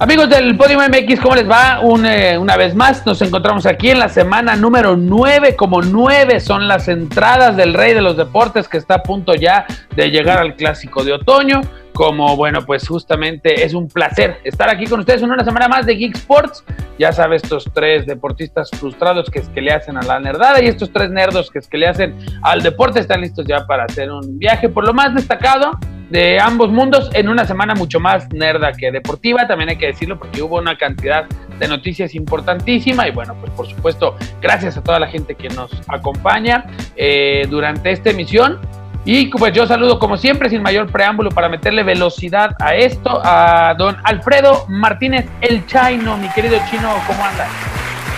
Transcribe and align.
Amigos 0.00 0.28
del 0.28 0.56
Podium 0.56 0.80
MX, 0.80 1.18
¿cómo 1.18 1.34
les 1.34 1.50
va? 1.50 1.80
Eh, 2.06 2.38
una 2.38 2.56
vez 2.56 2.72
más, 2.72 3.04
nos 3.04 3.20
encontramos 3.20 3.66
aquí 3.66 3.90
en 3.90 3.98
la 3.98 4.08
semana 4.08 4.54
número 4.54 4.96
9, 4.96 5.56
como 5.56 5.82
9 5.82 6.38
son 6.38 6.68
las 6.68 6.86
entradas 6.86 7.56
del 7.56 7.74
Rey 7.74 7.94
de 7.94 8.00
los 8.00 8.16
Deportes 8.16 8.68
que 8.68 8.76
está 8.76 8.94
a 8.94 9.02
punto 9.02 9.34
ya 9.34 9.66
de 9.96 10.08
llegar 10.12 10.38
al 10.38 10.54
Clásico 10.54 11.02
de 11.02 11.14
Otoño. 11.14 11.62
Como 11.92 12.36
bueno, 12.36 12.64
pues 12.64 12.86
justamente 12.86 13.64
es 13.64 13.74
un 13.74 13.88
placer 13.88 14.38
estar 14.44 14.70
aquí 14.70 14.86
con 14.86 15.00
ustedes 15.00 15.20
en 15.22 15.32
una 15.32 15.42
semana 15.42 15.66
más 15.66 15.84
de 15.84 15.96
Geek 15.96 16.14
Sports. 16.14 16.62
Ya 16.96 17.10
sabes, 17.10 17.42
estos 17.42 17.68
tres 17.74 18.06
deportistas 18.06 18.70
frustrados 18.70 19.28
que 19.28 19.40
es 19.40 19.48
que 19.48 19.60
le 19.60 19.72
hacen 19.72 19.96
a 19.96 20.02
la 20.02 20.20
nerdada 20.20 20.62
y 20.62 20.68
estos 20.68 20.92
tres 20.92 21.10
nerdos 21.10 21.50
que 21.50 21.58
es 21.58 21.66
que 21.66 21.76
le 21.76 21.88
hacen 21.88 22.16
al 22.42 22.62
deporte 22.62 23.00
están 23.00 23.20
listos 23.20 23.44
ya 23.48 23.66
para 23.66 23.82
hacer 23.86 24.12
un 24.12 24.38
viaje 24.38 24.68
por 24.68 24.86
lo 24.86 24.94
más 24.94 25.12
destacado 25.12 25.72
de 26.10 26.40
ambos 26.40 26.70
mundos 26.70 27.10
en 27.14 27.28
una 27.28 27.44
semana 27.44 27.74
mucho 27.74 28.00
más 28.00 28.28
nerda 28.32 28.72
que 28.72 28.90
deportiva, 28.90 29.46
también 29.46 29.70
hay 29.70 29.76
que 29.76 29.86
decirlo 29.86 30.18
porque 30.18 30.42
hubo 30.42 30.58
una 30.58 30.76
cantidad 30.76 31.26
de 31.58 31.68
noticias 31.68 32.14
importantísima 32.14 33.08
y 33.08 33.10
bueno, 33.10 33.34
pues 33.40 33.52
por 33.52 33.66
supuesto, 33.66 34.16
gracias 34.40 34.76
a 34.76 34.82
toda 34.82 34.98
la 34.98 35.08
gente 35.08 35.34
que 35.34 35.48
nos 35.48 35.70
acompaña 35.88 36.64
eh, 36.96 37.46
durante 37.48 37.90
esta 37.90 38.10
emisión. 38.10 38.58
Y 39.04 39.26
pues 39.28 39.54
yo 39.54 39.66
saludo 39.66 39.98
como 39.98 40.18
siempre, 40.18 40.50
sin 40.50 40.62
mayor 40.62 40.90
preámbulo, 40.92 41.30
para 41.30 41.48
meterle 41.48 41.82
velocidad 41.82 42.50
a 42.60 42.74
esto, 42.74 43.22
a 43.24 43.74
don 43.78 43.96
Alfredo 44.04 44.66
Martínez, 44.68 45.26
el 45.40 45.64
Chino, 45.66 46.18
mi 46.18 46.28
querido 46.30 46.58
Chino, 46.68 46.92
¿cómo 47.06 47.24
andas? 47.24 47.48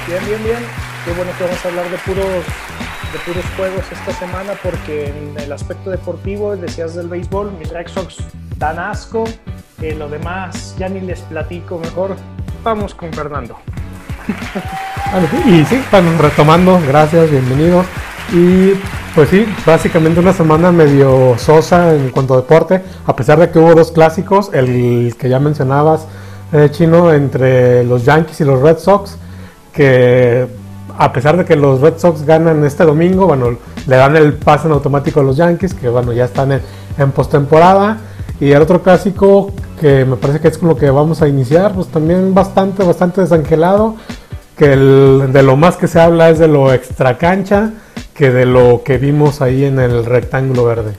Bien, 0.08 0.24
bien, 0.26 0.42
bien. 0.42 0.58
Qué 1.04 1.12
bueno 1.12 1.30
que 1.38 1.44
vamos 1.44 1.64
a 1.64 1.68
hablar 1.68 1.88
de 1.90 1.96
puros 1.98 2.44
de 3.12 3.18
puros 3.20 3.44
juegos 3.56 3.84
esta 3.90 4.12
semana 4.12 4.52
porque 4.62 5.08
en 5.08 5.34
el 5.38 5.52
aspecto 5.52 5.90
deportivo, 5.90 6.56
decías 6.56 6.94
del 6.94 7.08
béisbol, 7.08 7.52
mis 7.58 7.70
Red 7.70 7.88
Sox 7.88 8.18
dan 8.56 8.78
asco, 8.78 9.24
eh, 9.80 9.94
lo 9.94 10.08
demás 10.08 10.76
ya 10.78 10.88
ni 10.88 11.00
les 11.00 11.20
platico, 11.22 11.78
mejor 11.78 12.16
vamos 12.62 12.94
con 12.94 13.12
Fernando. 13.12 13.56
y 15.46 15.64
sí, 15.64 15.82
bueno, 15.90 16.10
retomando, 16.18 16.80
gracias, 16.86 17.30
bienvenidos. 17.30 17.86
Y 18.32 18.74
pues 19.14 19.28
sí, 19.28 19.44
básicamente 19.66 20.20
una 20.20 20.32
semana 20.32 20.70
medio 20.70 21.36
sosa 21.36 21.94
en 21.94 22.10
cuanto 22.10 22.34
a 22.34 22.36
deporte, 22.36 22.80
a 23.06 23.16
pesar 23.16 23.40
de 23.40 23.50
que 23.50 23.58
hubo 23.58 23.74
dos 23.74 23.90
clásicos, 23.90 24.50
el 24.52 25.16
que 25.18 25.28
ya 25.28 25.40
mencionabas, 25.40 26.06
eh, 26.52 26.68
chino, 26.70 27.12
entre 27.12 27.82
los 27.84 28.04
Yankees 28.04 28.40
y 28.40 28.44
los 28.44 28.60
Red 28.60 28.78
Sox, 28.78 29.16
que 29.72 30.59
a 31.00 31.14
pesar 31.14 31.34
de 31.38 31.46
que 31.46 31.56
los 31.56 31.80
Red 31.80 31.94
Sox 31.96 32.26
ganan 32.26 32.62
este 32.62 32.84
domingo, 32.84 33.26
bueno, 33.26 33.56
le 33.86 33.96
dan 33.96 34.16
el 34.16 34.34
pase 34.34 34.66
en 34.66 34.74
automático 34.74 35.20
a 35.20 35.22
los 35.22 35.34
Yankees, 35.34 35.72
que 35.72 35.88
bueno, 35.88 36.12
ya 36.12 36.26
están 36.26 36.52
en, 36.52 37.10
postemporada. 37.12 37.96
Y 38.38 38.52
el 38.52 38.60
otro 38.60 38.82
clásico, 38.82 39.50
que 39.80 40.04
me 40.04 40.16
parece 40.16 40.40
que 40.40 40.48
es 40.48 40.58
con 40.58 40.68
lo 40.68 40.76
que 40.76 40.90
vamos 40.90 41.22
a 41.22 41.28
iniciar, 41.28 41.72
pues 41.72 41.86
también 41.86 42.34
bastante, 42.34 42.84
bastante 42.84 43.22
desangelado. 43.22 43.96
Que 44.58 44.76
de 44.76 45.42
lo 45.42 45.56
más 45.56 45.78
que 45.78 45.88
se 45.88 45.98
habla 45.98 46.28
es 46.28 46.38
de 46.38 46.48
lo 46.48 46.70
extra 46.70 47.16
cancha 47.16 47.70
que 48.12 48.30
de 48.30 48.44
lo 48.44 48.82
que 48.84 48.98
vimos 48.98 49.40
ahí 49.40 49.64
en 49.64 49.78
el 49.78 50.04
rectángulo 50.04 50.66
verde. 50.66 50.92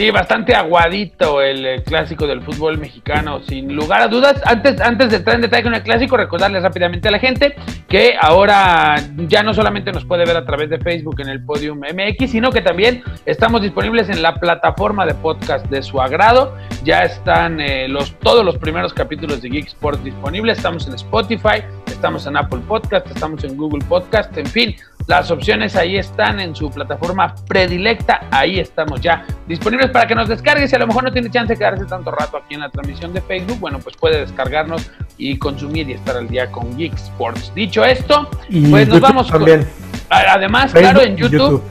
Sí, 0.00 0.10
bastante 0.10 0.54
aguadito 0.54 1.42
el, 1.42 1.82
clásico 1.82 2.26
del 2.26 2.40
fútbol 2.40 2.78
mexicano, 2.78 3.42
sin 3.46 3.76
lugar 3.76 4.00
a 4.00 4.08
dudas. 4.08 4.40
Antes, 4.46 4.80
antes 4.80 5.10
de 5.10 5.16
entrar 5.16 5.36
en 5.36 5.42
detalle 5.42 5.62
con 5.62 5.74
el 5.74 5.82
clásico, 5.82 6.16
recordarles 6.16 6.62
rápidamente 6.62 7.08
a 7.08 7.10
la 7.10 7.18
gente 7.18 7.54
que 7.86 8.14
ahora 8.18 8.94
ya 9.28 9.42
no 9.42 9.52
solamente 9.52 9.92
nos 9.92 10.06
puede 10.06 10.24
ver 10.24 10.38
a 10.38 10.46
través 10.46 10.70
de 10.70 10.78
Facebook 10.78 11.20
en 11.20 11.28
el 11.28 11.44
Podium 11.44 11.80
MX, 11.80 12.30
sino 12.30 12.50
que 12.50 12.62
también 12.62 13.02
estamos 13.26 13.60
disponibles 13.60 14.08
en 14.08 14.22
la 14.22 14.36
plataforma 14.36 15.04
de 15.04 15.12
podcast 15.12 15.66
de 15.66 15.82
su 15.82 16.00
agrado. 16.00 16.56
Ya 16.82 17.00
están 17.00 17.60
eh, 17.60 17.86
los, 17.86 18.18
todos 18.20 18.42
los 18.42 18.56
primeros 18.56 18.94
capítulos 18.94 19.42
de 19.42 19.50
Geek 19.50 19.66
Sports 19.66 20.02
disponibles. 20.02 20.56
Estamos 20.56 20.88
en 20.88 20.94
Spotify, 20.94 21.62
estamos 22.00 22.26
en 22.26 22.34
Apple 22.34 22.60
Podcast, 22.66 23.06
estamos 23.08 23.44
en 23.44 23.58
Google 23.58 23.84
Podcast, 23.84 24.34
en 24.38 24.46
fin, 24.46 24.74
las 25.06 25.30
opciones 25.30 25.76
ahí 25.76 25.98
están 25.98 26.40
en 26.40 26.56
su 26.56 26.70
plataforma 26.70 27.34
predilecta, 27.46 28.26
ahí 28.30 28.58
estamos 28.58 29.02
ya 29.02 29.26
disponibles 29.46 29.90
para 29.90 30.06
que 30.06 30.14
nos 30.14 30.26
descargues. 30.26 30.70
Si 30.70 30.76
a 30.76 30.78
lo 30.78 30.86
mejor 30.86 31.04
no 31.04 31.12
tiene 31.12 31.28
chance 31.28 31.52
de 31.52 31.58
quedarse 31.58 31.84
tanto 31.84 32.10
rato 32.10 32.38
aquí 32.38 32.54
en 32.54 32.60
la 32.60 32.70
transmisión 32.70 33.12
de 33.12 33.20
Facebook, 33.20 33.60
bueno, 33.60 33.80
pues 33.80 33.98
puede 33.98 34.18
descargarnos 34.20 34.90
y 35.18 35.36
consumir 35.36 35.90
y 35.90 35.92
estar 35.92 36.16
al 36.16 36.26
día 36.26 36.50
con 36.50 36.74
Geek 36.74 36.94
Sports. 36.94 37.52
Dicho 37.54 37.84
esto, 37.84 38.30
pues 38.70 38.88
nos 38.88 39.00
vamos 39.02 39.28
también. 39.28 39.68
Además, 40.08 40.72
claro, 40.72 41.02
en 41.02 41.18
YouTube, 41.18 41.62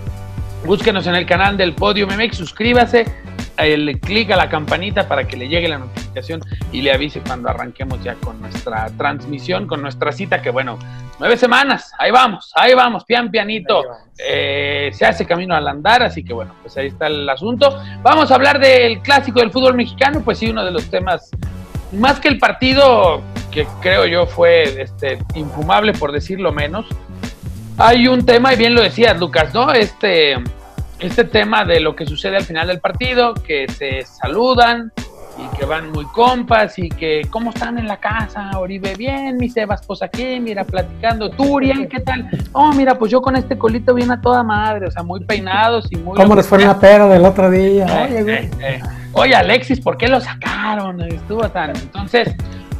búsquenos 0.64 1.08
en 1.08 1.16
el 1.16 1.26
canal 1.26 1.58
del 1.58 1.74
Podio 1.74 2.06
MX, 2.06 2.38
suscríbase, 2.38 3.06
el 3.66 4.00
clic 4.00 4.32
a 4.32 4.36
la 4.36 4.50
campanita 4.50 5.08
para 5.08 5.28
que 5.28 5.38
le 5.38 5.48
llegue 5.48 5.68
la 5.68 5.78
notificación 5.78 6.42
y 6.72 6.82
le 6.82 6.92
avise 6.92 7.22
cuando 7.22 7.50
arranquemos 7.50 8.04
ya 8.04 8.16
con 8.16 8.40
nuestra 8.42 8.88
transmisión, 8.98 9.68
con 9.68 9.82
nuestra 9.82 10.12
cita, 10.12 10.42
que 10.42 10.50
bueno, 10.50 10.78
nueve 11.20 11.38
semanas, 11.38 11.92
ahí 11.98 12.12
vamos, 12.12 12.52
ahí 12.56 12.74
vamos, 12.74 13.04
pian 13.06 13.30
pianito, 13.30 13.84
eh, 14.18 14.90
se 14.94 15.06
hace 15.06 15.26
camino 15.26 15.56
al 15.56 15.68
andar, 15.68 16.04
así 16.04 16.24
que 16.24 16.34
bueno, 16.34 16.56
pues 16.62 16.78
ahí 16.78 16.88
está 16.88 17.08
el 17.08 17.30
asunto. 17.30 17.82
Vamos 18.02 18.32
a 18.32 18.36
hablar 18.36 18.60
del 18.60 19.00
clásico 19.02 19.40
del 19.40 19.52
fútbol 19.52 19.76
mexicano, 19.76 20.22
pues 20.24 20.40
sí, 20.40 20.50
uno 20.50 20.64
de 20.64 20.72
los 20.72 20.90
temas, 20.90 21.30
más 21.92 22.20
que 22.20 22.28
el 22.28 22.40
partido 22.40 23.22
que 23.52 23.68
creo 23.82 24.06
yo 24.06 24.26
fue 24.26 24.82
este, 24.82 25.18
infumable 25.36 25.94
por 25.94 26.12
decirlo 26.12 26.52
menos, 26.52 26.86
hay 27.78 28.08
un 28.08 28.26
tema, 28.26 28.54
y 28.54 28.58
bien 28.58 28.76
lo 28.76 28.82
decías 28.82 29.18
Lucas, 29.20 29.54
¿no? 29.54 29.72
Este 29.72 30.36
este 31.00 31.24
tema 31.24 31.66
de 31.66 31.80
lo 31.80 31.96
que 31.96 32.06
sucede 32.06 32.38
al 32.38 32.44
final 32.44 32.68
del 32.68 32.80
partido, 32.80 33.34
que 33.34 33.68
se 33.70 34.04
saludan 34.04 34.92
y 35.38 35.58
que 35.58 35.66
van 35.66 35.92
muy 35.92 36.06
compas 36.06 36.78
y 36.78 36.90
que 36.90 37.22
cómo 37.30 37.52
están 37.52 37.78
en 37.78 37.88
la 37.88 37.98
casa, 37.98 38.52
Oribe, 38.60 38.96
bien, 38.96 39.38
mi 39.38 39.50
Sebas, 39.50 39.86
pues 39.86 40.02
aquí, 40.02 40.40
mira, 40.40 40.66
platicando, 40.66 41.30
tú, 41.30 41.60
¿qué 41.90 42.00
tal? 42.02 42.30
Oh, 42.52 42.74
mira, 42.74 42.96
pues 42.96 43.12
yo 43.12 43.22
con 43.22 43.36
este 43.38 43.58
colito 43.58 43.94
viene 43.94 44.14
a 44.14 44.22
toda 44.22 44.44
madre, 44.44 44.88
o 44.88 44.92
sea, 44.92 45.04
muy 45.04 45.24
peinados 45.24 45.88
y 45.92 45.96
muy... 45.96 46.18
¿Cómo 46.18 46.36
les 46.36 46.46
fue 46.46 46.60
la 46.60 46.78
pera 46.78 47.08
del 47.08 47.24
otro 47.24 47.50
día? 47.50 47.86
Eh, 48.08 48.26
eh, 48.28 48.52
eh. 48.60 48.82
Oye, 49.14 49.34
Alexis, 49.34 49.80
¿por 49.80 49.98
qué 49.98 50.08
lo 50.08 50.20
sacaron? 50.20 51.02
Estuvo 51.02 51.48
tan... 51.50 51.70
Entonces, 51.70 52.36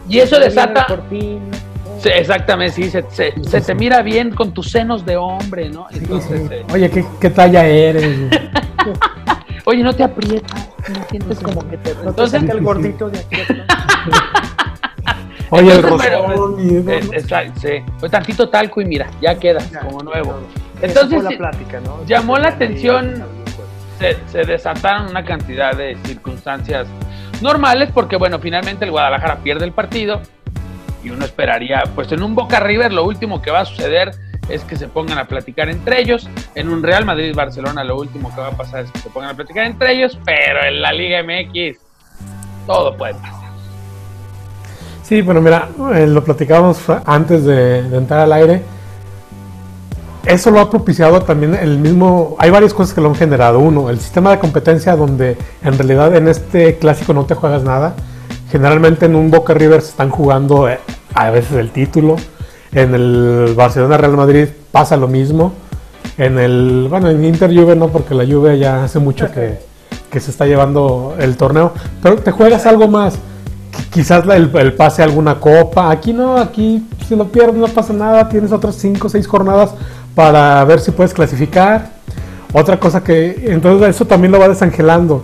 y 0.10 0.20
eso 0.20 0.40
desata... 0.40 0.86
exactamente, 2.06 2.76
sí, 2.76 2.90
se, 2.90 3.04
se, 3.10 3.62
te 3.62 3.76
mira 3.76 4.02
bien 4.02 4.32
con 4.32 4.54
tus 4.54 4.72
senos 4.72 5.06
de 5.06 5.18
hombre, 5.18 5.70
¿no? 5.70 5.88
Eh, 5.92 6.66
Oye, 6.72 6.90
¿qué, 6.90 7.06
¿qué, 7.20 7.30
talla 7.30 7.66
eres? 7.66 8.18
Oye, 9.66 9.84
no 9.84 9.94
te 9.94 10.04
aprietas, 10.04 10.70
no 10.90 11.06
sientes 11.10 11.40
como 11.40 11.68
que 11.70 11.78
te... 11.78 11.92
Entonces, 11.92 12.44
el 12.44 12.62
gordito 12.62 13.10
de 13.10 13.20
aquí. 13.20 13.38
Oye, 15.52 15.74
el 15.74 15.84
rosón. 15.84 16.56
Eh, 16.60 17.12
sí. 17.60 17.70
Pues 18.00 18.12
tantito 18.12 18.50
talco 18.50 18.82
y 18.82 18.86
mira, 18.86 19.10
ya 19.22 19.36
queda 19.36 19.60
como 19.84 20.04
nuevo. 20.04 20.40
Entonces, 20.82 21.24
la 21.24 21.32
plática, 21.32 21.80
¿no? 21.82 22.06
llamó 22.06 22.38
la 22.38 22.50
atención, 22.50 23.24
se, 23.98 24.18
se 24.32 24.44
desataron 24.44 25.10
una 25.10 25.26
cantidad 25.26 25.76
de 25.76 25.98
circunstancias 26.06 26.88
normales 27.42 27.90
porque, 27.94 28.16
bueno, 28.16 28.40
finalmente 28.40 28.86
el 28.86 28.92
Guadalajara 28.92 29.38
pierde 29.38 29.66
el 29.66 29.72
partido, 29.72 30.22
y 31.04 31.10
uno 31.10 31.26
esperaría, 31.26 31.84
pues 31.96 32.12
en 32.12 32.24
un 32.24 32.36
Boca 32.36 32.60
River 32.60 32.92
lo 32.92 33.06
último 33.06 33.42
que 33.42 33.52
va 33.52 33.62
a 33.62 33.66
suceder 33.66 34.12
es 34.50 34.64
que 34.64 34.76
se 34.76 34.88
pongan 34.88 35.18
a 35.18 35.28
platicar 35.28 35.70
entre 35.70 36.02
ellos. 36.02 36.28
En 36.56 36.70
un 36.70 36.84
Real 36.84 37.06
Madrid-Barcelona 37.06 37.84
lo 37.84 37.98
último 37.98 38.34
que 38.34 38.42
va 38.42 38.48
a 38.48 38.58
pasar 38.58 38.86
es 38.86 38.92
que 38.92 39.00
se 39.00 39.10
pongan 39.10 39.30
a 39.30 39.34
platicar 39.36 39.66
entre 39.66 39.94
ellos, 39.94 40.18
pero 40.26 40.64
en 40.66 40.82
la 40.82 40.92
Liga 40.92 41.24
MX 41.24 41.78
todo 42.66 42.98
puede 42.98 43.14
pasar. 43.14 43.40
Sí, 45.04 45.22
bueno, 45.22 45.42
mira, 45.42 45.70
eh, 45.96 46.06
lo 46.06 46.24
platicábamos 46.24 46.84
antes 47.06 47.44
de, 47.44 47.84
de, 47.84 47.98
entrar 47.98 48.20
al 48.22 48.34
aire. 48.34 48.62
Eso 50.26 50.52
lo 50.52 50.60
ha 50.60 50.70
propiciado 50.70 51.22
también 51.22 51.56
el 51.56 51.80
mismo. 51.80 52.36
Hay 52.38 52.52
varias 52.52 52.74
cosas 52.74 52.94
que 52.94 53.02
lo 53.02 53.08
han 53.10 53.16
generado. 53.16 53.58
Uno, 53.58 53.90
el 53.90 54.00
sistema 54.00 54.30
de 54.30 54.38
competencia, 54.38 54.96
donde 54.96 55.36
en 55.64 55.78
realidad 55.78 56.16
en 56.16 56.28
este 56.28 56.78
clásico 56.78 57.14
no 57.14 57.26
te 57.26 57.34
juegas 57.34 57.64
nada 57.64 57.96
Generalmente 58.52 59.06
en 59.06 59.16
un 59.16 59.30
Boca 59.30 59.54
River 59.54 59.82
se 59.82 59.90
están 59.90 60.10
jugando 60.10 60.68
eh, 60.68 60.80
a 61.14 61.30
veces 61.30 61.54
el 61.54 61.72
título. 61.72 62.16
En 62.72 62.94
el 62.96 63.54
Barcelona 63.56 63.98
Real 63.98 64.16
Madrid 64.16 64.48
pasa 64.72 64.98
lo 64.98 65.08
mismo. 65.08 65.54
En 66.18 66.38
el, 66.40 66.88
bueno, 66.90 67.10
en 67.10 67.24
Inter 67.24 67.54
Juve 67.54 67.76
no, 67.76 67.90
porque 67.90 68.14
la 68.14 68.26
Juve 68.26 68.58
ya 68.58 68.84
hace 68.84 69.00
mucho 69.00 69.32
que, 69.32 69.60
que 70.10 70.20
se 70.20 70.32
está 70.32 70.46
llevando 70.46 71.16
el 71.20 71.38
torneo. 71.38 71.74
Pero 72.02 72.18
te 72.18 72.32
juegas 72.32 72.66
algo 72.66 72.88
más. 72.88 73.18
Quizás 73.92 74.24
el, 74.28 74.74
pase 74.74 75.02
a 75.02 75.06
alguna 75.06 75.40
copa. 75.40 75.92
Aquí 75.92 76.14
no, 76.14 76.38
aquí 76.38 76.86
si 77.08 77.16
lo 77.16 77.26
pierdes 77.26 77.56
no 77.56 77.68
pasa 77.68 77.94
nada. 77.94 78.30
Tienes 78.30 78.52
otras 78.52 78.76
5 78.76 79.08
o 79.08 79.10
6 79.10 79.28
jornadas 79.28 79.72
para 80.16 80.64
ver 80.66 80.80
si 80.80 80.92
puedes 80.92 81.14
clasificar. 81.14 81.92
Otra 82.52 82.80
cosa 82.80 83.04
que, 83.04 83.46
entonces 83.48 83.90
eso 83.90 84.06
también 84.06 84.32
lo 84.32 84.40
va 84.40 84.50
desangelando. 84.50 85.24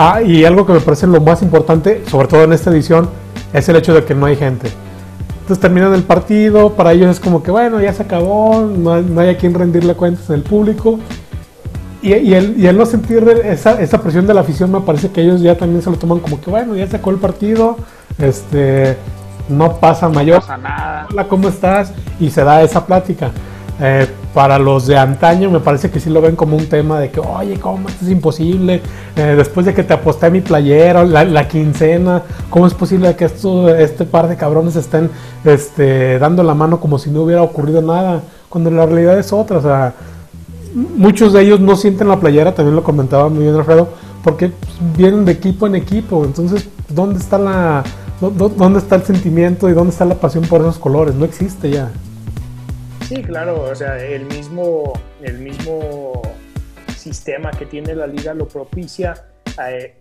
Ah, 0.00 0.22
y 0.22 0.44
algo 0.44 0.64
que 0.64 0.72
me 0.72 0.78
parece 0.78 1.08
lo 1.08 1.20
más 1.20 1.42
importante, 1.42 2.04
sobre 2.08 2.28
todo 2.28 2.44
en 2.44 2.52
esta 2.52 2.70
edición, 2.70 3.10
es 3.52 3.68
el 3.68 3.74
hecho 3.74 3.92
de 3.92 4.04
que 4.04 4.14
no 4.14 4.26
hay 4.26 4.36
gente. 4.36 4.70
Entonces 5.40 5.58
terminan 5.58 5.92
el 5.92 6.04
partido, 6.04 6.74
para 6.74 6.92
ellos 6.92 7.10
es 7.10 7.18
como 7.18 7.42
que 7.42 7.50
bueno, 7.50 7.80
ya 7.80 7.92
se 7.92 8.04
acabó, 8.04 8.60
no 8.60 8.92
hay, 8.92 9.30
a 9.30 9.36
quien 9.36 9.54
rendirle 9.54 9.94
cuentas 9.94 10.30
en 10.30 10.36
el 10.36 10.42
público. 10.42 11.00
Y, 12.00 12.14
y, 12.14 12.32
el, 12.32 12.76
no 12.76 12.86
sentir 12.86 13.28
esa, 13.44 13.82
esa, 13.82 14.00
presión 14.00 14.24
de 14.28 14.34
la 14.34 14.42
afición 14.42 14.70
me 14.70 14.80
parece 14.82 15.10
que 15.10 15.20
ellos 15.20 15.40
ya 15.40 15.58
también 15.58 15.82
se 15.82 15.90
lo 15.90 15.98
toman 15.98 16.20
como 16.20 16.40
que 16.40 16.48
bueno, 16.48 16.76
ya 16.76 16.86
sacó 16.86 17.10
el 17.10 17.16
partido, 17.16 17.76
este, 18.18 18.96
no 19.48 19.80
pasa 19.80 20.08
mayor. 20.08 20.36
No 20.36 20.40
pasa 20.42 20.58
nada. 20.58 21.08
Hola, 21.10 21.26
¿cómo 21.26 21.48
estás? 21.48 21.92
Y 22.20 22.30
se 22.30 22.44
da 22.44 22.62
esa 22.62 22.86
plática. 22.86 23.32
Eh, 23.80 24.06
para 24.34 24.58
los 24.58 24.86
de 24.86 24.96
antaño 24.96 25.50
me 25.50 25.60
parece 25.60 25.90
que 25.90 26.00
sí 26.00 26.10
lo 26.10 26.20
ven 26.20 26.36
como 26.36 26.56
un 26.56 26.66
tema 26.66 27.00
de 27.00 27.10
que, 27.10 27.20
oye, 27.20 27.58
¿cómo 27.58 27.88
esto 27.88 28.04
es 28.04 28.10
imposible? 28.10 28.82
Eh, 29.16 29.34
después 29.36 29.64
de 29.66 29.74
que 29.74 29.82
te 29.82 29.94
aposté 29.94 30.30
mi 30.30 30.40
playera, 30.40 31.04
la, 31.04 31.48
quincena, 31.48 32.22
¿cómo 32.50 32.66
es 32.66 32.74
posible 32.74 33.14
que 33.16 33.24
esto, 33.24 33.74
este 33.74 34.04
par 34.04 34.28
de 34.28 34.36
cabrones 34.36 34.76
estén 34.76 35.10
este, 35.44 36.18
dando 36.18 36.42
la 36.42 36.54
mano 36.54 36.78
como 36.78 36.98
si 36.98 37.10
no 37.10 37.22
hubiera 37.22 37.42
ocurrido 37.42 37.80
nada? 37.80 38.22
Cuando 38.48 38.70
la 38.70 38.86
realidad 38.86 39.18
es 39.18 39.32
otra, 39.32 39.58
o 39.58 39.62
sea, 39.62 39.94
muchos 40.74 41.32
de 41.32 41.42
ellos 41.42 41.60
no 41.60 41.76
sienten 41.76 42.08
la 42.08 42.20
playera, 42.20 42.54
también 42.54 42.76
lo 42.76 42.84
comentaba 42.84 43.28
muy 43.28 43.44
bien 43.44 43.54
Alfredo, 43.54 43.88
porque 44.22 44.52
vienen 44.96 45.24
de 45.24 45.32
equipo 45.32 45.66
en 45.66 45.74
equipo, 45.74 46.24
entonces, 46.24 46.68
¿dónde 46.88 47.18
está 47.18 47.38
la... 47.38 47.84
¿Dónde 48.20 48.80
está 48.80 48.96
el 48.96 49.04
sentimiento 49.04 49.68
y 49.68 49.74
dónde 49.74 49.92
está 49.92 50.04
la 50.04 50.16
pasión 50.16 50.42
por 50.42 50.60
esos 50.60 50.76
colores? 50.76 51.14
No 51.14 51.24
existe 51.24 51.70
ya. 51.70 51.92
Sí, 53.08 53.22
claro, 53.22 53.62
o 53.62 53.74
sea, 53.74 53.96
el 54.04 54.26
mismo, 54.26 54.92
el 55.22 55.38
mismo 55.38 56.20
sistema 56.94 57.50
que 57.52 57.64
tiene 57.64 57.94
la 57.94 58.06
liga 58.06 58.34
lo 58.34 58.46
propicia. 58.46 59.24
Eh, 59.66 59.94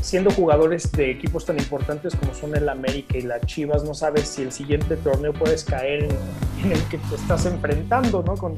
siendo 0.00 0.30
jugadores 0.30 0.92
de 0.92 1.10
equipos 1.10 1.44
tan 1.44 1.58
importantes 1.58 2.14
como 2.14 2.32
son 2.34 2.54
el 2.54 2.68
América 2.68 3.18
y 3.18 3.22
las 3.22 3.44
Chivas, 3.46 3.82
no 3.82 3.94
sabes 3.94 4.28
si 4.28 4.42
el 4.42 4.52
siguiente 4.52 4.96
torneo 4.96 5.32
puedes 5.32 5.64
caer 5.64 6.04
en, 6.04 6.70
el 6.70 6.80
que 6.84 6.98
te 6.98 7.16
estás 7.16 7.46
enfrentando, 7.46 8.22
¿no? 8.22 8.36
Con, 8.36 8.56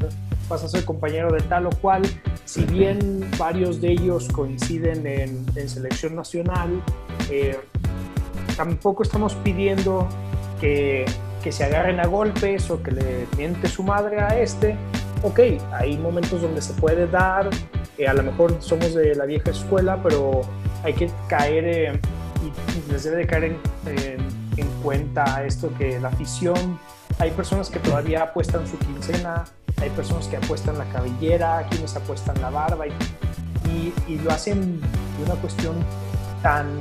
vas 0.51 0.63
a 0.63 0.69
ser 0.69 0.85
compañero 0.85 1.33
de 1.33 1.41
tal 1.41 1.65
o 1.65 1.71
cual. 1.71 2.03
Si 2.45 2.63
bien 2.67 3.27
varios 3.39 3.81
de 3.81 3.93
ellos 3.93 4.29
coinciden 4.29 5.07
en, 5.07 5.47
selección 5.67 6.15
nacional, 6.15 6.83
eh, 7.31 7.59
tampoco 8.55 9.03
estamos 9.03 9.35
pidiendo 9.37 10.07
que 10.61 11.07
que 11.45 11.53
se 11.53 11.63
agarren 11.63 12.01
a 12.01 12.07
golpes 12.07 12.71
o 12.71 12.83
que 12.83 12.91
le 12.91 13.27
miente 13.37 13.69
su 13.69 13.83
madre 13.83 14.19
a 14.19 14.29
este. 14.41 14.77
Ok, 15.23 15.41
hay 15.73 15.99
momentos 15.99 16.41
donde 16.41 16.63
se 16.63 16.73
puede 16.73 17.07
dar, 17.07 17.51
eh, 17.99 18.09
a 18.09 18.15
lo 18.15 18.23
mejor 18.23 18.57
somos 18.61 18.95
de 18.95 19.15
la 19.15 19.27
vieja 19.27 19.51
escuela, 19.51 20.01
pero 20.03 20.41
hay 20.83 20.95
que 20.95 21.11
caer 21.29 21.65
eh, 21.67 22.01
y 22.43 22.93
les 22.93 23.05
debe 23.05 23.19
de 23.19 23.27
caer 23.27 23.45
en, 23.45 23.59
en, 24.57 24.69
cuenta 24.83 25.45
esto 25.45 25.71
que 25.77 26.01
la 26.01 26.09
afición, 26.09 26.79
hay 27.19 27.31
personas 27.31 27.69
que 27.69 27.79
todavía 27.79 28.23
apuestan 28.23 28.67
su 28.67 28.79
quincena, 28.79 29.45
hay 29.83 29.91
personas 29.91 30.29
que 30.29 30.39
apuestan 30.39 30.79
la 30.79 30.85
cabellera, 30.87 31.67
quienes 31.69 31.95
apuestan 31.95 32.41
la 32.41 32.49
barba 32.49 32.87
y, 32.87 33.93
y, 34.09 34.19
lo 34.19 34.31
hacen 34.31 34.81
de 34.81 35.25
una 35.27 35.35
cuestión 35.35 35.75
tan... 36.43 36.81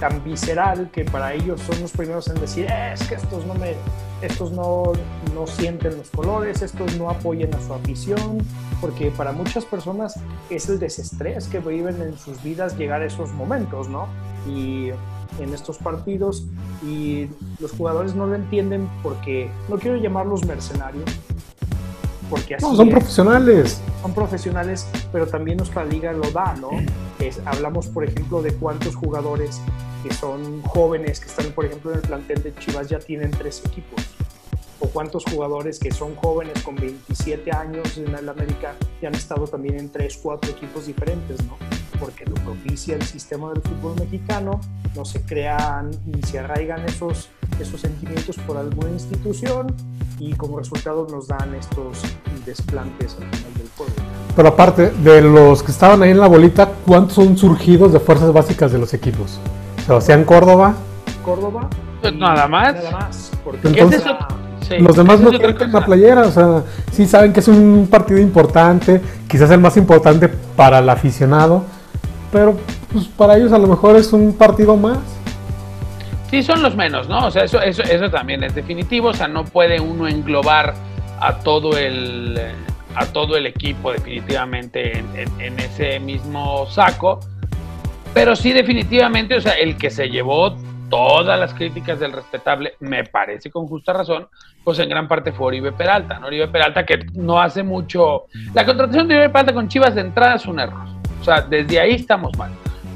Eh, 0.00 0.06
tan 0.08 0.24
visceral 0.24 0.90
que 0.90 1.04
para 1.04 1.34
ellos 1.34 1.60
son 1.60 1.80
los 1.80 1.92
primeros 1.92 2.28
en 2.28 2.40
decir 2.40 2.66
es 2.66 3.02
que 3.08 3.14
estos 3.16 3.46
no 3.46 3.54
me 3.54 3.74
estos 4.22 4.52
no, 4.52 4.92
no 5.34 5.46
sienten 5.46 5.96
los 5.96 6.10
colores, 6.10 6.60
estos 6.60 6.94
no 6.96 7.08
apoyan 7.08 7.54
a 7.54 7.60
su 7.60 7.72
afición, 7.72 8.38
porque 8.80 9.10
para 9.10 9.32
muchas 9.32 9.64
personas 9.64 10.20
es 10.50 10.68
el 10.68 10.78
desestrés 10.78 11.48
que 11.48 11.58
viven 11.60 12.02
en 12.02 12.18
sus 12.18 12.42
vidas 12.42 12.76
llegar 12.76 13.00
a 13.00 13.06
esos 13.06 13.30
momentos, 13.32 13.88
¿no? 13.88 14.08
Y 14.46 14.90
en 15.38 15.54
estos 15.54 15.78
partidos 15.78 16.44
y 16.82 17.28
los 17.60 17.72
jugadores 17.72 18.14
no 18.14 18.26
lo 18.26 18.34
entienden 18.34 18.90
porque 19.02 19.50
no 19.70 19.78
quiero 19.78 19.96
llamarlos 19.96 20.44
mercenarios, 20.44 21.10
porque 22.30 22.54
así 22.54 22.64
no, 22.64 22.76
son 22.76 22.88
profesionales. 22.88 23.80
Son 24.00 24.14
profesionales, 24.14 24.86
pero 25.12 25.26
también 25.26 25.58
nuestra 25.58 25.84
liga 25.84 26.12
lo 26.12 26.30
da, 26.30 26.54
¿no? 26.54 26.70
Es, 27.18 27.40
hablamos, 27.44 27.88
por 27.88 28.04
ejemplo, 28.04 28.40
de 28.40 28.54
cuántos 28.54 28.94
jugadores 28.94 29.60
que 30.02 30.14
son 30.14 30.62
jóvenes, 30.62 31.20
que 31.20 31.26
están, 31.26 31.52
por 31.52 31.66
ejemplo, 31.66 31.90
en 31.90 31.98
el 31.98 32.02
plantel 32.02 32.42
de 32.42 32.54
Chivas, 32.54 32.88
ya 32.88 32.98
tienen 32.98 33.30
tres 33.32 33.62
equipos. 33.66 34.06
O 34.78 34.88
cuántos 34.88 35.24
jugadores 35.24 35.78
que 35.78 35.92
son 35.92 36.14
jóvenes 36.16 36.62
con 36.62 36.76
27 36.76 37.50
años 37.52 37.98
en 37.98 38.14
el 38.14 38.28
América 38.28 38.74
y 39.02 39.06
han 39.06 39.14
estado 39.14 39.46
también 39.46 39.78
en 39.78 39.90
tres, 39.90 40.18
cuatro 40.22 40.50
equipos 40.50 40.86
diferentes, 40.86 41.44
¿no? 41.44 41.58
Porque 41.98 42.24
lo 42.24 42.34
propicia 42.36 42.94
el 42.94 43.02
sistema 43.02 43.52
del 43.52 43.60
fútbol 43.60 43.96
mexicano, 44.00 44.58
no 44.96 45.04
se 45.04 45.20
crean 45.20 45.90
ni 46.06 46.22
se 46.22 46.38
arraigan 46.38 46.86
esos, 46.86 47.28
esos 47.60 47.80
sentimientos 47.80 48.36
por 48.46 48.56
alguna 48.56 48.90
institución 48.90 49.74
y 50.18 50.32
como 50.34 50.58
resultado 50.58 51.06
nos 51.10 51.28
dan 51.28 51.54
estos 51.54 51.98
desplantes 52.44 53.16
al 53.20 53.28
final 53.36 53.54
del 53.54 53.68
juego. 53.76 53.92
Pero 54.36 54.48
aparte 54.48 54.90
de 54.90 55.22
los 55.22 55.62
que 55.62 55.72
estaban 55.72 56.02
ahí 56.02 56.10
en 56.10 56.20
la 56.20 56.28
bolita, 56.28 56.70
¿cuántos 56.86 57.14
son 57.14 57.36
surgidos 57.36 57.92
de 57.92 58.00
fuerzas 58.00 58.32
básicas 58.32 58.72
de 58.72 58.78
los 58.78 58.94
equipos? 58.94 59.38
Sebastián 59.86 60.24
Córdoba. 60.24 60.74
Córdoba. 61.24 61.68
Pues 62.00 62.14
nada 62.14 62.46
más. 62.48 62.74
Nada 62.74 62.90
más. 62.92 63.30
Porque 63.44 63.68
Entonces, 63.68 64.04
los 64.78 64.96
demás 64.96 65.20
no 65.20 65.30
tienen 65.30 65.72
la 65.72 65.84
playera, 65.84 66.22
o 66.22 66.30
sea, 66.30 66.62
sí 66.92 67.06
saben 67.06 67.32
que 67.32 67.40
es 67.40 67.48
un 67.48 67.88
partido 67.90 68.20
importante, 68.20 69.00
quizás 69.28 69.50
el 69.50 69.60
más 69.60 69.76
importante 69.76 70.28
para 70.28 70.78
el 70.78 70.88
aficionado, 70.88 71.64
pero 72.30 72.54
pues 72.92 73.06
para 73.06 73.36
ellos 73.36 73.52
a 73.52 73.58
lo 73.58 73.66
mejor 73.66 73.96
es 73.96 74.12
un 74.12 74.32
partido 74.32 74.76
más. 74.76 74.98
Sí, 76.30 76.42
son 76.42 76.62
los 76.62 76.76
menos, 76.76 77.08
¿no? 77.08 77.26
O 77.26 77.30
sea, 77.30 77.44
eso, 77.44 77.60
eso, 77.60 77.82
eso 77.82 78.08
también 78.08 78.44
es 78.44 78.54
definitivo, 78.54 79.08
o 79.08 79.14
sea, 79.14 79.28
no 79.28 79.44
puede 79.44 79.80
uno 79.80 80.06
englobar 80.06 80.74
a 81.20 81.38
todo 81.40 81.76
el, 81.76 82.40
a 82.94 83.06
todo 83.06 83.36
el 83.36 83.46
equipo 83.46 83.92
definitivamente 83.92 84.98
en 84.98 85.58
ese 85.58 85.98
mismo 86.00 86.66
saco 86.66 87.20
pero 88.12 88.34
sí, 88.34 88.52
definitivamente, 88.52 89.36
o 89.36 89.40
sea, 89.40 89.52
el 89.52 89.76
que 89.76 89.90
se 89.90 90.08
llevó 90.08 90.56
todas 90.88 91.38
las 91.38 91.54
críticas 91.54 92.00
del 92.00 92.12
respetable, 92.12 92.74
me 92.80 93.04
parece 93.04 93.50
con 93.50 93.68
justa 93.68 93.92
razón, 93.92 94.26
pues 94.64 94.80
en 94.80 94.88
gran 94.88 95.06
parte 95.06 95.30
fue 95.30 95.46
Oribe 95.46 95.70
Peralta, 95.70 96.18
¿no? 96.18 96.26
Oribe 96.26 96.48
Peralta 96.48 96.84
que 96.84 97.06
no 97.14 97.40
hace 97.40 97.62
mucho... 97.62 98.26
La 98.52 98.66
contratación 98.66 99.06
de 99.06 99.14
Oribe 99.14 99.30
Peralta 99.30 99.54
con 99.54 99.68
Chivas 99.68 99.94
de 99.94 100.00
entrada 100.00 100.34
es 100.34 100.46
un 100.46 100.58
error. 100.58 100.88
O 101.20 101.24
sea, 101.24 101.42
desde 101.42 101.78
ahí 101.78 101.92
estamos 101.92 102.36
mal. 102.36 102.50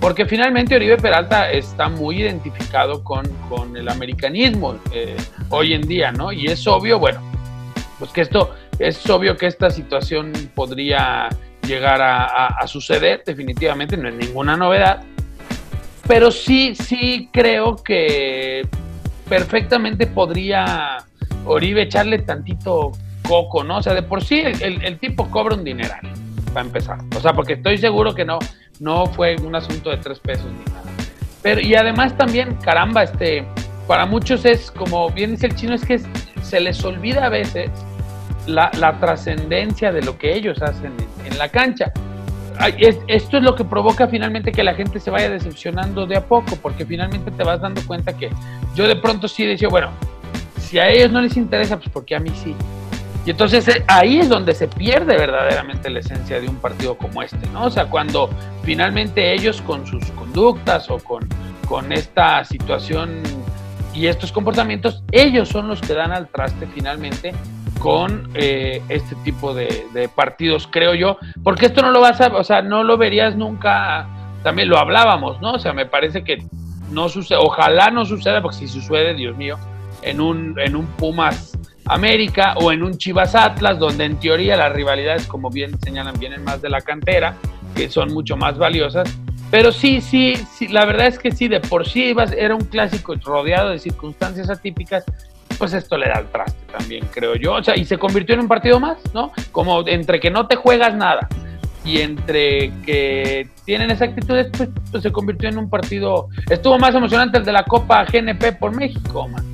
Porque 0.04 0.26
finalmente 0.26 0.76
Oribe 0.76 0.98
Peralta 0.98 1.50
está 1.50 1.88
muy 1.88 2.20
identificado 2.20 3.02
con, 3.02 3.26
con 3.48 3.74
el 3.74 3.88
americanismo 3.88 4.78
eh, 4.92 5.16
hoy 5.48 5.72
en 5.72 5.80
día, 5.80 6.12
¿no? 6.12 6.30
Y 6.30 6.44
es 6.44 6.66
obvio, 6.66 6.98
bueno, 6.98 7.22
pues 7.98 8.10
que 8.10 8.20
esto, 8.20 8.54
es 8.78 9.08
obvio 9.08 9.34
que 9.38 9.46
esta 9.46 9.70
situación 9.70 10.30
podría 10.54 11.30
llegar 11.66 12.02
a, 12.02 12.66
suceder, 12.66 13.22
definitivamente 13.24 13.96
no 13.96 14.10
es 14.10 14.14
ninguna 14.14 14.58
novedad, 14.58 15.02
pero 16.06 16.30
sí, 16.30 16.74
sí 16.74 17.30
creo 17.32 17.76
que 17.76 18.68
perfectamente 19.26 20.06
podría 20.06 20.98
Oribe 21.46 21.80
echarle 21.80 22.18
tantito 22.18 22.92
coco, 23.26 23.64
¿no? 23.64 23.78
O 23.78 23.82
sea, 23.82 23.94
de 23.94 24.02
por 24.02 24.22
sí 24.22 24.42
el, 24.44 24.98
tipo 24.98 25.30
cobra 25.30 25.54
un 25.54 25.64
dineral, 25.64 26.06
para 26.54 26.66
empezar. 26.66 26.98
O 27.16 27.20
sea, 27.20 27.34
porque 27.34 27.54
estoy 27.54 27.76
seguro 27.76 28.14
que 28.14 28.24
no, 28.24 28.38
no 28.80 29.06
fue 29.06 29.36
un 29.36 29.54
asunto 29.54 29.90
de 29.90 29.98
tres 29.98 30.18
pesos 30.20 30.46
ni 30.46 30.72
nada. 30.72 30.84
Pero, 31.42 31.60
y 31.60 31.74
además 31.74 32.16
también, 32.16 32.54
caramba, 32.54 33.02
este, 33.02 33.44
para 33.86 34.06
muchos 34.06 34.46
es, 34.46 34.70
como 34.70 35.10
bien 35.10 35.32
dice 35.32 35.46
el 35.46 35.54
chino, 35.54 35.74
es 35.74 35.84
que 35.84 36.00
se 36.42 36.60
les 36.60 36.82
olvida 36.84 37.26
a 37.26 37.28
veces 37.28 37.70
la, 38.46 38.70
trascendencia 39.00 39.92
de 39.92 40.02
lo 40.02 40.16
que 40.16 40.34
ellos 40.34 40.62
hacen 40.62 40.92
en, 41.26 41.38
la 41.38 41.48
cancha. 41.48 41.92
esto 43.08 43.36
es 43.36 43.42
lo 43.42 43.54
que 43.54 43.64
provoca 43.64 44.06
finalmente 44.06 44.52
que 44.52 44.62
la 44.62 44.74
gente 44.74 45.00
se 45.00 45.10
vaya 45.10 45.28
decepcionando 45.28 46.06
de 46.06 46.16
a 46.16 46.24
poco, 46.24 46.56
porque 46.62 46.86
finalmente 46.86 47.30
te 47.30 47.42
vas 47.42 47.60
dando 47.60 47.82
cuenta 47.86 48.16
que 48.16 48.30
yo 48.74 48.86
de 48.86 48.96
pronto 48.96 49.28
sí 49.28 49.44
decía, 49.44 49.68
bueno, 49.68 49.90
si 50.58 50.78
a 50.78 50.88
ellos 50.88 51.12
no 51.12 51.20
les 51.20 51.36
interesa, 51.36 51.76
pues 51.76 51.88
porque 51.90 52.14
a 52.14 52.20
mí 52.20 52.30
sí. 52.42 52.54
Y 53.26 53.30
entonces 53.30 53.66
eh, 53.68 53.84
ahí 53.86 54.18
es 54.18 54.28
donde 54.28 54.54
se 54.54 54.68
pierde 54.68 55.16
verdaderamente 55.16 55.88
la 55.88 56.00
esencia 56.00 56.40
de 56.40 56.48
un 56.48 56.56
partido 56.56 56.96
como 56.96 57.22
este, 57.22 57.46
¿no? 57.52 57.64
O 57.64 57.70
sea, 57.70 57.86
cuando 57.86 58.28
finalmente 58.62 59.32
ellos 59.32 59.62
con 59.62 59.86
sus 59.86 60.04
conductas 60.10 60.90
o 60.90 60.98
con, 60.98 61.26
con 61.66 61.92
esta 61.92 62.44
situación 62.44 63.22
y 63.94 64.06
estos 64.08 64.32
comportamientos, 64.32 65.02
ellos 65.12 65.48
son 65.48 65.68
los 65.68 65.80
que 65.80 65.94
dan 65.94 66.12
al 66.12 66.28
traste 66.28 66.66
finalmente 66.66 67.32
con 67.78 68.30
eh, 68.34 68.82
este 68.88 69.14
tipo 69.16 69.54
de, 69.54 70.08
partidos, 70.14 70.68
creo 70.70 70.94
yo, 70.94 71.18
porque 71.42 71.66
esto 71.66 71.82
no 71.82 71.90
lo 71.90 72.00
vas 72.00 72.20
a, 72.20 72.28
o 72.28 72.44
sea, 72.44 72.62
no 72.62 72.82
lo 72.82 72.96
verías 72.96 73.36
nunca, 73.36 74.06
también 74.42 74.68
lo 74.68 74.78
hablábamos, 74.78 75.40
¿no? 75.40 75.54
O 75.54 75.58
sea, 75.58 75.72
me 75.72 75.86
parece 75.86 76.24
que 76.24 76.44
no 76.90 77.08
sucede, 77.08 77.38
ojalá 77.40 77.90
no 77.90 78.04
suceda, 78.04 78.42
porque 78.42 78.58
si 78.58 78.68
sucede, 78.68 79.14
Dios 79.14 79.36
mío, 79.36 79.58
en 80.02 80.20
un, 80.20 80.58
en 80.58 80.76
un 80.76 80.86
Pumas 80.86 81.58
América 81.86 82.54
o 82.56 82.72
en 82.72 82.82
un 82.82 82.96
Chivas 82.96 83.34
Atlas, 83.34 83.78
donde 83.78 84.04
en 84.04 84.18
teoría 84.18 84.56
las 84.56 84.72
rivalidades, 84.72 85.26
como 85.26 85.50
bien 85.50 85.78
señalan, 85.80 86.18
vienen 86.18 86.44
más 86.44 86.62
de 86.62 86.70
la 86.70 86.80
cantera, 86.80 87.36
que 87.74 87.88
son 87.88 88.12
mucho 88.12 88.36
más 88.36 88.58
valiosas. 88.58 89.12
Pero 89.50 89.70
sí, 89.70 90.00
sí, 90.00 90.34
sí, 90.52 90.68
la 90.68 90.84
verdad 90.84 91.06
es 91.06 91.18
que 91.18 91.30
sí, 91.30 91.48
de 91.48 91.60
por 91.60 91.86
sí 91.86 92.14
era 92.36 92.54
un 92.54 92.64
clásico 92.64 93.14
rodeado 93.16 93.70
de 93.70 93.78
circunstancias 93.78 94.50
atípicas 94.50 95.04
pues 95.58 95.72
esto 95.72 95.96
le 95.96 96.08
da 96.08 96.20
el 96.20 96.26
traste 96.26 96.58
también, 96.76 97.06
creo 97.12 97.36
yo. 97.36 97.54
O 97.54 97.62
sea, 97.62 97.76
y 97.76 97.84
se 97.84 97.98
convirtió 97.98 98.34
en 98.34 98.42
un 98.42 98.48
partido 98.48 98.80
más, 98.80 98.98
¿no? 99.12 99.32
Como 99.52 99.86
entre 99.86 100.20
que 100.20 100.30
no 100.30 100.46
te 100.46 100.56
juegas 100.56 100.94
nada 100.94 101.28
y 101.84 102.00
entre 102.00 102.72
que 102.84 103.48
tienen 103.64 103.90
esa 103.90 104.06
actitud, 104.06 104.36
pues, 104.56 104.70
pues, 104.90 105.02
se 105.02 105.12
convirtió 105.12 105.48
en 105.48 105.58
un 105.58 105.68
partido. 105.68 106.28
Estuvo 106.48 106.78
más 106.78 106.94
emocionante 106.94 107.38
el 107.38 107.44
de 107.44 107.52
la 107.52 107.64
Copa 107.64 108.04
GNP 108.04 108.52
por 108.52 108.74
México, 108.74 109.28
man. 109.28 109.53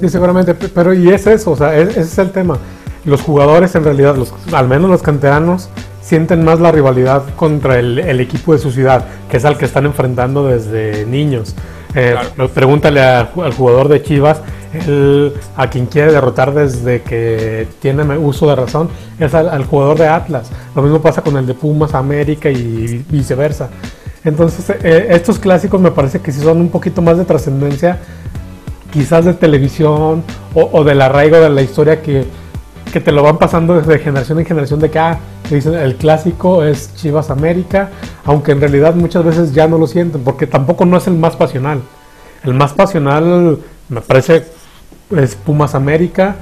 Sí, 0.00 0.08
seguramente, 0.08 0.54
pero 0.54 0.94
y 0.94 1.08
es 1.10 1.26
eso, 1.26 1.52
o 1.52 1.56
sea, 1.56 1.76
ese 1.76 2.00
es 2.00 2.18
el 2.18 2.30
tema. 2.30 2.58
Los 3.04 3.22
jugadores 3.22 3.74
en 3.74 3.84
realidad, 3.84 4.16
los, 4.16 4.32
al 4.52 4.68
menos 4.68 4.90
los 4.90 5.02
canteranos, 5.02 5.68
sienten 6.00 6.44
más 6.44 6.60
la 6.60 6.70
rivalidad 6.70 7.22
contra 7.34 7.78
el, 7.78 8.20
equipo 8.20 8.52
de 8.52 8.58
su 8.58 8.70
ciudad, 8.70 9.04
que 9.28 9.38
es 9.38 9.44
al 9.44 9.58
que 9.58 9.64
están 9.64 9.86
enfrentando 9.86 10.46
desde 10.46 11.04
niños. 11.06 11.54
Eh, 11.94 12.14
Pregúntale 12.54 13.00
al 13.00 13.52
jugador 13.56 13.88
de 13.88 14.02
Chivas, 14.02 14.40
a 15.56 15.70
quien 15.70 15.86
quiere 15.86 16.12
derrotar 16.12 16.52
desde 16.54 17.02
que 17.02 17.66
tiene 17.80 18.02
uso 18.18 18.48
de 18.48 18.56
razón, 18.56 18.88
es 19.18 19.34
al, 19.34 19.64
jugador 19.64 19.98
de 19.98 20.06
Atlas. 20.06 20.50
Lo 20.74 20.82
mismo 20.82 21.00
pasa 21.00 21.22
con 21.22 21.36
el 21.36 21.46
de 21.46 21.54
Pumas, 21.54 21.94
América 21.94 22.50
y 22.50 23.04
viceversa. 23.08 23.70
Entonces, 24.24 24.70
eh, 24.82 25.06
estos 25.10 25.38
clásicos 25.38 25.80
me 25.80 25.92
parece 25.92 26.20
que 26.20 26.32
sí 26.32 26.40
son 26.40 26.60
un 26.60 26.68
poquito 26.68 27.00
más 27.00 27.16
de 27.16 27.24
trascendencia, 27.24 27.98
quizás 28.96 29.26
de 29.26 29.34
televisión 29.34 30.24
o, 30.54 30.70
o 30.72 30.82
del 30.82 31.02
arraigo 31.02 31.36
de 31.36 31.50
la 31.50 31.60
historia 31.60 32.00
que, 32.00 32.24
que 32.90 32.98
te 32.98 33.12
lo 33.12 33.22
van 33.22 33.36
pasando 33.36 33.78
desde 33.78 33.98
generación 33.98 34.38
en 34.38 34.46
generación 34.46 34.80
de 34.80 34.90
que, 34.90 34.98
ah, 34.98 35.18
dicen 35.50 35.74
el 35.74 35.96
clásico 35.96 36.64
es 36.64 36.94
Chivas 36.94 37.30
América, 37.30 37.90
aunque 38.24 38.52
en 38.52 38.60
realidad 38.60 38.94
muchas 38.94 39.22
veces 39.22 39.52
ya 39.52 39.68
no 39.68 39.76
lo 39.76 39.86
sienten, 39.86 40.24
porque 40.24 40.46
tampoco 40.46 40.86
no 40.86 40.96
es 40.96 41.06
el 41.08 41.12
más 41.12 41.36
pasional. 41.36 41.82
El 42.42 42.54
más 42.54 42.72
pasional 42.72 43.58
me 43.90 44.00
parece 44.00 44.46
es 45.14 45.34
Pumas 45.34 45.74
América, 45.74 46.36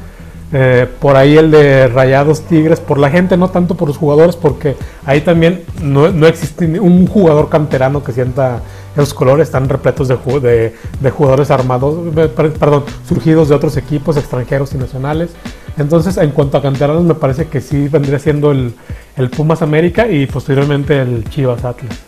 eh, 0.57 0.87
por 1.01 1.17
ahí 1.17 1.37
el 1.37 1.51
de 1.51 1.89
Rayados 1.89 2.43
Tigres, 2.43 2.79
por 2.79 2.97
la 2.97 3.11
gente, 3.11 3.37
no 3.37 3.51
tanto 3.51 3.75
por 3.75 3.89
los 3.89 3.97
jugadores, 3.97 4.37
porque 4.37 4.77
ahí 5.05 5.21
también 5.21 5.65
no, 5.83 6.07
existe 6.29 6.79
un 6.79 7.09
jugador 7.09 7.49
canterano 7.49 8.05
que 8.05 8.13
sienta 8.13 8.61
esos 8.95 9.15
colores, 9.15 9.49
están 9.49 9.69
repletos 9.69 10.07
de, 10.07 10.17
de, 10.17 10.73
de 11.01 11.11
jugadores 11.11 11.51
armados, 11.51 12.15
perdón, 12.37 12.85
surgidos 13.09 13.49
de 13.49 13.57
otros 13.57 13.77
equipos 13.77 14.17
extranjeros 14.17 14.73
y 14.75 14.79
nacionales. 14.79 15.31
Entonces, 15.77 16.17
en 16.19 16.31
cuanto 16.31 16.57
a 16.57 16.63
canteranos, 16.63 17.03
me 17.03 17.17
parece 17.17 17.49
que 17.49 17.61
sí 17.61 17.89
vendría 17.89 18.21
siendo 18.21 18.53
el, 18.53 18.75
el 19.17 19.31
Pumas 19.31 19.61
América 19.61 20.07
y 20.07 20.27
posteriormente 20.27 21.01
el 21.01 21.29
Chivas 21.31 21.65
Atlas. 21.65 21.99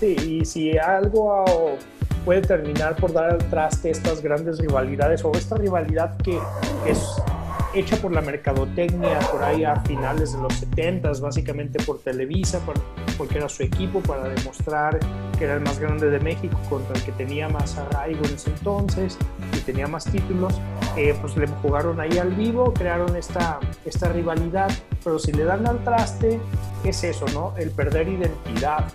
Sí, 0.00 0.16
y 0.26 0.44
si 0.46 0.78
algo 0.78 1.44
puede 2.24 2.40
terminar 2.40 2.96
por 2.96 3.12
dar 3.12 3.30
al 3.32 3.38
traste 3.50 3.90
estas 3.90 4.22
grandes 4.22 4.58
rivalidades 4.58 5.22
o 5.22 5.32
esta 5.32 5.56
rivalidad 5.56 6.16
que 6.18 6.38
es 6.86 7.20
hecha 7.74 7.96
por 7.96 8.12
la 8.12 8.20
mercadotecnia 8.20 9.18
por 9.30 9.42
ahí 9.42 9.64
a 9.64 9.76
finales 9.80 10.32
de 10.32 10.42
los 10.42 10.54
70, 10.54 11.12
básicamente 11.20 11.82
por 11.82 12.00
Televisa, 12.00 12.60
porque 13.16 13.38
era 13.38 13.48
su 13.48 13.62
equipo 13.62 14.00
para 14.00 14.28
demostrar 14.28 14.98
que 15.38 15.44
era 15.44 15.54
el 15.54 15.60
más 15.60 15.78
grande 15.78 16.10
de 16.10 16.20
México 16.20 16.58
contra 16.68 16.94
el 16.96 17.02
que 17.02 17.12
tenía 17.12 17.48
más 17.48 17.76
arraigo 17.78 18.24
en 18.24 18.34
ese 18.34 18.50
entonces 18.50 19.18
y 19.56 19.60
tenía 19.60 19.86
más 19.86 20.04
títulos, 20.04 20.60
eh, 20.96 21.16
pues 21.20 21.36
le 21.36 21.46
jugaron 21.46 22.00
ahí 22.00 22.18
al 22.18 22.34
vivo, 22.34 22.72
crearon 22.72 23.16
esta, 23.16 23.60
esta 23.84 24.08
rivalidad, 24.08 24.70
pero 25.02 25.18
si 25.18 25.32
le 25.32 25.44
dan 25.44 25.66
al 25.66 25.82
traste, 25.84 26.40
es 26.84 27.04
eso, 27.04 27.26
¿no? 27.32 27.54
El 27.56 27.70
perder 27.70 28.08
identidad. 28.08 28.92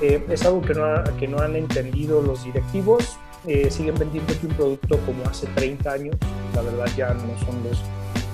Eh, 0.00 0.24
es 0.28 0.44
algo 0.46 0.62
que 0.62 0.74
no, 0.74 0.86
que 1.18 1.26
no 1.26 1.40
han 1.40 1.56
entendido 1.56 2.22
los 2.22 2.44
directivos, 2.44 3.18
eh, 3.46 3.70
siguen 3.70 3.96
vendiendo 3.96 4.32
un 4.42 4.48
producto 4.50 4.98
como 5.06 5.24
hace 5.28 5.46
30 5.54 5.90
años, 5.90 6.16
la 6.54 6.62
verdad 6.62 6.86
ya 6.96 7.14
no 7.14 7.38
son 7.44 7.62
los 7.64 7.82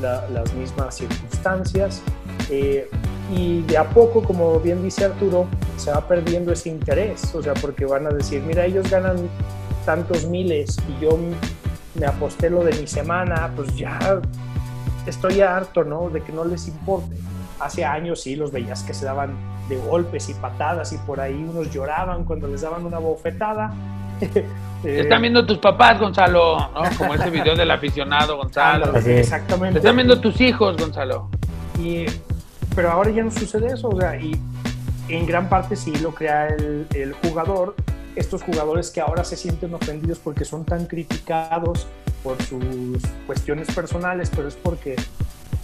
las 0.04 0.52
mismas 0.54 0.96
circunstancias. 0.96 2.02
Eh, 2.50 2.88
y 3.32 3.62
de 3.62 3.78
a 3.78 3.88
poco, 3.88 4.22
como 4.22 4.60
bien 4.60 4.82
dice 4.82 5.06
Arturo, 5.06 5.46
se 5.76 5.90
va 5.90 6.06
perdiendo 6.06 6.52
ese 6.52 6.68
interés, 6.68 7.34
o 7.34 7.42
sea, 7.42 7.54
porque 7.54 7.86
van 7.86 8.06
a 8.06 8.10
decir, 8.10 8.42
mira, 8.42 8.66
ellos 8.66 8.90
ganan 8.90 9.16
tantos 9.86 10.26
miles 10.26 10.76
y 10.88 11.02
yo 11.02 11.18
me 11.94 12.06
aposté 12.06 12.50
lo 12.50 12.62
de 12.62 12.72
mi 12.78 12.86
semana, 12.86 13.50
pues 13.56 13.74
ya 13.76 14.20
estoy 15.06 15.40
harto, 15.40 15.84
¿no? 15.84 16.10
De 16.10 16.22
que 16.22 16.32
no 16.32 16.44
les 16.44 16.68
importe. 16.68 17.16
Hace 17.60 17.84
años 17.84 18.20
sí 18.20 18.36
los 18.36 18.52
veías 18.52 18.82
que 18.82 18.92
se 18.94 19.04
daban 19.04 19.36
de 19.68 19.76
golpes 19.78 20.28
y 20.28 20.34
patadas 20.34 20.92
y 20.92 20.98
por 20.98 21.20
ahí 21.20 21.34
unos 21.34 21.70
lloraban 21.70 22.24
cuando 22.24 22.48
les 22.48 22.60
daban 22.60 22.84
una 22.84 22.98
bofetada 22.98 23.72
están 24.84 25.22
viendo 25.22 25.44
tus 25.46 25.58
papás, 25.58 25.98
Gonzalo, 25.98 26.70
¿no? 26.74 26.82
Como 26.96 27.14
ese 27.14 27.30
video 27.30 27.56
del 27.56 27.70
aficionado, 27.70 28.36
Gonzalo. 28.42 28.96
exactamente. 28.96 29.78
están 29.78 29.96
viendo 29.96 30.20
tus 30.20 30.40
hijos, 30.40 30.76
Gonzalo. 30.76 31.28
Y, 31.78 32.06
pero 32.74 32.90
ahora 32.90 33.10
ya 33.10 33.22
no 33.22 33.30
sucede 33.30 33.68
eso, 33.68 33.88
o 33.88 34.00
sea, 34.00 34.16
y 34.16 34.38
en 35.08 35.26
gran 35.26 35.48
parte 35.48 35.76
sí 35.76 35.94
lo 35.96 36.14
crea 36.14 36.48
el, 36.48 36.86
el 36.94 37.12
jugador, 37.14 37.74
estos 38.16 38.42
jugadores 38.42 38.90
que 38.90 39.00
ahora 39.00 39.24
se 39.24 39.36
sienten 39.36 39.74
ofendidos 39.74 40.18
porque 40.18 40.44
son 40.44 40.64
tan 40.64 40.86
criticados 40.86 41.86
por 42.22 42.40
sus 42.42 43.02
cuestiones 43.26 43.68
personales, 43.74 44.30
pero 44.34 44.48
es 44.48 44.54
porque 44.54 44.96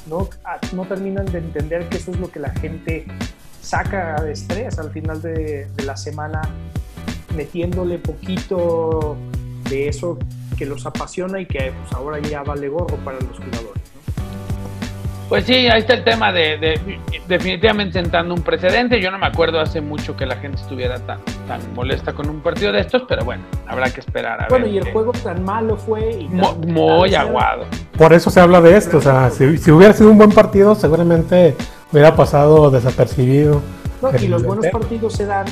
no, 0.07 0.29
no 0.73 0.85
terminan 0.85 1.27
de 1.27 1.39
entender 1.39 1.89
que 1.89 1.97
eso 1.97 2.11
es 2.11 2.19
lo 2.19 2.31
que 2.31 2.41
la 2.41 2.51
gente 2.51 3.07
saca 3.63 4.21
de 4.23 4.33
estrés 4.33 4.79
al 4.79 4.91
final 4.91 5.23
de, 5.23 5.67
de 5.67 5.85
la 5.85 5.97
semana 5.97 6.43
metiéndole 7.35 7.99
poquito 7.99 9.17
de 9.69 9.89
eso 9.89 10.19
que 10.57 10.67
los 10.67 10.85
apasiona 10.87 11.41
y 11.41 11.47
que 11.47 11.73
pues, 11.73 11.93
ahora 11.93 12.19
ya 12.19 12.43
vale 12.43 12.69
gorro 12.69 12.97
para 12.99 13.19
los 13.21 13.39
jugadores. 13.39 13.81
Pues 15.31 15.45
sí, 15.45 15.55
ahí 15.69 15.79
está 15.79 15.95
el 15.95 16.03
tema 16.03 16.33
de, 16.33 16.81
definitivamente 17.29 18.03
sentando 18.03 18.35
un 18.35 18.43
precedente. 18.43 19.01
Yo 19.01 19.13
no 19.13 19.19
me 19.19 19.27
acuerdo 19.27 19.61
hace 19.61 19.81
mucho 19.81 20.17
que 20.17 20.27
la 20.27 20.35
gente 20.35 20.61
estuviera 20.61 20.99
tan, 20.99 21.21
tan 21.47 21.61
molesta 21.73 22.13
con 22.13 22.29
un 22.29 22.41
partido 22.41 22.73
de 22.73 22.81
estos, 22.81 23.05
pero 23.09 23.25
bueno, 23.25 23.45
habrá 23.69 23.89
que 23.91 24.01
esperar. 24.01 24.43
A 24.43 24.49
bueno, 24.49 24.67
y 24.67 24.77
el 24.79 24.91
juego 24.91 25.13
tan 25.13 25.45
malo 25.45 25.77
fue. 25.77 26.11
Y 26.19 26.29
muy 26.29 27.15
aguado. 27.15 27.67
Por 27.97 28.13
eso 28.13 28.29
se 28.29 28.41
habla 28.41 28.61
de 28.61 28.77
esto. 28.77 28.99
O 28.99 29.01
sea, 29.01 29.31
si, 29.31 29.45
hubiera 29.71 29.93
sido 29.93 30.11
un 30.11 30.19
buen 30.19 30.33
partido, 30.33 30.75
seguramente 30.75 31.55
hubiera 31.93 32.17
pasado 32.17 32.69
desapercibido. 32.73 33.63
y 34.21 34.27
los 34.27 34.43
buenos 34.43 34.67
partidos 34.67 35.13
se 35.13 35.27
dan 35.27 35.47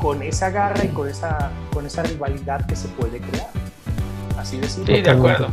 con 0.00 0.22
esa 0.22 0.50
garra 0.50 0.84
y 0.84 0.88
con 0.88 1.08
esa, 1.08 1.50
con 1.72 1.86
esa 1.86 2.02
rivalidad 2.02 2.66
que 2.66 2.76
se 2.76 2.88
puede 2.88 3.20
crear. 3.20 3.50
Así 4.38 4.58
decirlo. 4.58 4.94
Sí, 4.94 5.02
de 5.02 5.10
acuerdo. 5.10 5.48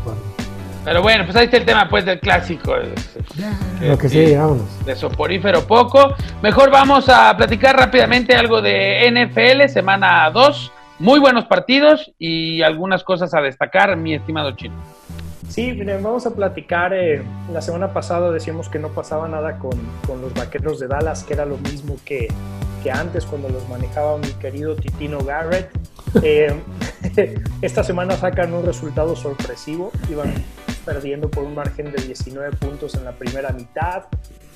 Pero 0.86 1.02
bueno, 1.02 1.26
pues 1.26 1.36
ahí 1.36 1.46
está 1.46 1.58
el 1.58 1.66
tema 1.66 1.90
pues 1.90 2.06
del 2.06 2.20
clásico. 2.22 2.74
Lo 3.82 3.98
que 3.98 4.08
sí, 4.08 4.34
vámonos. 4.36 4.86
De 4.86 4.96
soporífero 4.96 5.68
poco. 5.68 6.16
Mejor 6.42 6.72
vamos 6.72 7.10
a 7.10 7.36
platicar 7.36 7.76
rápidamente 7.76 8.34
algo 8.36 8.62
de 8.62 9.12
NFL, 9.12 9.68
semana 9.68 10.30
2. 10.32 10.72
Muy 11.00 11.20
buenos 11.20 11.46
partidos 11.46 12.14
y 12.18 12.62
algunas 12.62 13.04
cosas 13.04 13.34
a 13.34 13.42
destacar, 13.42 13.98
mi 13.98 14.16
estimado 14.16 14.52
chino. 14.52 14.76
Sí, 15.50 15.74
vamos 16.02 16.26
a 16.26 16.32
platicar. 16.32 16.94
Eh, 16.94 17.24
la 17.52 17.62
semana 17.62 17.94
pasada 17.94 18.32
decíamos 18.32 18.70
que 18.70 18.80
no 18.80 18.90
pasaba 18.90 19.28
nada 19.28 19.58
con, 19.60 19.78
con, 20.06 20.22
los 20.22 20.34
vaqueros 20.34 20.80
de 20.80 20.88
Dallas, 20.88 21.24
que 21.24 21.34
era 21.34 21.46
lo 21.46 21.58
mismo 21.58 21.96
que, 22.06 22.28
que 22.84 22.92
antes 22.92 23.26
cuando 23.26 23.50
los 23.50 23.68
manejaba 23.70 24.18
mi 24.18 24.30
querido 24.34 24.76
Titino 24.76 25.20
Garrett. 25.20 25.70
Eh, 26.22 26.54
esta 27.62 27.84
semana 27.84 28.16
sacan 28.18 28.54
un 28.54 28.66
resultado 28.66 29.16
sorpresivo. 29.16 29.92
Iban 30.10 30.34
perdiendo 30.86 31.30
por 31.30 31.44
un 31.44 31.56
margen 31.56 31.92
de 31.92 32.02
19 32.04 32.56
puntos 32.58 32.96
en 32.96 33.06
la 33.06 33.12
primera 33.14 33.50
mitad. 33.52 34.06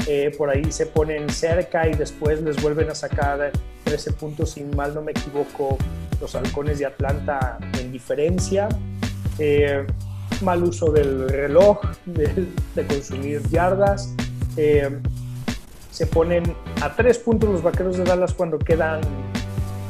Eh, 0.08 0.34
por 0.38 0.50
ahí 0.50 0.72
se 0.72 0.88
ponen 0.88 1.30
cerca 1.30 1.88
y 1.88 1.94
después 1.94 2.42
les 2.42 2.62
vuelven 2.62 2.90
a 2.90 2.96
sacar 2.96 3.52
13 3.84 4.14
puntos, 4.14 4.52
si 4.52 4.64
mal 4.64 4.96
no 4.96 5.02
me 5.02 5.12
equivoco, 5.12 5.78
los 6.20 6.34
halcones 6.36 6.80
de 6.80 6.86
Atlanta 6.86 7.60
en 7.80 7.92
diferencia. 7.92 8.68
Mal 10.42 10.64
uso 10.64 10.92
del 10.92 11.30
reloj, 11.30 11.80
de, 12.06 12.48
consumir 12.88 13.42
yardas. 13.50 14.14
Eh, 14.58 14.90
se 15.92 16.08
ponen 16.08 16.44
a 16.82 16.96
tres 16.96 17.20
puntos 17.20 17.50
los 17.50 17.64
vaqueros 17.64 17.98
de 17.98 18.04
Dallas 18.04 18.34
cuando 18.34 18.58
quedan 18.58 19.02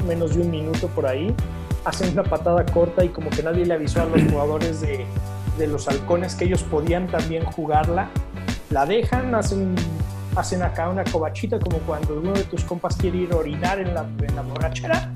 menos 0.07 0.35
de 0.35 0.41
un 0.41 0.51
minuto 0.51 0.87
por 0.87 1.05
ahí. 1.05 1.33
Hacen 1.85 2.11
una 2.13 2.23
patada 2.23 2.65
corta 2.65 3.03
y 3.03 3.09
como 3.09 3.29
que 3.29 3.43
nadie 3.43 3.65
le 3.65 3.73
avisó 3.73 4.01
a 4.01 4.05
los 4.05 4.21
jugadores 4.29 4.81
de, 4.81 5.05
de 5.57 5.67
los 5.67 5.87
halcones 5.87 6.35
que 6.35 6.45
ellos 6.45 6.63
podían 6.63 7.07
también 7.07 7.43
jugarla. 7.45 8.09
La 8.69 8.85
dejan, 8.85 9.33
hacen, 9.35 9.75
hacen 10.35 10.63
acá 10.63 10.89
una 10.89 11.03
cobachita 11.03 11.59
como 11.59 11.77
cuando 11.79 12.19
uno 12.19 12.33
de 12.33 12.43
tus 12.43 12.63
compas 12.63 12.95
quiere 12.95 13.19
ir 13.19 13.33
a 13.33 13.37
orinar 13.37 13.79
en 13.79 13.93
la, 13.93 14.05
en 14.21 14.35
la 14.35 14.41
borrachera 14.41 15.11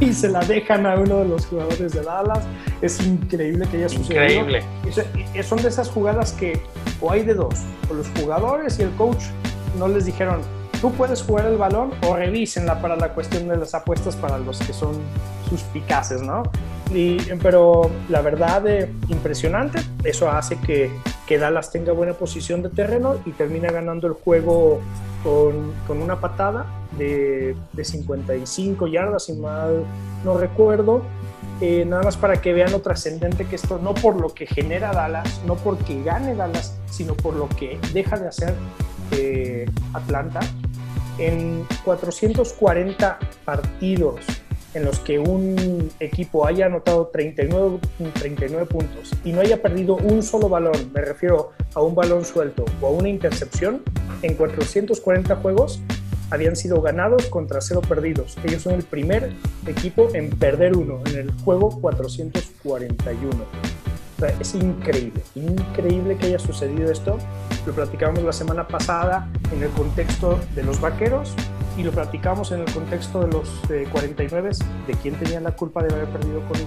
y 0.06 0.12
se 0.12 0.28
la 0.28 0.40
dejan 0.40 0.86
a 0.86 0.94
uno 0.96 1.18
de 1.18 1.26
los 1.26 1.46
jugadores 1.46 1.92
de 1.92 2.02
Dallas. 2.02 2.40
Es 2.80 3.00
increíble 3.04 3.66
que 3.70 3.78
haya 3.78 3.88
sucedido. 3.88 4.24
Increíble. 4.24 4.64
son 5.42 5.62
de 5.62 5.68
esas 5.68 5.88
jugadas 5.88 6.32
que 6.32 6.60
o 7.00 7.10
hay 7.10 7.22
de 7.22 7.34
dos, 7.34 7.54
o 7.90 7.94
los 7.94 8.08
jugadores 8.18 8.78
y 8.78 8.82
el 8.82 8.90
coach 8.92 9.24
no 9.78 9.88
les 9.88 10.06
dijeron, 10.06 10.40
tú 10.80 10.92
puedes 10.92 11.22
jugar 11.22 11.46
el 11.46 11.56
balón 11.56 11.92
o 12.06 12.16
revísenla 12.16 12.80
para 12.80 12.96
la 12.96 13.10
cuestión 13.10 13.48
de 13.48 13.56
las 13.56 13.74
apuestas 13.74 14.16
para 14.16 14.38
los 14.38 14.58
que 14.58 14.72
son 14.72 14.94
suspicaces, 15.48 16.22
¿no? 16.22 16.42
Y, 16.92 17.18
pero 17.42 17.90
la 18.08 18.20
verdad, 18.20 18.66
eh, 18.66 18.92
impresionante, 19.08 19.80
eso 20.04 20.30
hace 20.30 20.56
que, 20.56 20.90
que 21.30 21.38
Dallas 21.38 21.70
tenga 21.70 21.92
buena 21.92 22.14
posición 22.14 22.60
de 22.60 22.70
terreno 22.70 23.14
y 23.24 23.30
termina 23.30 23.70
ganando 23.70 24.08
el 24.08 24.14
juego 24.14 24.80
con, 25.22 25.72
con 25.86 26.02
una 26.02 26.20
patada 26.20 26.66
de, 26.98 27.54
de, 27.72 27.84
55 27.84 28.88
yardas, 28.88 29.26
si 29.26 29.34
mal 29.34 29.84
no 30.24 30.36
recuerdo. 30.36 31.04
eh, 31.60 31.84
nada 31.86 32.02
más 32.02 32.16
para 32.16 32.40
que 32.40 32.52
vean 32.52 32.72
lo 32.72 32.80
trascendente 32.80 33.46
que 33.46 33.54
esto, 33.54 33.78
no 33.78 33.94
por 33.94 34.20
lo 34.20 34.34
que 34.34 34.44
genera 34.44 34.90
Dallas, 34.90 35.40
no 35.46 35.54
porque 35.54 36.02
gane 36.02 36.34
Dallas, 36.34 36.76
sino 36.90 37.14
por 37.14 37.36
lo 37.36 37.48
que 37.48 37.78
deja 37.92 38.18
de 38.18 38.26
hacer 38.26 38.54
eh, 39.12 39.70
Atlanta. 39.92 40.40
En 41.16 41.64
440 41.84 43.18
partidos 43.44 44.16
en 44.74 44.84
los 44.84 45.00
que 45.00 45.18
un 45.18 45.90
equipo 46.00 46.46
haya 46.46 46.66
anotado 46.66 47.08
39, 47.08 47.78
39 48.14 48.66
puntos 48.66 49.10
y 49.24 49.32
no 49.32 49.40
haya 49.40 49.60
perdido 49.60 49.96
un 49.96 50.22
solo 50.22 50.48
balón, 50.48 50.92
me 50.92 51.00
refiero 51.00 51.52
a 51.74 51.82
un 51.82 51.94
balón 51.94 52.24
suelto 52.24 52.64
o 52.80 52.86
a 52.86 52.90
una 52.90 53.08
intercepción, 53.08 53.82
en 54.22 54.34
440 54.34 55.36
juegos 55.36 55.80
habían 56.30 56.56
sido 56.56 56.80
ganados 56.80 57.26
contra 57.26 57.60
cero 57.60 57.80
perdidos. 57.86 58.36
Ellos 58.44 58.62
son 58.62 58.74
el 58.74 58.84
primer 58.84 59.32
equipo 59.66 60.08
en 60.14 60.30
perder 60.30 60.76
uno 60.76 61.00
en 61.06 61.18
el 61.18 61.32
juego 61.42 61.70
441. 61.80 63.30
es 64.40 64.54
increíble, 64.54 65.22
increíble 65.34 66.16
que 66.16 66.26
haya 66.26 66.38
sucedido 66.38 66.90
esto. 66.90 67.18
Lo 67.66 67.72
platicamos 67.72 68.22
la 68.22 68.32
semana 68.32 68.68
pasada 68.68 69.28
en 69.52 69.62
el 69.62 69.70
contexto 69.70 70.38
de 70.54 70.62
los 70.62 70.80
vaqueros 70.80 71.34
y 71.76 71.82
lo 71.82 71.92
platicamos 71.92 72.52
en 72.52 72.60
el 72.60 72.72
contexto 72.72 73.20
de 73.20 73.28
los 73.28 73.48
49, 73.90 74.50
de 74.86 74.94
quién 74.94 75.14
tenía 75.16 75.40
la 75.40 75.52
culpa 75.52 75.82
de 75.82 75.94
haber 75.94 76.08
perdido 76.08 76.40
con, 76.48 76.58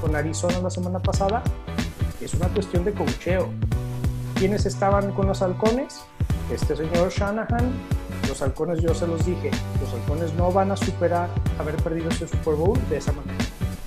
con 0.00 0.16
Arizona 0.16 0.58
la 0.60 0.70
semana 0.70 0.98
pasada. 0.98 1.42
Es 2.20 2.34
una 2.34 2.48
cuestión 2.48 2.84
de 2.84 2.92
cocheo. 2.92 3.48
¿Quiénes 4.34 4.66
estaban 4.66 5.12
con 5.12 5.26
los 5.26 5.42
halcones? 5.42 6.02
Este 6.50 6.76
señor 6.76 7.10
Shanahan 7.10 7.72
los 8.28 8.42
halcones, 8.42 8.80
yo 8.80 8.94
se 8.94 9.06
los 9.06 9.24
dije, 9.24 9.50
los 9.80 9.92
halcones 9.92 10.34
no 10.34 10.50
van 10.50 10.72
a 10.72 10.76
superar 10.76 11.28
haber 11.58 11.76
perdido 11.76 12.08
ese 12.08 12.26
Super 12.26 12.54
Bowl 12.54 12.78
de 12.88 12.98
esa 12.98 13.12
manera. 13.12 13.38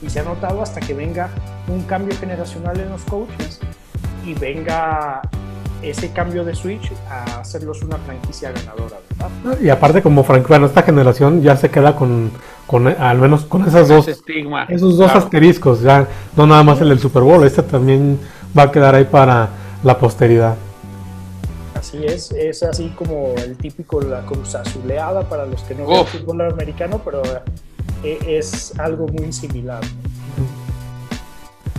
Y 0.01 0.09
se 0.09 0.21
ha 0.21 0.23
notado 0.23 0.61
hasta 0.61 0.79
que 0.79 0.93
venga 0.93 1.29
un 1.67 1.83
cambio 1.83 2.15
generacional 2.17 2.79
en 2.79 2.89
los 2.89 3.03
coaches 3.03 3.59
y 4.25 4.33
venga 4.33 5.21
ese 5.81 6.11
cambio 6.11 6.43
de 6.43 6.55
switch 6.55 6.91
a 7.09 7.39
hacerlos 7.39 7.81
una 7.81 7.97
franquicia 7.97 8.51
ganadora, 8.51 8.97
¿verdad? 9.17 9.59
Y 9.61 9.69
aparte 9.69 10.01
como 10.01 10.23
Frank, 10.23 10.47
bueno, 10.47 10.65
esta 10.65 10.83
generación 10.83 11.41
ya 11.41 11.55
se 11.55 11.69
queda 11.69 11.95
con, 11.95 12.31
con 12.67 12.87
al 12.87 13.17
menos 13.17 13.45
con 13.45 13.67
esas 13.67 13.87
dos, 13.87 14.07
estigma, 14.07 14.65
esos 14.65 14.97
dos 14.97 15.11
asteriscos, 15.11 15.81
ya 15.81 16.07
no 16.35 16.45
nada 16.47 16.63
más 16.63 16.81
el 16.81 16.89
del 16.89 16.99
Super 16.99 17.23
Bowl, 17.23 17.43
este 17.45 17.63
también 17.63 18.19
va 18.57 18.63
a 18.63 18.71
quedar 18.71 18.95
ahí 18.95 19.05
para 19.05 19.49
la 19.83 19.97
posteridad. 19.97 20.55
Así 21.75 22.03
es, 22.03 22.31
es 22.31 22.61
así 22.63 22.89
como 22.97 23.33
el 23.37 23.55
típico 23.55 24.01
la 24.01 24.25
cruz 24.25 24.55
azuleada 24.55 25.27
para 25.29 25.45
los 25.45 25.61
que 25.63 25.75
no 25.75 25.87
ven 25.87 26.05
fútbol 26.05 26.41
americano, 26.41 27.01
pero 27.05 27.21
eh, 28.03 28.19
es 28.27 28.77
algo 28.77 29.07
muy 29.07 29.31
similar. 29.31 29.81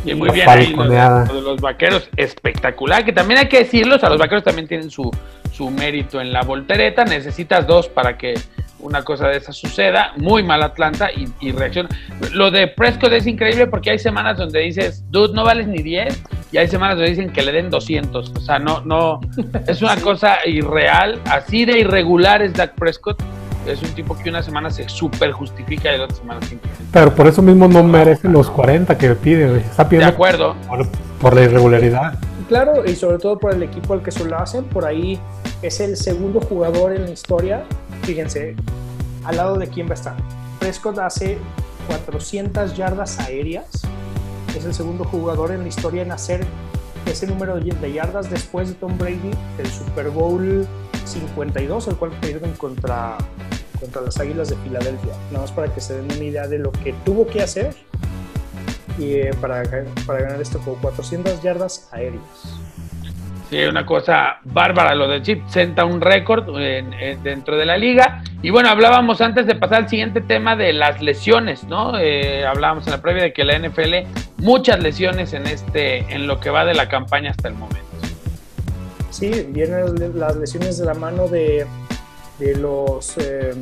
Y 0.04 0.14
muy 0.14 0.30
bien 0.30 0.48
ahí 0.48 0.74
lo 0.74 0.84
de, 0.88 1.42
los 1.42 1.60
vaqueros, 1.60 2.08
espectacular, 2.16 3.04
que 3.04 3.12
también 3.12 3.40
hay 3.40 3.48
que 3.48 3.58
decirlo, 3.58 3.96
o 4.00 4.08
los 4.08 4.18
vaqueros 4.18 4.44
también 4.44 4.66
tienen 4.66 4.90
su, 4.90 5.10
su 5.52 5.70
mérito 5.70 6.20
en 6.20 6.32
la 6.32 6.42
voltereta, 6.42 7.04
necesitas 7.04 7.66
dos 7.66 7.88
para 7.88 8.16
que 8.16 8.34
una 8.78 9.02
cosa 9.02 9.28
de 9.28 9.36
esa 9.36 9.52
suceda, 9.52 10.12
muy 10.16 10.42
mal 10.42 10.62
Atlanta 10.62 11.10
y, 11.12 11.28
y, 11.40 11.52
reacciona. 11.52 11.90
Lo 12.32 12.50
de 12.50 12.66
Prescott 12.66 13.12
es 13.12 13.26
increíble 13.26 13.66
porque 13.66 13.90
hay 13.90 13.98
semanas 13.98 14.38
donde 14.38 14.60
dices, 14.60 15.04
dude, 15.10 15.34
no 15.34 15.44
vales 15.44 15.66
ni 15.66 15.82
10, 15.82 16.22
y 16.52 16.58
hay 16.58 16.68
semanas 16.68 16.96
donde 16.96 17.10
dicen 17.10 17.30
que 17.30 17.42
le 17.42 17.52
den 17.52 17.70
200. 17.70 18.32
O 18.36 18.40
sea, 18.40 18.58
no, 18.58 18.80
no, 18.84 19.20
es 19.66 19.82
una 19.82 19.96
cosa 20.00 20.38
irreal, 20.46 21.20
así 21.26 21.64
de 21.64 21.78
irregular 21.78 22.42
es 22.42 22.54
Dak 22.54 22.74
Prescott. 22.74 23.22
Es 23.72 23.82
un 23.82 23.90
tipo 23.90 24.16
que 24.16 24.30
una 24.30 24.42
semana 24.42 24.70
se 24.70 24.88
super 24.88 25.32
justifica 25.32 25.94
y 25.94 25.98
la 25.98 26.04
otra 26.04 26.16
semana 26.16 26.40
simplemente. 26.46 26.84
Pero 26.92 27.14
por 27.14 27.26
eso 27.26 27.42
mismo 27.42 27.68
no 27.68 27.82
merece 27.82 28.28
los 28.28 28.50
40 28.50 28.96
que 28.98 29.14
pide, 29.14 29.58
está 29.58 29.88
pidiendo. 29.88 30.10
De 30.10 30.14
acuerdo. 30.14 30.56
Por, 31.20 31.34
la 31.34 31.42
irregularidad. 31.42 32.18
Claro, 32.48 32.84
y 32.84 32.96
sobre 32.96 33.18
todo 33.18 33.38
por 33.38 33.54
el 33.54 33.62
equipo 33.62 33.94
al 33.94 34.02
que 34.02 34.10
se 34.10 34.24
lo 34.24 34.36
hacen, 34.38 34.64
por 34.64 34.84
ahí 34.84 35.20
es 35.62 35.80
el 35.80 35.96
segundo 35.96 36.40
jugador 36.40 36.92
en 36.94 37.04
la 37.04 37.10
historia 37.10 37.64
Fíjense, 38.02 38.56
al 39.24 39.36
lado 39.36 39.56
de 39.56 39.68
quién 39.68 39.86
va 39.86 39.92
a 39.92 39.94
estar. 39.94 40.16
Prescott 40.58 40.98
hace 40.98 41.38
400 41.86 42.76
yardas 42.76 43.18
aéreas. 43.20 43.66
Es 44.56 44.64
el 44.64 44.74
segundo 44.74 45.04
jugador 45.04 45.52
en 45.52 45.62
la 45.62 45.68
historia 45.68 46.02
en 46.02 46.10
hacer 46.10 46.44
ese 47.06 47.26
número 47.26 47.58
de 47.58 47.92
yardas 47.92 48.30
después 48.30 48.68
de 48.68 48.74
Tom 48.74 48.98
Brady 48.98 49.30
del 49.56 49.66
Super 49.66 50.10
Bowl 50.10 50.66
52, 51.04 51.88
el 51.88 51.96
cual 51.96 52.10
perdieron 52.20 52.52
contra, 52.54 53.16
contra 53.80 54.02
las 54.02 54.20
Águilas 54.20 54.50
de 54.50 54.56
Filadelfia. 54.56 55.12
Nada 55.30 55.42
más 55.42 55.52
para 55.52 55.72
que 55.72 55.80
se 55.80 55.94
den 55.94 56.04
una 56.04 56.24
idea 56.24 56.46
de 56.46 56.58
lo 56.58 56.70
que 56.70 56.92
tuvo 57.04 57.26
que 57.26 57.42
hacer 57.42 57.74
y, 58.98 59.14
eh, 59.14 59.30
para, 59.40 59.62
para 60.06 60.20
ganar 60.20 60.40
esto 60.40 60.58
con 60.60 60.76
400 60.76 61.42
yardas 61.42 61.88
aéreas. 61.92 62.22
Sí, 63.50 63.58
una 63.64 63.84
cosa 63.84 64.38
bárbara 64.44 64.94
lo 64.94 65.08
de 65.08 65.22
Chip, 65.22 65.42
senta 65.48 65.84
un 65.84 66.00
récord 66.00 66.44
dentro 67.24 67.56
de 67.56 67.66
la 67.66 67.76
liga. 67.76 68.22
Y 68.42 68.50
bueno, 68.50 68.68
hablábamos 68.68 69.20
antes 69.20 69.44
de 69.48 69.56
pasar 69.56 69.78
al 69.78 69.88
siguiente 69.88 70.20
tema 70.20 70.54
de 70.54 70.72
las 70.72 71.02
lesiones, 71.02 71.64
¿no? 71.64 71.98
Eh, 71.98 72.46
hablábamos 72.46 72.86
en 72.86 72.92
la 72.92 73.02
previa 73.02 73.24
de 73.24 73.32
que 73.32 73.42
la 73.42 73.58
NFL, 73.58 74.06
muchas 74.36 74.80
lesiones 74.80 75.32
en, 75.32 75.48
este, 75.48 75.98
en 76.14 76.28
lo 76.28 76.38
que 76.38 76.50
va 76.50 76.64
de 76.64 76.74
la 76.74 76.88
campaña 76.88 77.32
hasta 77.32 77.48
el 77.48 77.54
momento. 77.54 77.80
Sí, 79.10 79.48
vienen 79.48 80.16
las 80.16 80.36
lesiones 80.36 80.78
de 80.78 80.86
la 80.86 80.94
mano 80.94 81.26
de, 81.26 81.66
de 82.40 82.56
los... 82.56 83.16
Eh, 83.18 83.54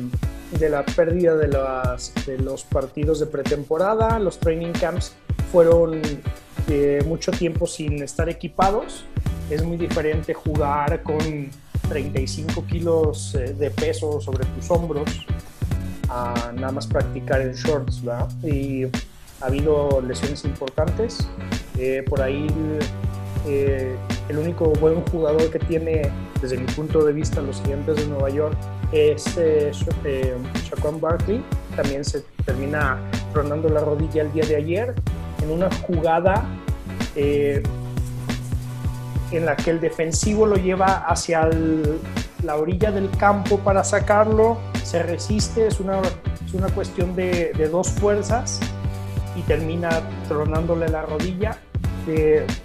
de 0.57 0.67
la 0.67 0.83
pérdida 0.83 1.35
de, 1.35 1.47
las, 1.47 2.11
de 2.25 2.39
los 2.39 2.63
partidos 2.63 3.19
de 3.19 3.27
pretemporada, 3.27 4.17
los 4.17 4.39
training 4.39 4.71
camps 4.71 5.13
fueron 5.51 6.01
eh, 6.67 7.03
mucho 7.05 7.31
tiempo 7.31 7.67
sin 7.67 8.01
estar 8.01 8.27
equipados 8.29 9.05
es 9.49 9.63
muy 9.63 9.77
diferente 9.77 10.33
jugar 10.33 11.01
con 11.03 11.49
35 11.87 12.65
kilos 12.65 13.35
eh, 13.35 13.53
de 13.53 13.71
peso 13.71 14.21
sobre 14.21 14.45
tus 14.45 14.69
hombros 14.69 15.25
a 16.09 16.51
nada 16.55 16.71
más 16.71 16.87
practicar 16.87 17.41
en 17.41 17.53
shorts, 17.53 18.03
¿verdad? 18.03 18.29
Y 18.43 18.85
ha 18.85 19.45
habido 19.45 20.01
lesiones 20.01 20.43
importantes. 20.45 21.27
Por 22.09 22.21
ahí 22.21 22.47
eh, 23.47 23.95
el 24.27 24.37
único 24.37 24.71
buen 24.73 25.01
jugador 25.05 25.49
que 25.49 25.59
tiene, 25.59 26.11
desde 26.41 26.57
mi 26.57 26.65
punto 26.67 27.03
de 27.03 27.13
vista, 27.13 27.41
los 27.41 27.61
gigantes 27.61 27.97
de 27.97 28.07
Nueva 28.07 28.29
York 28.29 28.55
es 28.91 29.37
eh, 29.37 29.71
Shaquan 30.63 30.99
Barkley. 30.99 31.43
También 31.75 32.03
se 32.03 32.21
termina 32.45 32.99
rondando 33.33 33.69
la 33.69 33.81
rodilla 33.81 34.23
el 34.23 34.31
día 34.33 34.45
de 34.45 34.55
ayer 34.55 34.95
en 35.41 35.51
una 35.51 35.69
jugada 35.87 36.45
en 37.15 37.63
la 39.45 39.55
que 39.55 39.71
el 39.71 39.79
defensivo 39.79 40.45
lo 40.45 40.55
lleva 40.55 41.05
hacia 41.07 41.49
la 42.43 42.55
orilla 42.55 42.91
del 42.91 43.09
campo 43.11 43.59
para 43.59 43.83
sacarlo, 43.83 44.57
se 44.83 45.03
resiste, 45.03 45.67
es 45.67 45.79
una 45.79 46.01
cuestión 46.73 47.15
de, 47.15 47.53
dos 47.71 47.89
fuerzas 47.89 48.59
y 49.35 49.41
termina 49.41 49.89
tronándole 50.27 50.89
la 50.89 51.03
rodilla. 51.03 51.59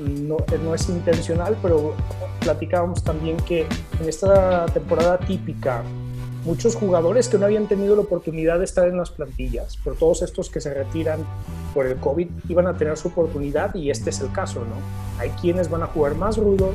No, 0.01 0.75
es 0.75 0.89
intencional, 0.89 1.57
pero 1.63 1.95
platicábamos 2.41 3.03
también 3.03 3.37
que 3.39 3.67
en 4.01 4.09
esta 4.09 4.67
temporada 4.67 5.19
típica, 5.19 5.83
muchos 6.45 6.75
jugadores 6.77 7.29
que 7.29 7.39
no 7.39 7.47
habían 7.47 7.67
tenido 7.67 7.97
la 7.97 8.03
oportunidad 8.03 8.59
de 8.59 8.65
estar 8.65 8.87
en 8.89 8.99
las 8.99 9.11
plantillas, 9.11 9.77
por 9.79 9.97
todos 9.97 10.23
estos 10.23 10.51
que 10.51 10.61
se 10.61 10.73
retiran 10.75 11.21
por 11.73 11.87
el 11.87 11.97
COVID, 11.97 12.29
iban 12.49 12.67
a 12.67 12.77
tener 12.77 12.97
su 12.97 13.09
oportunidad 13.09 13.75
y 13.75 13.91
este 13.91 14.11
es 14.11 14.21
el 14.21 14.31
caso, 14.33 14.61
¿no? 14.61 14.77
Hay 15.19 15.31
quienes 15.31 15.71
van 15.71 15.83
a 15.83 15.87
jugar 15.87 16.15
más 16.15 16.37
rudo, 16.37 16.73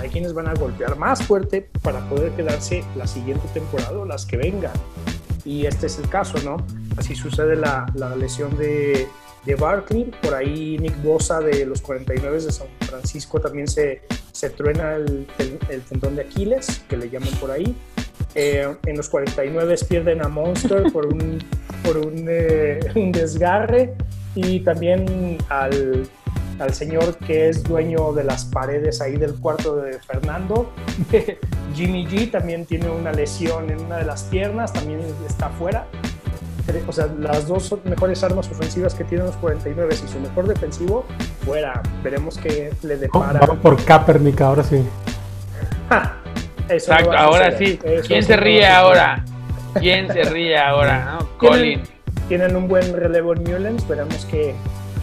hay 0.00 0.08
quienes 0.08 0.32
van 0.32 0.48
a 0.48 0.54
golpear 0.54 0.96
más 0.96 1.22
fuerte 1.22 1.68
para 1.82 2.08
poder 2.08 2.32
quedarse 2.32 2.84
la 2.96 3.06
siguiente 3.06 3.46
temporada 3.52 3.98
o 3.98 4.04
las 4.04 4.24
que 4.26 4.36
vengan. 4.36 4.72
Y 5.44 5.66
este 5.66 5.86
es 5.86 5.98
el 5.98 6.08
caso, 6.08 6.38
¿no? 6.44 6.58
Así 6.96 7.14
sucede 7.14 7.56
la 7.56 8.16
lesión 8.16 8.56
de, 8.56 9.08
de 9.44 9.54
Barkley. 9.54 10.10
Por 10.22 10.34
ahí 10.34 10.78
Nick 10.78 11.00
Bosa 11.02 11.40
de 11.40 11.66
los 11.66 11.80
49 11.80 12.40
de 12.40 12.52
San 12.52 12.68
Francisco 12.80 13.40
también 13.40 13.68
se, 13.68 14.02
se 14.32 14.50
truena 14.50 14.96
el, 14.96 15.26
el, 15.68 15.80
tendón 15.82 16.16
de 16.16 16.22
Aquiles, 16.22 16.82
que 16.88 16.96
le 16.96 17.10
llaman 17.10 17.32
por 17.40 17.50
ahí. 17.50 17.74
Eh, 18.34 18.74
en 18.86 18.96
los 18.96 19.08
49 19.08 19.76
pierden 19.88 20.24
a 20.24 20.28
Monster 20.28 20.90
por 20.92 21.06
un, 21.06 21.38
por 21.84 21.98
un, 21.98 22.26
eh, 22.28 22.80
un 22.94 23.12
desgarre 23.12 23.94
y 24.34 24.60
también 24.60 25.36
al 25.48 26.08
al 26.58 26.74
señor 26.74 27.16
que 27.18 27.48
es 27.48 27.62
dueño 27.64 28.12
de 28.12 28.24
las 28.24 28.44
paredes 28.44 29.00
ahí 29.00 29.16
del 29.16 29.34
cuarto 29.34 29.76
de 29.76 29.98
Fernando. 29.98 30.72
Jimmy 31.74 32.06
G 32.06 32.30
también 32.30 32.66
tiene 32.66 32.88
una 32.88 33.12
lesión 33.12 33.70
en 33.70 33.80
una 33.80 33.96
de 33.96 34.04
las 34.04 34.24
piernas, 34.24 34.72
también 34.72 35.00
está 35.26 35.48
fuera. 35.50 35.86
O 36.86 36.92
sea, 36.92 37.08
las 37.18 37.48
dos 37.48 37.74
mejores 37.84 38.22
armas 38.22 38.50
ofensivas 38.50 38.94
que 38.94 39.04
tienen 39.04 39.26
los 39.26 39.36
49 39.36 39.94
y 39.94 40.08
su 40.08 40.20
mejor 40.20 40.46
defensivo, 40.46 41.04
fuera. 41.44 41.82
Veremos 42.02 42.38
qué 42.38 42.72
le 42.82 42.96
depara. 42.96 43.40
Vamos 43.40 43.58
por 43.58 43.82
Kaepernick 43.84 44.40
ahora 44.40 44.62
sí. 44.62 44.84
Exacto, 46.68 47.12
ahora 47.12 47.56
sí. 47.58 47.78
¿Quién 48.06 48.22
se 48.22 48.36
ríe 48.36 48.66
ahora? 48.66 49.24
¿Quién 49.78 50.08
se 50.12 50.22
ríe 50.24 50.58
ahora? 50.58 51.18
Colin. 51.38 51.82
Tienen 52.28 52.56
un 52.56 52.68
buen 52.68 52.94
relevo 52.94 53.34
en 53.34 53.44
Newlands, 53.44 53.82
esperamos 53.82 54.24
que 54.26 54.54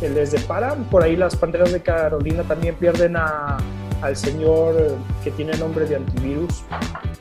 les 0.01 0.31
depara. 0.31 0.75
Por 0.89 1.03
ahí 1.03 1.15
las 1.15 1.35
Panteras 1.35 1.71
de 1.71 1.81
Carolina 1.81 2.43
también 2.43 2.75
pierden 2.75 3.17
a, 3.17 3.57
al 4.01 4.15
señor 4.15 4.95
que 5.23 5.31
tiene 5.31 5.57
nombre 5.57 5.85
de 5.85 5.97
antivirus, 5.97 6.63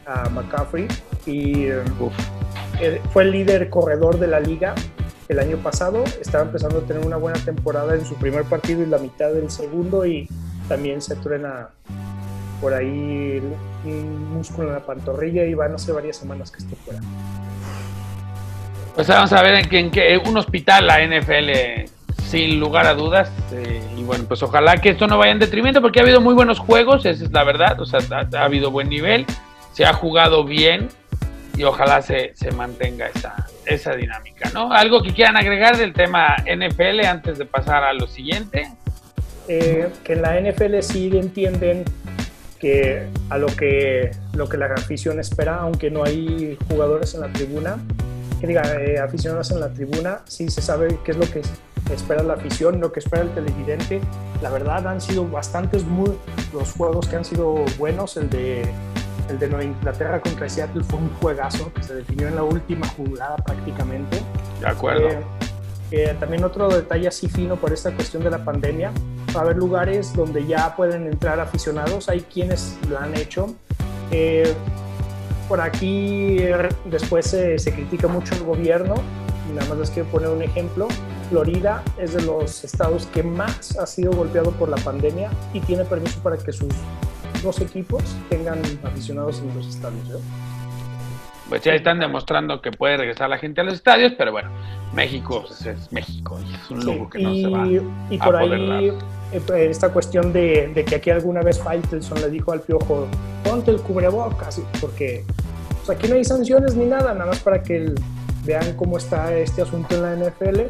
a 0.06 0.28
McCaffrey, 0.30 0.86
y 1.26 1.66
fue 3.12 3.24
el 3.24 3.32
líder 3.32 3.70
corredor 3.70 4.18
de 4.18 4.26
la 4.26 4.40
liga 4.40 4.74
el 5.28 5.38
año 5.38 5.56
pasado. 5.58 6.04
Estaba 6.20 6.44
empezando 6.44 6.78
a 6.78 6.82
tener 6.82 7.04
una 7.04 7.16
buena 7.16 7.38
temporada 7.38 7.94
en 7.94 8.04
su 8.04 8.14
primer 8.14 8.44
partido 8.44 8.82
y 8.82 8.86
la 8.86 8.98
mitad 8.98 9.32
del 9.32 9.50
segundo, 9.50 10.06
y 10.06 10.28
también 10.68 11.00
se 11.00 11.16
truena 11.16 11.70
por 12.60 12.74
ahí 12.74 13.40
un 13.84 14.34
músculo 14.34 14.68
en 14.68 14.74
la 14.74 14.80
pantorrilla 14.80 15.44
y 15.44 15.54
van 15.54 15.74
hace 15.74 15.92
varias 15.92 16.16
semanas 16.16 16.50
que 16.50 16.58
esté 16.58 16.74
fuera. 16.76 17.00
Pues 18.94 19.06
vamos 19.06 19.32
a 19.32 19.42
ver 19.42 19.68
en 19.72 19.90
qué, 19.90 20.20
un 20.26 20.36
hospital 20.36 20.86
la 20.88 20.98
NFL 21.06 21.88
sin 22.28 22.58
lugar 22.58 22.86
a 22.86 22.94
dudas. 22.94 23.30
Eh, 23.52 23.80
y 23.96 24.02
bueno, 24.02 24.24
pues 24.26 24.42
ojalá 24.42 24.76
que 24.78 24.90
esto 24.90 25.06
no 25.06 25.18
vaya 25.18 25.32
en 25.32 25.38
detrimento 25.38 25.80
porque 25.80 26.00
ha 26.00 26.02
habido 26.02 26.20
muy 26.20 26.34
buenos 26.34 26.58
juegos, 26.58 27.06
esa 27.06 27.24
es 27.24 27.32
la 27.32 27.44
verdad. 27.44 27.80
O 27.80 27.86
sea, 27.86 28.00
ha, 28.10 28.44
habido 28.44 28.70
buen 28.70 28.88
nivel, 28.88 29.24
se 29.72 29.84
ha 29.84 29.92
jugado 29.92 30.44
bien 30.44 30.88
y 31.58 31.64
ojalá 31.64 32.00
se, 32.00 32.30
se 32.36 32.52
mantenga 32.52 33.08
esa, 33.08 33.34
esa 33.66 33.96
dinámica, 33.96 34.48
¿no? 34.54 34.72
Algo 34.72 35.02
que 35.02 35.12
quieran 35.12 35.36
agregar 35.36 35.76
del 35.76 35.92
tema 35.92 36.36
NFL 36.46 37.04
antes 37.04 37.36
de 37.36 37.46
pasar 37.46 37.82
a 37.82 37.92
lo 37.92 38.06
siguiente. 38.06 38.70
Eh, 39.48 39.90
que 40.04 40.12
en 40.12 40.22
la 40.22 40.40
NFL 40.40 40.78
sí 40.82 41.10
entienden 41.12 41.84
que 42.60 43.08
a 43.28 43.38
lo 43.38 43.48
que, 43.48 44.12
lo 44.34 44.48
que 44.48 44.56
la 44.56 44.66
afición 44.66 45.18
espera, 45.18 45.56
aunque 45.56 45.90
no 45.90 46.04
hay 46.04 46.56
jugadores 46.68 47.14
en 47.14 47.22
la 47.22 47.32
tribuna, 47.32 47.78
que 48.40 48.46
diga, 48.46 48.62
eh, 48.80 49.00
aficionados 49.00 49.50
en 49.50 49.58
la 49.58 49.72
tribuna, 49.72 50.20
sí 50.26 50.48
se 50.50 50.62
sabe 50.62 50.96
qué 51.04 51.10
es 51.10 51.16
lo 51.16 51.28
que 51.28 51.42
espera 51.92 52.22
la 52.22 52.34
afición, 52.34 52.80
lo 52.80 52.92
que 52.92 53.00
espera 53.00 53.22
el 53.22 53.30
televidente. 53.30 54.00
La 54.42 54.50
verdad 54.50 54.86
han 54.86 55.00
sido 55.00 55.26
bastantes 55.26 55.82
muy, 55.82 56.12
los 56.52 56.70
juegos 56.70 57.08
que 57.08 57.16
han 57.16 57.24
sido 57.24 57.64
buenos, 57.78 58.16
el 58.16 58.30
de 58.30 58.62
el 59.28 59.38
de 59.38 59.48
Nueva 59.48 59.64
Inglaterra 59.64 60.20
contra 60.20 60.48
Seattle 60.48 60.82
fue 60.84 60.98
un 60.98 61.10
juegazo 61.20 61.72
que 61.72 61.82
se 61.82 61.94
definió 61.94 62.28
en 62.28 62.36
la 62.36 62.42
última 62.42 62.86
jugada 62.88 63.36
prácticamente. 63.36 64.20
De 64.60 64.66
acuerdo. 64.66 65.08
Eh, 65.08 65.20
eh, 65.90 66.16
también 66.20 66.44
otro 66.44 66.68
detalle 66.68 67.08
así 67.08 67.28
fino 67.28 67.56
por 67.56 67.72
esta 67.72 67.92
cuestión 67.92 68.22
de 68.22 68.30
la 68.30 68.44
pandemia, 68.44 68.92
va 69.34 69.40
a 69.40 69.44
haber 69.44 69.56
lugares 69.56 70.14
donde 70.14 70.46
ya 70.46 70.76
pueden 70.76 71.06
entrar 71.06 71.40
aficionados, 71.40 72.08
hay 72.08 72.20
quienes 72.20 72.76
lo 72.90 72.98
han 72.98 73.16
hecho. 73.16 73.54
Eh, 74.10 74.52
por 75.48 75.62
aquí 75.62 76.40
después 76.84 77.26
se, 77.26 77.72
critica 77.72 78.06
mucho 78.06 78.34
el 78.34 78.42
gobierno, 78.42 78.96
nada 79.54 79.66
más 79.70 79.78
les 79.78 79.90
quiero 79.90 80.10
poner 80.10 80.28
un 80.28 80.42
ejemplo. 80.42 80.88
Florida 81.30 81.82
es 81.98 82.14
de 82.14 82.22
los 82.22 82.64
estados 82.64 83.06
que 83.06 83.22
más 83.22 83.76
ha 83.78 83.86
sido 83.86 84.12
golpeado 84.12 84.50
por 84.52 84.68
la 84.68 84.76
pandemia 84.76 85.30
y 85.54 85.60
tiene 85.60 85.84
permiso 85.84 86.20
para 86.20 86.36
que 86.36 86.52
sus 86.52 86.68
dos 87.42 87.60
equipos 87.60 88.02
tengan 88.28 88.60
aficionados 88.84 89.40
en 89.40 89.54
los 89.54 89.66
estadios. 89.66 90.08
¿eh? 90.10 90.22
Pues 91.48 91.62
ya 91.62 91.72
están 91.72 91.98
demostrando 91.98 92.60
que 92.60 92.70
puede 92.70 92.98
regresar 92.98 93.30
la 93.30 93.38
gente 93.38 93.62
a 93.62 93.64
los 93.64 93.74
estadios, 93.74 94.12
pero 94.18 94.32
bueno, 94.32 94.50
México 94.94 95.44
pues, 95.46 95.64
es 95.64 95.90
México 95.92 96.38
y 96.46 96.54
es 96.54 96.70
un 96.70 96.84
lujo 96.84 97.08
que 97.08 97.18
no 97.20 97.34
se 97.34 97.48
va 97.48 97.66
y 98.10 98.18
por 98.18 98.36
ahí 98.36 98.92
eh, 99.32 99.66
esta 99.70 99.90
cuestión 99.90 100.32
de, 100.32 100.68
de, 100.74 100.84
que 100.84 100.96
aquí 100.96 101.10
alguna 101.10 101.42
vez 101.42 101.58
Faitelson 101.58 102.20
le 102.20 102.30
dijo 102.30 102.52
al 102.52 102.60
piojo, 102.60 103.06
ponte 103.44 103.70
el 103.70 103.80
cubrebocas, 103.80 104.60
porque 104.80 105.24
aquí 105.88 106.08
no 106.08 106.16
hay 106.16 106.24
sanciones 106.24 106.74
ni 106.74 106.84
nada, 106.84 107.14
nada 107.14 107.26
más 107.26 107.40
para 107.40 107.62
que 107.62 107.94
vean 108.44 108.74
cómo 108.76 108.98
está 108.98 109.34
este 109.36 109.62
asunto 109.62 109.94
en 109.94 110.02
la 110.02 110.16
NFL. 110.16 110.60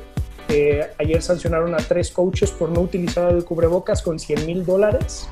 Eh, 0.51 0.91
ayer 0.99 1.21
sancionaron 1.23 1.75
a 1.75 1.79
tres 1.79 2.11
coaches 2.11 2.51
por 2.51 2.71
no 2.71 2.81
utilizar 2.81 3.33
el 3.33 3.45
cubrebocas 3.45 4.01
con 4.01 4.19
100 4.19 4.47
mil 4.47 4.65
dólares 4.65 5.29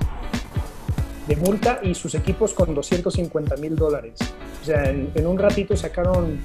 de 1.26 1.36
multa 1.36 1.80
y 1.82 1.94
sus 1.94 2.14
equipos 2.14 2.54
con 2.54 2.74
250 2.74 3.56
mil 3.56 3.76
dólares. 3.76 4.14
O 4.62 4.64
sea, 4.64 4.84
en, 4.84 5.26
un 5.26 5.38
ratito 5.38 5.76
sacaron 5.76 6.38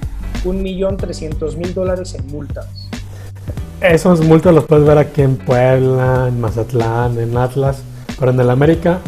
un 0.44 0.62
millón 0.62 0.96
trescientos 0.96 1.56
mil 1.56 1.72
dólares 1.74 2.14
en 2.14 2.26
multas. 2.26 2.88
Esos 3.80 4.20
multas 4.20 4.54
los 4.54 4.64
puedes 4.64 4.86
ver 4.86 4.98
aquí 4.98 5.22
en 5.22 5.36
Puebla, 5.36 6.26
en 6.28 6.40
Mazatlán, 6.40 7.18
en 7.18 7.36
Atlas, 7.36 7.82
pero 8.18 8.30
en 8.30 8.40
el 8.40 8.50
América 8.50 9.00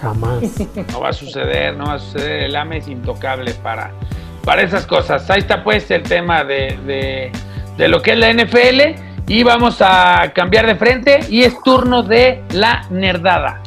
jamás. 0.00 0.42
No 0.92 1.00
va 1.00 1.08
a 1.08 1.12
suceder, 1.12 1.76
no 1.76 1.86
va 1.86 1.94
a 1.94 1.98
suceder. 1.98 2.44
El 2.44 2.56
AME 2.56 2.78
es 2.78 2.88
intocable 2.88 3.54
para, 3.54 3.92
para 4.44 4.62
esas 4.62 4.86
cosas. 4.86 5.28
Ahí 5.30 5.40
está 5.40 5.64
pues 5.64 5.90
el 5.90 6.02
tema 6.02 6.44
de, 6.44 6.78
de, 6.86 7.32
de 7.78 7.88
lo 7.88 8.02
que 8.02 8.12
es 8.12 8.18
la 8.18 8.32
NFL 8.32 9.00
y 9.26 9.42
vamos 9.42 9.78
a 9.80 10.32
cambiar 10.34 10.66
de 10.66 10.76
frente 10.76 11.20
y 11.30 11.42
es 11.42 11.54
turno 11.62 12.02
de 12.02 12.42
la 12.52 12.86
nerdada. 12.90 13.62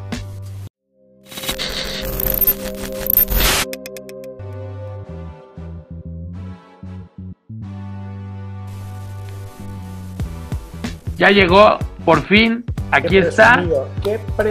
Ya 11.17 11.31
llegó, 11.31 11.79
por 12.05 12.21
fin, 12.27 12.63
aquí 12.91 13.17
está. 13.17 13.63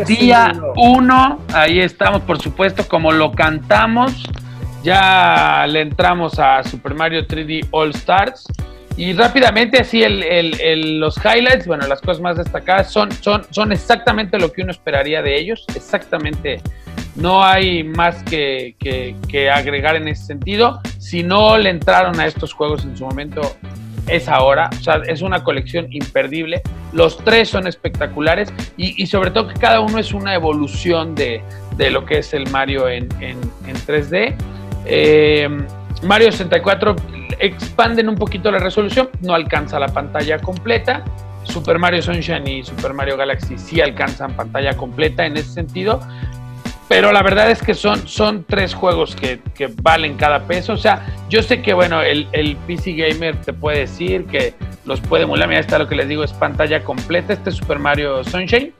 Día 0.07 0.53
1, 0.75 1.41
ahí 1.55 1.79
estamos, 1.79 2.23
por 2.23 2.43
supuesto, 2.43 2.87
como 2.89 3.13
lo 3.13 3.31
cantamos. 3.31 4.25
Ya 4.83 5.65
le 5.69 5.83
entramos 5.83 6.41
a 6.41 6.65
Super 6.65 6.95
Mario 6.95 7.25
3D 7.27 7.69
All 7.71 7.91
Stars. 7.91 8.47
Y 8.97 9.13
rápidamente, 9.13 9.79
así 9.79 10.03
el, 10.03 10.99
los 10.99 11.17
highlights, 11.19 11.67
bueno, 11.67 11.87
las 11.87 12.01
cosas 12.01 12.21
más 12.21 12.37
destacadas 12.37 12.91
son, 12.91 13.13
son, 13.13 13.47
son 13.51 13.71
exactamente 13.71 14.39
lo 14.39 14.51
que 14.51 14.63
uno 14.63 14.73
esperaría 14.73 15.23
de 15.23 15.39
ellos. 15.39 15.67
Exactamente, 15.77 16.61
no 17.15 17.45
hay 17.45 17.85
más 17.85 18.23
que, 18.25 18.75
que 18.81 19.51
agregar 19.51 19.95
en 19.95 20.09
ese 20.09 20.25
sentido. 20.25 20.81
Si 20.99 21.23
no 21.23 21.59
le 21.59 21.71
entraron 21.71 22.19
a 22.19 22.27
estos 22.27 22.53
juegos 22.53 22.85
en 22.85 22.97
su 22.97 23.05
momento, 23.05 23.57
es 24.09 24.29
ahora. 24.29 24.71
O 24.79 24.83
sea, 24.83 25.03
es 25.07 25.23
una 25.23 25.43
colección 25.45 25.89
imperdible. 25.91 26.63
Los 26.93 27.19
tres 27.19 27.49
son 27.49 27.67
espectaculares 27.67 28.53
y, 28.77 29.07
sobre 29.07 29.31
todo 29.31 29.49
que 29.49 29.61
cada 29.61 29.81
uno 29.81 29.99
es 29.99 30.13
una 30.13 30.35
evolución 30.35 31.15
de, 31.15 31.43
lo 31.91 32.05
que 32.07 32.19
es 32.19 32.33
el 32.35 32.49
Mario 32.51 32.89
en, 32.89 33.09
3D. 33.09 34.35
Eh, 34.87 35.49
Mario 36.03 36.31
64 36.31 36.97
expanden 37.39 38.09
un 38.09 38.17
poquito 38.17 38.51
la 38.51 38.59
resolución, 38.59 39.11
no 39.21 39.35
alcanza 39.35 39.79
la 39.79 39.89
pantalla 39.89 40.39
completa. 40.39 41.05
Super 41.45 41.79
Mario 41.79 42.03
Sunshine 42.03 42.47
y 42.49 42.65
Super 42.65 42.93
Mario 42.93 43.17
Galaxy 43.17 43.57
sí 43.57 43.81
alcanzan 43.81 44.35
pantalla 44.35 44.77
completa 44.77 45.25
en 45.27 45.37
ese 45.37 45.51
sentido, 45.51 46.01
pero 46.89 47.13
la 47.13 47.23
verdad 47.23 47.51
es 47.51 47.63
que 47.63 47.75
son, 47.75 48.07
son 48.07 48.45
tres 48.45 48.75
juegos 48.75 49.17
que, 49.17 49.41
valen 49.83 50.17
cada 50.17 50.47
peso. 50.47 50.75
O 50.75 50.77
sea, 50.77 51.07
yo 51.29 51.43
sé 51.43 51.61
que, 51.61 51.75
bueno, 51.75 52.01
el, 52.03 52.29
el, 52.33 52.57
PC 52.57 52.93
Gamer 52.93 53.37
te 53.41 53.53
puede 53.53 53.81
decir 53.81 54.27
que 54.27 54.55
los 54.85 55.01
puede 55.01 55.25
emular. 55.25 55.49
Mira, 55.49 55.61
está 55.61 55.79
lo 55.79 55.89
que 55.89 55.97
les 55.97 56.09
digo, 56.09 56.23
es 56.23 56.33
pantalla 56.33 56.85
completa. 56.85 57.33
Este 57.33 57.51
Super 57.51 57.79
Mario 57.79 58.23
Sunshine. 58.23 58.73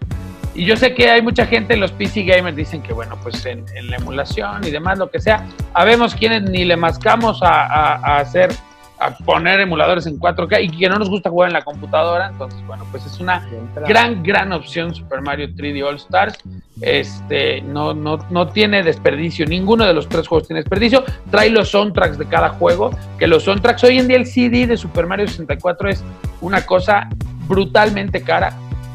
Y 0.55 0.65
yo 0.65 0.77
sé 0.77 0.95
que 0.95 1.11
hay 1.11 1.21
mucha 1.21 1.47
gente 1.47 1.75
en 1.75 1.81
los 1.81 1.93
PC 1.93 2.23
Gamers 2.23 2.57
dicen 2.57 2.81
que, 2.81 2.93
bueno, 2.93 3.19
pues 3.23 3.45
en, 3.45 3.65
la 3.91 3.97
emulación 3.97 4.65
y 4.65 4.71
demás, 4.71 4.99
lo 4.99 5.11
que 5.11 5.21
sea, 5.21 5.47
habemos 5.75 6.15
quienes 6.15 6.43
ni 6.45 6.65
le 6.65 6.77
mascamos 6.77 7.43
a, 7.43 7.67
a 7.97 8.19
hacer 8.19 8.51
a 8.99 9.11
poner 9.11 9.61
emuladores 9.61 10.07
en 10.07 10.19
4K 10.19 10.65
y 10.65 10.69
que 10.71 10.89
no 10.89 10.99
nos 10.99 11.11
gusta 11.11 11.31
jugar 11.31 11.51
en 11.51 11.55
la 11.55 11.63
computadora. 11.63 12.29
Entonces, 12.29 12.65
bueno, 12.67 12.87
pues 12.91 13.05
es 13.07 13.21
una 13.21 13.47
gran, 13.87 14.23
gran 14.23 14.53
opción 14.53 14.95
Super 14.95 15.21
Mario 15.21 15.49
3D 15.49 15.85
All 15.85 15.97
Stars. 15.97 16.39
Este, 16.81 17.63
no, 17.63 17.95
no, 17.95 18.19
no 18.31 18.49
tiene 18.49 18.83
desperdicio, 18.83 19.47
ninguno 19.47 19.87
de 19.87 19.95
los 19.95 20.09
tres 20.09 20.29
juegos 20.29 20.47
tiene 20.47 20.61
desperdicio. 20.61 21.05
Trae 21.31 21.51
los 21.51 21.71
soundtracks 21.71 22.19
de 22.19 22.27
cada 22.27 22.51
juego, 22.51 22.91
que 23.19 23.27
los 23.27 23.45
soundtracks, 23.45 23.85
hoy 23.85 23.99
en 23.99 24.09
día 24.09 24.17
el 24.17 24.27
CD 24.27 24.67
de 24.67 24.77
Super 24.77 25.07
Mario 25.07 25.27
64 25.27 25.89
es 25.89 26.05
una 26.41 26.65
cosa 26.65 27.09
brutalmente 27.47 28.23
cara, 28.23 28.53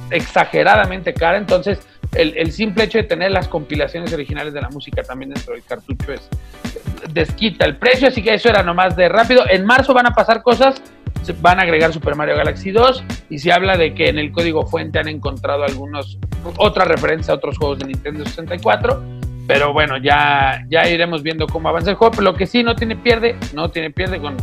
exageradamente 0.09 1.13
cara. 1.13 1.37
Entonces, 1.37 1.79
el, 2.13 2.51
simple 2.51 2.83
hecho 2.83 2.97
de 2.97 3.05
tener 3.05 3.31
las 3.31 3.47
compilaciones 3.47 4.11
originales 4.13 4.53
de 4.53 4.61
la 4.61 4.69
música 4.69 5.01
también 5.01 5.33
dentro 5.33 5.53
del 5.53 5.63
cartucho 5.63 6.11
es 6.11 6.27
desquita 7.11 7.65
el 7.65 7.77
precio, 7.77 8.07
así 8.07 8.21
que 8.21 8.33
eso 8.33 8.49
era 8.49 8.63
nomás 8.63 8.95
de 8.95 9.09
rápido. 9.09 9.43
En 9.49 9.65
marzo 9.65 9.93
van 9.93 10.07
a 10.07 10.11
pasar 10.11 10.41
cosas, 10.41 10.81
van 11.41 11.59
a 11.59 11.63
agregar 11.63 11.93
Super 11.93 12.15
Mario 12.15 12.35
Galaxy 12.35 12.71
2 12.71 13.03
y 13.29 13.39
se 13.39 13.51
habla 13.51 13.77
de 13.77 13.93
que 13.93 14.09
en 14.09 14.17
el 14.17 14.31
código 14.31 14.65
fuente 14.65 14.99
han 14.99 15.07
encontrado 15.07 15.63
algunos 15.63 16.17
otra 16.57 16.85
referencia 16.85 17.33
a 17.33 17.37
otros 17.37 17.57
juegos 17.57 17.79
de 17.79 17.87
Nintendo 17.87 18.25
64, 18.25 19.01
pero 19.47 19.73
bueno, 19.73 19.97
ya 19.97 20.65
ya 20.69 20.87
iremos 20.87 21.23
viendo 21.23 21.47
cómo 21.47 21.69
avanza 21.69 21.91
el 21.91 21.95
juego, 21.95 22.11
pero 22.11 22.23
lo 22.23 22.33
que 22.35 22.47
sí 22.47 22.63
no 22.63 22.75
tiene 22.75 22.95
pierde, 22.95 23.35
no 23.53 23.69
tiene 23.69 23.91
pierde 23.91 24.19
con 24.19 24.37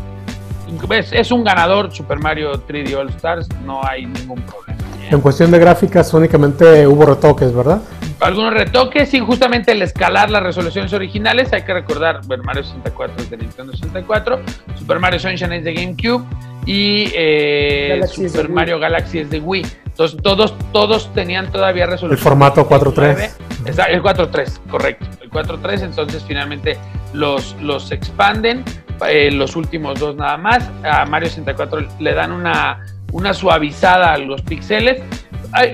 es, 0.91 1.13
es 1.13 1.31
un 1.31 1.45
ganador 1.45 1.93
Super 1.93 2.19
Mario 2.19 2.53
3D 2.67 2.95
All 2.95 3.09
Stars, 3.11 3.49
no 3.65 3.81
hay 3.85 4.07
ningún 4.07 4.43
problema. 4.43 4.79
En 5.11 5.21
cuestión 5.21 5.51
de 5.51 5.59
gráficas 5.59 6.13
únicamente 6.13 6.87
hubo 6.87 7.07
retoques, 7.07 7.55
¿verdad? 7.55 7.81
Algunos 8.21 8.53
retoques 8.53 9.15
y 9.15 9.21
justamente 9.21 9.73
el 9.73 9.83
escalar 9.83 10.29
las 10.31 10.43
resoluciones 10.43 10.93
originales, 10.93 11.53
hay 11.53 11.63
que 11.63 11.73
recordar, 11.73 12.23
Super 12.23 12.43
Mario 12.43 12.65
64 12.65 13.17
es 13.19 13.31
de 13.31 13.37
Nintendo 13.37 13.73
64, 13.73 14.41
Super 14.77 14.99
Mario 14.99 15.21
Sunshine 15.21 15.53
es 15.53 15.65
de 15.65 15.75
GameCube 15.75 16.25
y 16.67 17.13
eh, 17.15 18.01
Super 18.09 18.49
Mario 18.49 18.79
Galaxy 18.79 19.21
es 19.21 19.31
de 19.31 19.39
Wii. 19.41 19.65
Entonces 19.87 20.21
todos, 20.23 20.55
todos 20.73 21.13
tenían 21.15 21.51
todavía 21.51 21.87
resolución. 21.87 22.19
El 22.19 22.23
formato 22.23 22.69
4.3. 22.69 23.31
El 23.67 24.03
4.3, 24.03 24.59
correcto. 24.69 25.07
El 25.21 25.31
4.3, 25.31 25.83
entonces 25.83 26.25
finalmente 26.27 26.77
los, 27.13 27.57
los 27.61 27.91
expanden, 27.91 28.65
eh, 29.09 29.31
los 29.31 29.57
últimos 29.57 29.99
dos 29.99 30.17
nada 30.17 30.37
más. 30.37 30.71
A 30.85 31.05
Mario 31.07 31.29
64 31.29 31.87
le 32.01 32.15
dan 32.15 32.33
una, 32.33 32.85
una 33.13 33.33
suavizada 33.33 34.13
a 34.13 34.19
los 34.19 34.43
píxeles. 34.43 35.03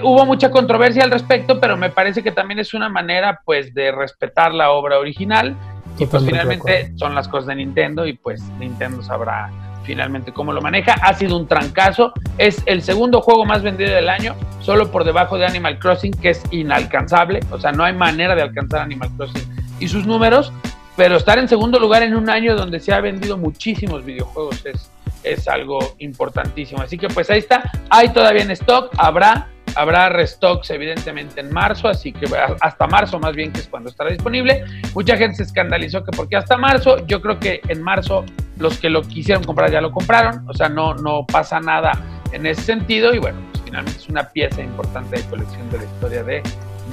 Hubo 0.02 0.24
mucha 0.26 0.50
controversia 0.50 1.04
al 1.04 1.10
respecto, 1.10 1.60
pero 1.60 1.76
me 1.76 1.90
parece 1.90 2.22
que 2.22 2.32
también 2.32 2.58
es 2.60 2.74
una 2.74 2.88
manera 2.88 3.40
pues 3.44 3.74
de 3.74 3.92
respetar 3.92 4.52
la 4.52 4.70
obra 4.70 4.98
original. 4.98 5.56
Y 5.98 6.06
pues 6.06 6.24
finalmente 6.24 6.92
son 6.96 7.14
las 7.14 7.28
cosas 7.28 7.48
de 7.48 7.56
Nintendo 7.56 8.06
y 8.06 8.14
pues 8.14 8.42
Nintendo 8.58 9.02
sabrá 9.02 9.50
finalmente 9.84 10.32
cómo 10.32 10.52
lo 10.52 10.60
maneja. 10.60 10.94
Ha 11.02 11.14
sido 11.14 11.37
un 11.37 11.46
trancazo. 11.46 12.12
Es 12.38 12.62
el 12.66 12.82
segundo 12.82 13.20
juego 13.20 13.44
más 13.44 13.62
vendido 13.62 13.94
del 13.94 14.08
año, 14.08 14.34
solo 14.60 14.90
por 14.90 15.04
debajo 15.04 15.38
de 15.38 15.46
Animal 15.46 15.78
Crossing, 15.78 16.12
que 16.12 16.30
es 16.30 16.42
inalcanzable. 16.50 17.40
O 17.50 17.60
sea, 17.60 17.72
no 17.72 17.84
hay 17.84 17.92
manera 17.92 18.34
de 18.34 18.42
alcanzar 18.42 18.80
Animal 18.80 19.10
Crossing 19.16 19.42
y 19.78 19.88
sus 19.88 20.06
números. 20.06 20.52
Pero 20.96 21.16
estar 21.16 21.38
en 21.38 21.48
segundo 21.48 21.78
lugar 21.80 22.02
en 22.02 22.14
un 22.14 22.30
año 22.30 22.54
donde 22.54 22.78
se 22.78 22.92
ha 22.92 23.00
vendido 23.00 23.37
muchísimos 23.37 24.04
videojuegos 24.04 24.64
es, 24.64 24.90
es 25.24 25.48
algo 25.48 25.78
importantísimo. 25.98 26.82
Así 26.82 26.96
que 26.96 27.08
pues 27.08 27.30
ahí 27.30 27.40
está. 27.40 27.70
Hay 27.90 28.10
todavía 28.10 28.42
en 28.42 28.52
stock. 28.52 28.92
Habrá 28.96 29.48
Habrá 29.76 30.08
restocks 30.08 30.70
evidentemente 30.70 31.40
en 31.40 31.52
marzo, 31.52 31.88
así 31.88 32.12
que 32.12 32.26
hasta 32.60 32.87
marzo 32.87 33.18
más 33.18 33.34
bien 33.34 33.52
que 33.52 33.60
es 33.60 33.68
cuando 33.68 33.90
estará 33.90 34.10
disponible. 34.10 34.64
Mucha 34.94 35.16
gente 35.16 35.37
se 35.37 35.42
escandalizó 35.44 36.04
que 36.04 36.12
porque 36.16 36.37
hasta 36.37 36.56
marzo, 36.56 37.04
yo 37.06 37.20
creo 37.20 37.38
que 37.38 37.60
en 37.68 37.82
marzo 37.82 38.24
los 38.58 38.78
que 38.78 38.88
lo 38.88 39.02
quisieron 39.02 39.42
comprar 39.44 39.70
ya 39.70 39.80
lo 39.80 39.90
compraron, 39.90 40.48
o 40.48 40.54
sea, 40.54 40.68
no, 40.68 40.94
no 40.94 41.26
pasa 41.26 41.60
nada 41.60 41.92
en 42.32 42.46
ese 42.46 42.62
sentido 42.62 43.14
y 43.14 43.18
bueno, 43.18 43.38
pues 43.52 43.64
finalmente 43.64 43.98
es 43.98 44.08
una 44.08 44.28
pieza 44.28 44.62
importante 44.62 45.16
de 45.16 45.22
colección 45.24 45.68
de 45.70 45.78
la 45.78 45.84
historia 45.84 46.22
de 46.22 46.42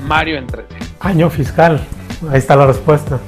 Mario 0.05 0.37
en 0.37 0.47
3 0.47 0.65
Año 1.01 1.29
fiscal, 1.29 1.79
ahí 2.31 2.37
está 2.37 2.55
la 2.55 2.67
respuesta. 2.67 3.19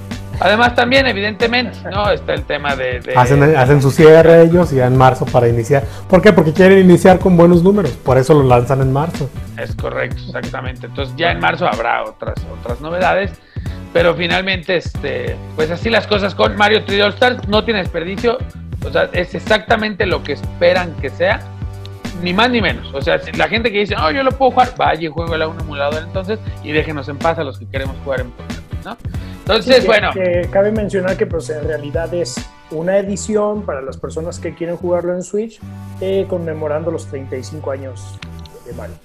Además 0.43 0.75
también, 0.75 1.07
evidentemente, 1.07 1.77
¿no? 1.89 2.11
Está 2.11 2.33
el 2.33 2.43
tema 2.43 2.75
de... 2.75 3.01
Hacen, 3.15 3.41
hacen, 3.55 3.81
su 3.81 3.91
cierre 3.91 4.41
ellos 4.41 4.73
y 4.73 4.75
ya 4.75 4.87
en 4.87 4.97
marzo 4.97 5.25
para 5.25 5.47
iniciar. 5.47 5.83
¿Por 6.09 6.21
qué? 6.21 6.33
Porque 6.33 6.51
quieren 6.51 6.79
iniciar 6.79 7.17
con 7.17 7.37
buenos 7.37 7.63
números, 7.63 7.91
por 7.91 8.17
eso 8.17 8.33
lo 8.33 8.43
lanzan 8.43 8.81
en 8.81 8.91
marzo. 8.91 9.29
Es 9.57 9.73
correcto, 9.73 10.21
exactamente. 10.27 10.87
Entonces 10.87 11.15
ya 11.15 11.31
en 11.31 11.39
marzo 11.39 11.65
habrá 11.65 12.03
otras, 12.03 12.35
otras 12.59 12.81
novedades, 12.81 13.31
pero 13.93 14.15
finalmente, 14.15 14.75
este, 14.75 15.37
pues 15.55 15.71
así 15.71 15.89
las 15.89 16.07
cosas 16.07 16.35
con 16.35 16.57
Mario 16.57 16.85
3D 16.85 17.03
All 17.03 17.13
Stars, 17.13 17.47
no 17.47 17.63
tiene 17.63 17.79
desperdicio, 17.79 18.37
o 18.85 18.91
sea, 18.91 19.09
es 19.13 19.33
exactamente 19.35 20.05
lo 20.05 20.23
que 20.23 20.33
esperan 20.33 20.93
que 20.95 21.09
sea, 21.09 21.39
ni 22.21 22.33
más 22.33 22.49
ni 22.49 22.59
menos. 22.59 22.93
O 22.93 23.01
sea, 23.01 23.17
la 23.37 23.47
gente 23.47 23.71
que 23.71 23.79
dice, 23.79 23.95
oh, 23.95 24.11
yo 24.11 24.23
lo 24.23 24.31
puedo 24.31 24.51
jugar, 24.51 24.73
vaya 24.77 25.03
y 25.03 25.07
juego 25.07 25.35
a 25.35 25.47
un 25.47 25.59
emulador 25.59 26.03
entonces 26.03 26.39
y 26.63 26.73
déjenos 26.73 27.07
en 27.07 27.17
paz 27.17 27.39
a 27.39 27.45
los 27.45 27.59
que 27.59 27.65
queremos 27.67 27.95
jugar 28.03 28.21
en 28.21 28.31
¿no? 28.83 28.97
Entonces, 29.39 29.85
bueno. 29.85 30.11
cabe 30.51 30.71
mencionar 30.71 31.17
que 31.17 31.25
pues 31.25 31.49
en 31.49 31.67
realidad 31.67 32.13
es 32.13 32.35
una 32.71 32.97
edición 32.97 33.63
para 33.63 33.81
las 33.81 33.97
personas 33.97 34.39
que 34.39 34.53
quieren 34.53 34.77
jugarlo 34.77 35.13
en 35.13 35.23
Switch, 35.23 35.59
eh, 36.01 36.25
conmemorando 36.27 36.91
los 36.91 37.07
35 37.07 37.71
años 37.71 38.19
de 38.65 38.73
Mario. 38.73 38.95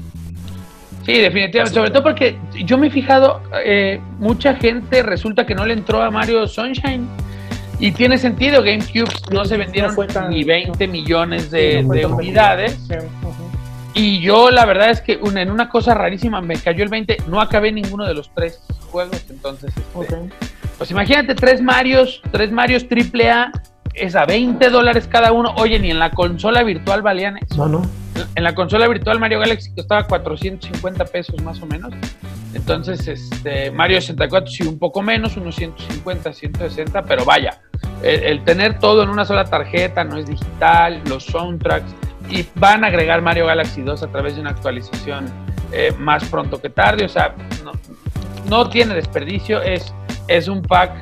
Sí, 1.04 1.14
definitivamente, 1.20 1.74
sobre 1.74 1.90
todo 1.90 2.02
porque 2.02 2.38
yo 2.66 2.76
me 2.76 2.88
he 2.88 2.90
fijado, 2.90 3.40
eh, 3.64 4.00
mucha 4.18 4.54
gente 4.54 5.02
resulta 5.02 5.46
que 5.46 5.54
no 5.54 5.64
le 5.64 5.74
entró 5.74 6.02
a 6.02 6.10
Mario 6.10 6.46
Sunshine. 6.46 7.08
Y 7.80 7.92
tiene 7.92 8.18
sentido, 8.18 8.62
GameCube 8.62 9.08
no 9.30 9.44
se 9.44 9.56
vendieron 9.56 9.94
ni 10.28 10.42
20 10.42 10.88
millones 10.88 11.50
de, 11.50 11.84
unidades. 12.10 12.76
Y 13.98 14.20
yo 14.20 14.52
la 14.52 14.64
verdad 14.64 14.90
es 14.90 15.00
que 15.00 15.18
en 15.20 15.50
una 15.50 15.68
cosa 15.68 15.92
rarísima 15.92 16.40
me 16.40 16.54
cayó 16.54 16.84
el 16.84 16.88
20, 16.88 17.24
no 17.26 17.40
acabé 17.40 17.72
ninguno 17.72 18.06
de 18.06 18.14
los 18.14 18.32
tres 18.32 18.62
juegos, 18.92 19.24
entonces 19.28 19.74
este, 19.76 20.30
pues 20.78 20.92
imagínate 20.92 21.34
tres 21.34 21.60
Marios, 21.60 22.22
tres 22.30 22.52
Marios 22.52 22.86
triple 22.86 23.28
A, 23.28 23.50
es 23.94 24.14
a 24.14 24.24
20 24.24 24.70
dólares 24.70 25.08
cada 25.10 25.32
uno. 25.32 25.52
Oye, 25.56 25.80
ni 25.80 25.90
en 25.90 25.98
la 25.98 26.12
consola 26.12 26.62
virtual 26.62 27.02
valían 27.02 27.38
eso. 27.38 27.56
No, 27.56 27.80
no. 27.80 27.90
En 28.36 28.44
la 28.44 28.54
consola 28.54 28.86
virtual 28.86 29.18
Mario 29.18 29.40
Galaxy 29.40 29.74
costaba 29.74 30.06
450 30.06 31.04
pesos 31.06 31.42
más 31.42 31.60
o 31.60 31.66
menos. 31.66 31.92
Entonces, 32.54 33.08
este, 33.08 33.72
Mario 33.72 34.00
64 34.00 34.48
sí 34.48 34.64
un 34.64 34.78
poco 34.78 35.02
menos, 35.02 35.36
unos 35.36 35.56
150, 35.56 36.32
160, 36.32 37.02
pero 37.02 37.24
vaya, 37.24 37.62
el 38.04 38.44
tener 38.44 38.78
todo 38.78 39.02
en 39.02 39.08
una 39.08 39.24
sola 39.24 39.44
tarjeta, 39.44 40.04
no 40.04 40.18
es 40.18 40.26
digital, 40.26 41.02
los 41.06 41.24
soundtracks, 41.24 41.92
y 42.30 42.46
van 42.54 42.84
a 42.84 42.88
agregar 42.88 43.22
Mario 43.22 43.46
Galaxy 43.46 43.82
2 43.82 44.02
a 44.02 44.06
través 44.08 44.34
de 44.34 44.40
una 44.40 44.50
actualización 44.50 45.26
eh, 45.72 45.92
más 45.98 46.24
pronto 46.24 46.60
que 46.60 46.70
tarde. 46.70 47.04
O 47.04 47.08
sea, 47.08 47.34
no, 48.48 48.68
tiene 48.68 48.94
desperdicio, 48.94 49.60
es, 49.62 49.92
es 50.26 50.48
un 50.48 50.62
pack 50.62 50.92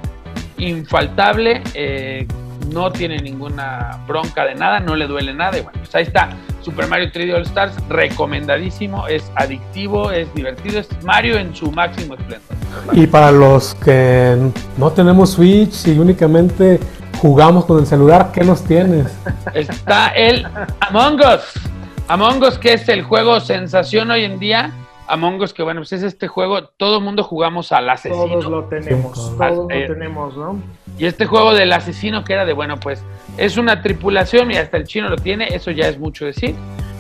infaltable, 0.59 1.63
eh, 1.75 2.27
no 2.73 2.91
tiene 2.91 3.19
ninguna 3.19 4.01
bronca 4.07 4.45
de 4.45 4.55
nada, 4.55 4.81
no 4.81 4.97
le 4.97 5.07
duele 5.07 5.35
nada. 5.35 5.53
Bueno, 5.63 5.79
pues 5.79 5.95
ahí 5.95 6.03
está. 6.03 6.31
Super 6.63 6.89
Mario 6.89 7.13
3D 7.13 7.33
All 7.33 7.43
Stars, 7.43 7.75
recomendadísimo, 7.89 9.07
es 9.07 9.31
adictivo, 9.37 10.11
es 10.11 10.33
divertido, 10.35 10.81
es 10.81 10.89
Mario 11.05 11.39
en 11.39 11.55
su 11.55 11.71
máximo 11.71 12.15
esplendor. 12.15 12.57
Y 12.93 13.07
para 13.07 13.31
los 13.31 13.77
que 13.77 14.37
no 14.77 14.91
tenemos 14.91 15.31
Switch 15.31 15.87
y 15.87 15.97
únicamente 15.97 16.81
jugamos 17.17 17.65
con 17.65 17.79
el 17.79 17.87
celular, 17.87 18.31
¿qué 18.33 18.45
nos 18.45 18.65
tienes? 18.65 19.17
Está 19.55 20.09
el 20.09 20.47
Among 20.81 21.21
Us. 21.21 21.61
Among 22.09 22.43
Us, 22.43 22.59
que 22.59 22.75
es 22.75 22.89
el 22.89 23.03
juego 23.03 23.41
sensación 23.41 24.11
hoy 24.11 24.25
en 24.25 24.39
día. 24.39 24.71
Among 25.09 25.41
Us, 25.41 25.53
que 25.53 25.63
bueno, 25.63 25.81
pues 25.81 25.93
es 25.93 26.03
este 26.03 26.29
juego, 26.29 26.65
todo 26.77 26.99
el 26.99 27.05
mundo 27.05 27.23
jugamos 27.25 27.73
al 27.73 27.89
asesino. 27.89 28.27
Todos 28.27 28.45
lo 28.47 28.65
tenemos, 28.65 29.37
todos 29.37 29.69
lo 29.69 29.71
eh, 29.71 29.87
tenemos, 29.87 30.37
¿no? 30.37 30.61
Y 30.99 31.07
este 31.07 31.27
juego 31.27 31.53
del 31.55 31.73
asesino 31.73 32.25
que 32.25 32.33
era 32.33 32.45
de, 32.45 32.53
bueno, 32.53 32.79
pues 32.79 33.03
es 33.37 33.57
una 33.57 33.83
tripulación 33.83 34.51
y 34.51 34.57
hasta 34.57 34.77
el 34.77 34.85
chino 34.85 35.09
lo 35.09 35.17
tiene, 35.17 35.49
eso 35.49 35.71
ya 35.71 35.89
es 35.89 35.99
mucho 35.99 36.25
decir. 36.25 36.55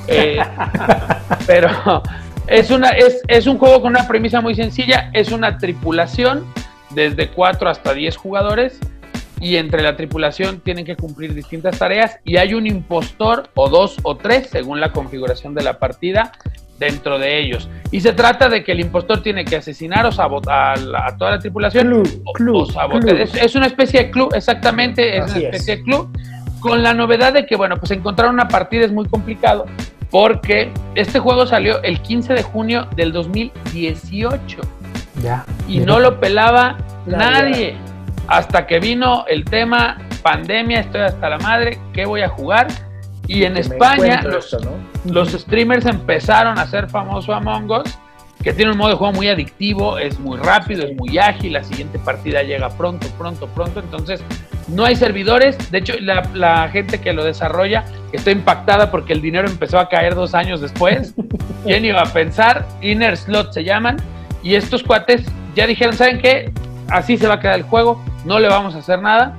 Eh, 0.08 0.38
pero 1.46 1.68
es, 2.46 2.70
una, 2.70 2.90
es, 2.90 3.22
es 3.28 3.46
un 3.46 3.58
juego 3.58 3.82
con 3.82 3.90
una 3.90 4.06
premisa 4.06 4.40
muy 4.40 4.54
sencilla, 4.54 5.10
es 5.12 5.32
una 5.32 5.58
tripulación 5.58 6.44
desde 6.90 7.28
4 7.30 7.68
hasta 7.68 7.92
10 7.92 8.16
jugadores 8.16 8.80
y 9.40 9.56
entre 9.56 9.82
la 9.82 9.96
tripulación 9.96 10.60
tienen 10.60 10.84
que 10.84 10.96
cumplir 10.96 11.34
distintas 11.34 11.78
tareas 11.78 12.18
y 12.24 12.36
hay 12.36 12.54
un 12.54 12.66
impostor 12.66 13.50
o 13.54 13.68
dos 13.68 13.96
o 14.02 14.16
tres 14.16 14.48
según 14.50 14.80
la 14.80 14.92
configuración 14.92 15.54
de 15.54 15.62
la 15.62 15.78
partida 15.78 16.32
dentro 16.78 17.18
de 17.18 17.38
ellos. 17.38 17.68
Y 17.90 18.00
se 18.00 18.12
trata 18.12 18.48
de 18.48 18.62
que 18.62 18.72
el 18.72 18.80
impostor 18.80 19.22
tiene 19.22 19.44
que 19.44 19.56
asesinar 19.56 20.06
o 20.06 20.12
sabotar 20.12 20.78
a, 20.94 21.16
toda 21.16 21.32
la 21.32 21.38
tripulación. 21.38 21.88
Club, 22.34 22.70
Es, 23.40 23.54
una 23.54 23.66
especie 23.66 24.04
de 24.04 24.10
club, 24.10 24.34
exactamente, 24.34 25.16
es 25.16 25.30
una 25.30 25.38
especie 25.38 25.76
de 25.76 25.82
club. 25.82 26.08
Con 26.60 26.82
la 26.82 26.94
novedad 26.94 27.32
de 27.32 27.46
que, 27.46 27.56
bueno, 27.56 27.76
pues 27.76 27.92
encontrar 27.92 28.30
una 28.30 28.48
partida 28.48 28.84
es 28.84 28.92
muy 28.92 29.06
complicado 29.06 29.66
porque 30.10 30.72
este 30.94 31.18
juego 31.18 31.46
salió 31.46 31.82
el 31.82 32.00
15 32.00 32.34
de 32.34 32.42
junio 32.42 32.88
del 32.96 33.12
2018. 33.12 34.58
Ya. 35.22 35.44
Y 35.68 35.80
no 35.80 36.00
lo 36.00 36.20
pelaba 36.20 36.76
nadie 37.06 37.76
hasta 38.28 38.66
que 38.66 38.80
vino 38.80 39.24
el 39.28 39.44
tema 39.44 39.98
pandemia, 40.22 40.80
estoy 40.80 41.02
hasta 41.02 41.28
la 41.28 41.38
madre, 41.38 41.78
¿qué 41.92 42.04
voy 42.06 42.22
a 42.22 42.28
jugar? 42.28 42.66
Y 43.28 43.44
en 43.44 43.56
España 43.56 44.22
los, 45.04 45.32
streamers 45.32 45.86
empezaron 45.86 46.58
a 46.58 46.62
hacer 46.62 46.88
famoso 46.88 47.32
Among 47.32 47.70
Us, 47.70 47.98
que 48.42 48.52
tiene 48.52 48.72
un 48.72 48.78
modo 48.78 48.90
de 48.90 48.96
juego 48.96 49.12
muy 49.12 49.28
adictivo, 49.28 49.98
es 49.98 50.18
muy 50.20 50.38
rápido, 50.38 50.84
es 50.84 50.96
muy 50.96 51.18
ágil, 51.18 51.54
la 51.54 51.64
siguiente 51.64 51.98
partida 51.98 52.42
llega 52.42 52.68
pronto, 52.70 53.06
pronto, 53.18 53.48
pronto, 53.48 53.80
entonces 53.80 54.22
no 54.68 54.84
hay 54.84 54.96
servidores, 54.96 55.70
de 55.70 55.78
hecho 55.78 55.94
la, 56.00 56.68
gente 56.68 57.00
que 57.00 57.12
lo 57.12 57.24
desarrolla 57.24 57.84
está 58.12 58.30
impactada 58.30 58.90
porque 58.90 59.12
el 59.12 59.20
dinero 59.20 59.48
empezó 59.48 59.78
a 59.78 59.88
caer 59.88 60.14
dos 60.14 60.34
años 60.34 60.60
después, 60.60 61.14
¿quién 61.64 61.84
iba 61.84 62.02
a 62.02 62.12
pensar? 62.12 62.66
Inner 62.82 63.16
Slot 63.16 63.52
se 63.52 63.64
llaman, 63.64 63.96
y 64.42 64.54
estos 64.54 64.82
cuates 64.82 65.22
ya 65.56 65.66
dijeron, 65.66 65.94
¿saben 65.94 66.20
qué? 66.20 66.52
Así 66.88 67.16
se 67.16 67.26
va 67.26 67.34
a 67.34 67.40
quedar 67.40 67.56
el 67.56 67.64
juego, 67.64 68.00
no 68.26 68.40
le 68.40 68.48
vamos 68.48 68.74
a 68.74 68.78
hacer 68.78 69.00
nada. 69.00 69.36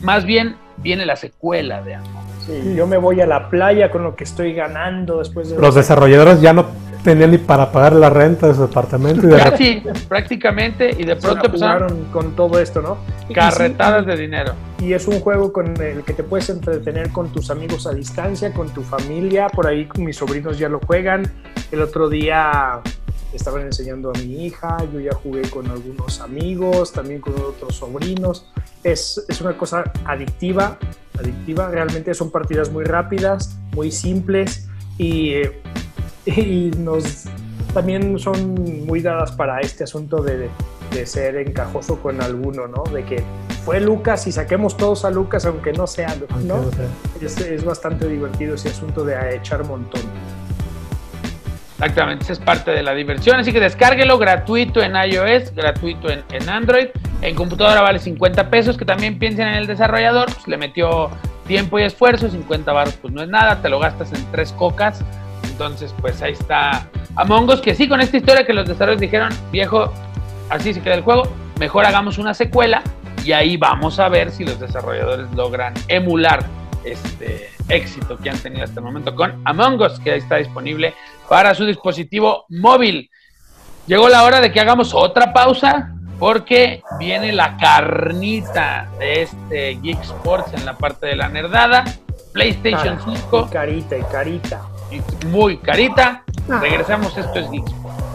Más 0.00 0.24
bien 0.24 0.56
viene 0.78 1.06
la 1.06 1.16
secuela 1.16 1.82
de 1.82 1.94
Among 1.94 2.30
Sí, 2.44 2.74
yo 2.74 2.86
me 2.86 2.96
voy 2.96 3.20
a 3.20 3.26
la 3.26 3.48
playa 3.48 3.90
con 3.90 4.02
lo 4.02 4.16
que 4.16 4.24
estoy 4.24 4.54
ganando 4.54 5.18
después 5.18 5.50
de... 5.50 5.58
Los 5.58 5.74
desarrolladores 5.74 6.40
ya 6.40 6.52
no 6.52 6.66
tenían 7.04 7.30
ni 7.30 7.38
para 7.38 7.70
pagar 7.70 7.92
la 7.92 8.10
renta 8.10 8.48
de 8.48 8.54
su 8.54 8.62
departamento. 8.62 9.26
Y 9.26 9.30
Casi, 9.30 9.82
prácticamente, 10.08 10.90
y 10.98 11.04
de 11.04 11.16
pronto 11.16 11.46
empezaron 11.46 12.06
con 12.06 12.34
todo 12.34 12.58
esto, 12.58 12.80
¿no? 12.80 12.98
Carretadas 13.32 14.06
de 14.06 14.16
dinero. 14.16 14.54
Y 14.80 14.94
es 14.94 15.06
un 15.06 15.20
juego 15.20 15.52
con 15.52 15.80
el 15.80 16.02
que 16.02 16.14
te 16.14 16.22
puedes 16.22 16.48
entretener 16.50 17.10
con 17.10 17.30
tus 17.30 17.50
amigos 17.50 17.86
a 17.86 17.92
distancia, 17.92 18.52
con 18.52 18.70
tu 18.70 18.82
familia. 18.82 19.48
Por 19.48 19.66
ahí 19.66 19.88
mis 19.98 20.16
sobrinos 20.16 20.58
ya 20.58 20.68
lo 20.68 20.80
juegan. 20.80 21.30
El 21.70 21.82
otro 21.82 22.08
día 22.08 22.80
estaban 23.32 23.62
enseñando 23.62 24.10
a 24.10 24.18
mi 24.18 24.46
hija, 24.46 24.78
yo 24.92 25.00
ya 25.00 25.14
jugué 25.14 25.42
con 25.50 25.70
algunos 25.70 26.20
amigos, 26.20 26.92
también 26.92 27.20
con 27.20 27.34
otros 27.34 27.76
sobrinos. 27.76 28.46
Es, 28.82 29.24
es 29.28 29.40
una 29.40 29.56
cosa 29.56 29.84
adictiva, 30.04 30.78
adictiva, 31.18 31.70
realmente 31.70 32.14
son 32.14 32.30
partidas 32.30 32.70
muy 32.70 32.84
rápidas, 32.84 33.56
muy 33.72 33.90
simples 33.92 34.68
y 34.98 35.30
eh, 35.30 35.62
y 36.26 36.70
nos 36.78 37.24
también 37.72 38.18
son 38.18 38.54
muy 38.84 39.00
dadas 39.00 39.32
para 39.32 39.60
este 39.60 39.84
asunto 39.84 40.22
de, 40.22 40.50
de, 40.92 41.06
ser 41.06 41.36
encajoso 41.36 42.00
con 42.00 42.20
alguno, 42.20 42.66
¿no? 42.66 42.82
De 42.92 43.04
que 43.04 43.22
fue 43.64 43.80
Lucas 43.80 44.26
y 44.26 44.32
saquemos 44.32 44.76
todos 44.76 45.04
a 45.04 45.10
Lucas 45.10 45.46
aunque 45.46 45.72
no 45.72 45.86
sea, 45.86 46.16
¿no? 46.44 46.64
Es, 47.20 47.38
es, 47.38 47.64
bastante 47.64 48.08
divertido 48.08 48.56
ese 48.56 48.70
asunto 48.70 49.04
de 49.04 49.36
echar 49.36 49.64
montón. 49.64 50.00
Exactamente, 51.80 52.24
esa 52.24 52.34
es 52.34 52.38
parte 52.38 52.72
de 52.72 52.82
la 52.82 52.92
diversión, 52.92 53.40
así 53.40 53.54
que 53.54 53.58
descárguelo 53.58 54.18
gratuito 54.18 54.82
en 54.82 54.92
iOS, 54.94 55.54
gratuito 55.54 56.08
en, 56.10 56.48
Android, 56.50 56.88
en 57.22 57.34
computadora 57.34 57.80
vale 57.80 57.98
50 57.98 58.50
pesos, 58.50 58.76
que 58.76 58.84
también 58.84 59.18
piensen 59.18 59.48
en 59.48 59.54
el 59.54 59.66
desarrollador, 59.66 60.26
pues 60.26 60.46
le 60.46 60.58
metió 60.58 61.08
tiempo 61.46 61.78
y 61.78 61.84
esfuerzo, 61.84 62.28
50 62.28 62.70
baros 62.70 62.98
pues 63.00 63.14
no 63.14 63.22
es 63.22 63.30
nada, 63.30 63.62
te 63.62 63.70
lo 63.70 63.78
gastas 63.78 64.12
en 64.12 64.22
tres 64.30 64.52
cocas, 64.52 65.02
entonces 65.44 65.94
pues 66.02 66.20
ahí 66.20 66.32
está 66.32 66.86
Among 67.16 67.48
Us, 67.48 67.62
que 67.62 67.74
sí, 67.74 67.88
con 67.88 68.02
esta 68.02 68.18
historia 68.18 68.44
que 68.44 68.52
los 68.52 68.68
desarrolladores 68.68 69.00
dijeron, 69.00 69.30
viejo, 69.50 69.90
así 70.50 70.74
se 70.74 70.82
queda 70.82 70.96
el 70.96 71.02
juego, 71.02 71.32
mejor 71.58 71.86
hagamos 71.86 72.18
una 72.18 72.34
secuela 72.34 72.82
y 73.24 73.32
ahí 73.32 73.56
vamos 73.56 73.98
a 73.98 74.10
ver 74.10 74.30
si 74.30 74.44
los 74.44 74.60
desarrolladores 74.60 75.32
logran 75.34 75.72
emular 75.88 76.44
este 76.84 77.48
éxito 77.70 78.18
que 78.18 78.28
han 78.28 78.38
tenido 78.38 78.64
hasta 78.64 78.80
el 78.80 78.84
momento 78.84 79.14
con 79.14 79.40
Among 79.46 79.80
Us, 79.80 79.98
que 80.00 80.12
ahí 80.12 80.18
está 80.18 80.36
disponible 80.36 80.92
para 81.30 81.54
su 81.54 81.64
dispositivo 81.64 82.44
móvil. 82.48 83.08
Llegó 83.86 84.08
la 84.08 84.24
hora 84.24 84.40
de 84.40 84.50
que 84.50 84.58
hagamos 84.58 84.92
otra 84.92 85.32
pausa 85.32 85.94
porque 86.18 86.82
viene 86.98 87.32
la 87.32 87.56
carnita 87.56 88.88
de 88.98 89.22
este 89.22 89.78
Geek 89.80 90.02
Sports 90.02 90.52
en 90.54 90.66
la 90.66 90.76
parte 90.76 91.06
de 91.06 91.14
la 91.14 91.28
nerdada. 91.28 91.84
PlayStation 92.32 92.98
5. 93.04 93.46
Y 93.46 93.52
carita 93.52 93.96
y 93.96 94.02
carita. 94.02 94.62
Y 94.90 95.26
muy 95.26 95.58
carita. 95.58 96.24
Ah. 96.50 96.58
Regresamos, 96.60 97.16
esto 97.16 97.38
es 97.38 97.48
Geek 97.48 97.68
Sports. 97.68 98.09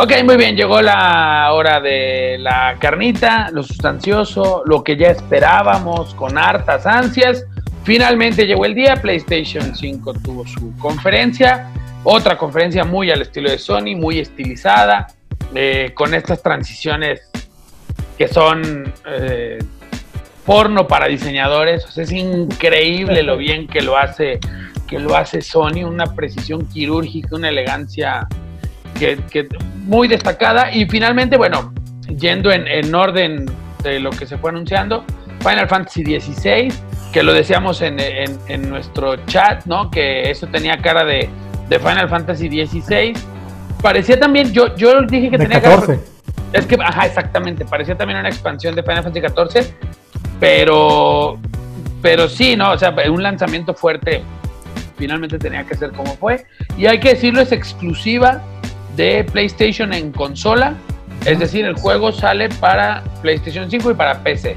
Ok, 0.00 0.12
muy 0.22 0.36
bien, 0.36 0.54
llegó 0.54 0.80
la 0.80 1.52
hora 1.52 1.80
de 1.80 2.36
la 2.38 2.76
carnita, 2.78 3.50
lo 3.50 3.64
sustancioso, 3.64 4.62
lo 4.64 4.84
que 4.84 4.96
ya 4.96 5.08
esperábamos 5.08 6.14
con 6.14 6.38
hartas 6.38 6.86
ansias. 6.86 7.44
Finalmente 7.82 8.46
llegó 8.46 8.64
el 8.64 8.76
día, 8.76 8.94
PlayStation 9.02 9.74
5 9.74 10.12
tuvo 10.22 10.46
su 10.46 10.72
conferencia, 10.78 11.72
otra 12.04 12.38
conferencia 12.38 12.84
muy 12.84 13.10
al 13.10 13.22
estilo 13.22 13.50
de 13.50 13.58
Sony, 13.58 13.96
muy 13.96 14.20
estilizada, 14.20 15.08
eh, 15.52 15.90
con 15.94 16.14
estas 16.14 16.44
transiciones 16.44 17.28
que 18.16 18.28
son 18.28 18.94
eh, 19.04 19.58
porno 20.46 20.86
para 20.86 21.08
diseñadores. 21.08 21.98
es 21.98 22.12
increíble 22.12 23.24
lo 23.24 23.36
bien 23.36 23.66
que 23.66 23.82
lo 23.82 23.96
hace, 23.96 24.38
que 24.86 25.00
lo 25.00 25.16
hace 25.16 25.42
Sony, 25.42 25.82
una 25.84 26.14
precisión 26.14 26.68
quirúrgica, 26.68 27.34
una 27.34 27.48
elegancia 27.48 28.28
que, 28.98 29.48
muy 29.84 30.08
destacada. 30.08 30.72
Y 30.72 30.86
finalmente, 30.86 31.36
bueno, 31.36 31.72
yendo 32.18 32.50
en, 32.50 32.94
orden 32.94 33.46
de 33.82 34.00
lo 34.00 34.10
que 34.10 34.26
se 34.26 34.36
fue 34.38 34.50
anunciando, 34.50 35.04
Final 35.40 35.68
Fantasy 35.68 36.04
XVI, 36.04 36.72
que 37.12 37.22
lo 37.22 37.32
decíamos 37.32 37.80
en, 37.82 37.98
en, 38.00 38.68
nuestro 38.68 39.16
chat, 39.26 39.64
¿no? 39.66 39.90
Que 39.90 40.30
eso 40.30 40.46
tenía 40.48 40.78
cara 40.78 41.04
de, 41.04 41.28
de 41.68 41.78
Final 41.78 42.08
Fantasy 42.08 42.48
XVI. 42.48 43.14
Parecía 43.82 44.18
también, 44.18 44.52
yo, 44.52 44.74
yo 44.76 45.00
dije 45.02 45.30
que 45.30 45.38
tenía 45.38 45.62
14. 45.62 45.86
cara. 45.86 45.98
Es 46.52 46.66
que, 46.66 46.76
ajá, 46.82 47.06
exactamente, 47.06 47.64
parecía 47.64 47.94
también 47.96 48.18
una 48.18 48.28
expansión 48.28 48.74
de 48.74 48.82
Final 48.82 49.04
Fantasy 49.04 49.26
XIV, 49.26 49.74
pero, 50.40 51.38
pero 52.00 52.28
sí, 52.28 52.56
¿no? 52.56 52.72
O 52.72 52.78
sea, 52.78 52.94
un 53.10 53.22
lanzamiento 53.22 53.74
fuerte 53.74 54.22
finalmente 54.98 55.38
tenía 55.38 55.64
que 55.64 55.76
ser 55.76 55.92
como 55.92 56.14
fue. 56.16 56.44
Y 56.76 56.86
hay 56.86 57.00
que 57.00 57.10
decirlo, 57.10 57.40
es 57.40 57.52
exclusiva 57.52 58.42
de 58.98 59.24
PlayStation 59.24 59.92
en 59.92 60.10
consola, 60.10 60.74
es 61.24 61.38
decir, 61.38 61.64
el 61.64 61.76
juego 61.76 62.10
sale 62.10 62.48
para 62.48 63.04
PlayStation 63.22 63.70
5 63.70 63.92
y 63.92 63.94
para 63.94 64.22
PC. 64.24 64.56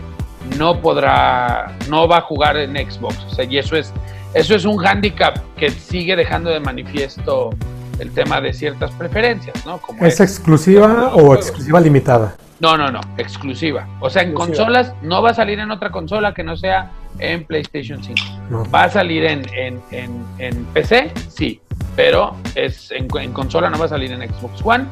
No 0.57 0.81
podrá, 0.81 1.77
no 1.89 2.07
va 2.07 2.17
a 2.17 2.21
jugar 2.21 2.57
en 2.57 2.75
Xbox. 2.75 3.17
O 3.31 3.35
sea, 3.35 3.45
y 3.45 3.59
eso 3.59 3.77
es, 3.77 3.93
eso 4.33 4.55
es 4.55 4.65
un 4.65 4.77
hándicap 4.77 5.37
que 5.55 5.69
sigue 5.69 6.15
dejando 6.15 6.49
de 6.49 6.59
manifiesto 6.59 7.51
el 7.99 8.11
tema 8.11 8.41
de 8.41 8.51
ciertas 8.51 8.89
preferencias, 8.91 9.63
¿no? 9.63 9.77
Como 9.77 10.03
¿Es, 10.03 10.19
exclusiva 10.19 11.13
o 11.13 11.35
exclusiva 11.35 11.79
limitada? 11.79 12.35
No, 12.59 12.75
no, 12.75 12.91
no, 12.91 12.99
exclusiva. 13.17 13.87
O 13.99 14.09
sea, 14.09 14.23
en 14.23 14.33
consolas 14.33 14.93
no 15.03 15.21
va 15.21 15.31
a 15.31 15.33
salir 15.35 15.59
en 15.59 15.69
otra 15.69 15.91
consola 15.91 16.33
que 16.33 16.43
no 16.43 16.57
sea 16.57 16.91
en 17.19 17.45
PlayStation 17.45 18.03
5. 18.03 18.67
Va 18.73 18.85
a 18.85 18.89
salir 18.89 19.23
en, 19.23 19.47
en, 19.53 19.79
en, 19.91 20.23
en 20.39 20.65
PC, 20.65 21.11
sí, 21.29 21.61
pero 21.95 22.35
es 22.55 22.91
en, 22.91 23.07
consola 23.07 23.69
no 23.69 23.77
va 23.77 23.85
a 23.85 23.89
salir 23.89 24.11
en 24.11 24.27
Xbox 24.27 24.61
One. 24.63 24.85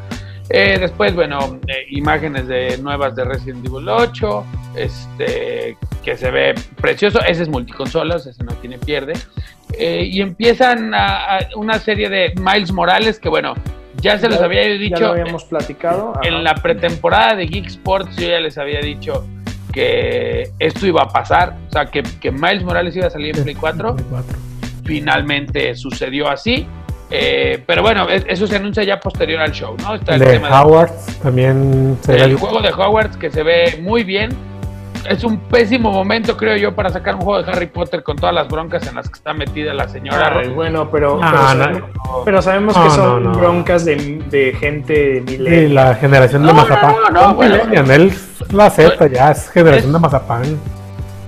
Eh, 0.49 0.78
después, 0.80 1.13
bueno, 1.13 1.60
eh, 1.67 1.86
imágenes 1.91 2.47
de 2.47 2.78
nuevas 2.80 3.15
de 3.15 3.23
Resident 3.23 3.63
Evil 3.65 3.88
8, 3.88 4.45
este, 4.75 5.78
que 6.04 6.17
se 6.17 6.32
ve 6.32 6.56
precioso. 6.82 7.21
Ese 7.21 7.43
es 7.43 7.49
multiconsolas, 7.49 8.25
ese 8.25 8.43
no 8.43 8.54
tiene 8.54 8.80
pierde. 8.80 9.13
Eh, 9.78 10.04
y 10.06 10.21
empiezan 10.21 10.93
a, 10.95 11.39
una 11.56 11.78
serie 11.78 12.10
de 12.10 12.34
Miles 12.36 12.71
Morales 12.71 13.19
que, 13.19 13.30
bueno, 13.30 13.54
ya 14.02 14.17
se 14.17 14.28
les 14.28 14.41
había 14.41 14.63
dicho. 14.63 14.95
Ya 14.95 15.08
lo 15.08 15.12
habíamos 15.12 15.43
platicado. 15.43 16.13
En 16.23 16.43
la 16.43 16.56
pretemporada 16.56 17.36
de 17.36 17.45
Geek 17.45 17.67
Sports, 17.67 18.15
yo 18.15 18.30
ya 18.30 18.39
les 18.39 18.58
había 18.58 18.82
dicho 18.82 19.28
que 19.71 20.49
esto 20.58 20.88
iba 20.88 21.04
a 21.04 21.10
pasar. 21.10 21.56
O 21.67 21.71
sea, 21.71 21.86
que, 21.86 22.02
que 22.02 22.32
Miles 22.32 22.63
Morales 22.63 22.95
iba 22.95 23.06
a 23.06 23.12
salir 23.12 23.38
en 23.38 23.43
Play 23.43 23.56
4. 23.56 23.95
Finalmente 24.89 25.75
sucedió 25.75 26.28
así. 26.28 26.65
Eh, 27.12 27.63
pero 27.67 27.84
bueno, 27.84 28.08
eso 28.10 28.47
se 28.47 28.56
anuncia 28.56 28.84
ya 28.84 28.99
posterior 28.99 29.39
al 29.39 29.52
show, 29.52 29.75
¿no? 29.84 29.93
Está 29.93 30.15
el 30.15 30.19
de 30.19 30.25
tema 30.25 30.63
Howard 30.63 30.89
también 31.21 31.95
se 32.02 32.15
el 32.15 32.38
juego 32.38 32.60
de 32.60 32.71
Howard 32.71 33.19
que 33.19 33.30
se 33.30 33.43
ve 33.43 33.80
muy 33.84 34.04
bien. 34.04 34.32
Es 35.08 35.23
un 35.23 35.38
pésimo 35.41 35.91
momento, 35.91 36.36
creo 36.36 36.58
yo, 36.58 36.73
para 36.73 36.89
sacar 36.89 37.15
un 37.15 37.21
juego 37.21 37.43
de 37.43 37.52
Harry 37.52 37.67
Potter 37.67 38.02
con 38.02 38.15
todas 38.15 38.34
las 38.34 38.47
broncas 38.47 38.88
en 38.88 38.95
las 38.95 39.08
que 39.08 39.13
está 39.13 39.32
metida 39.36 39.75
la 39.75 39.88
señora. 39.88 40.41
bueno, 40.56 40.89
pero, 40.89 41.21
pero, 42.25 42.41
sabemos, 42.41 42.75
que 42.75 42.89
son 42.89 43.32
broncas 43.34 43.86
de, 43.86 44.56
gente 44.60 45.21
de 45.21 45.69
la 45.69 45.93
generación 45.93 46.47
de 46.47 46.54
Mazapán. 46.54 46.95
No, 47.13 47.34
no, 47.34 47.43
él 47.43 48.12
la 48.52 48.65
acepta 48.65 49.06
ya, 49.06 49.30
es 49.30 49.52
generación 49.52 49.93
de 49.93 49.99
Mazapán 49.99 50.78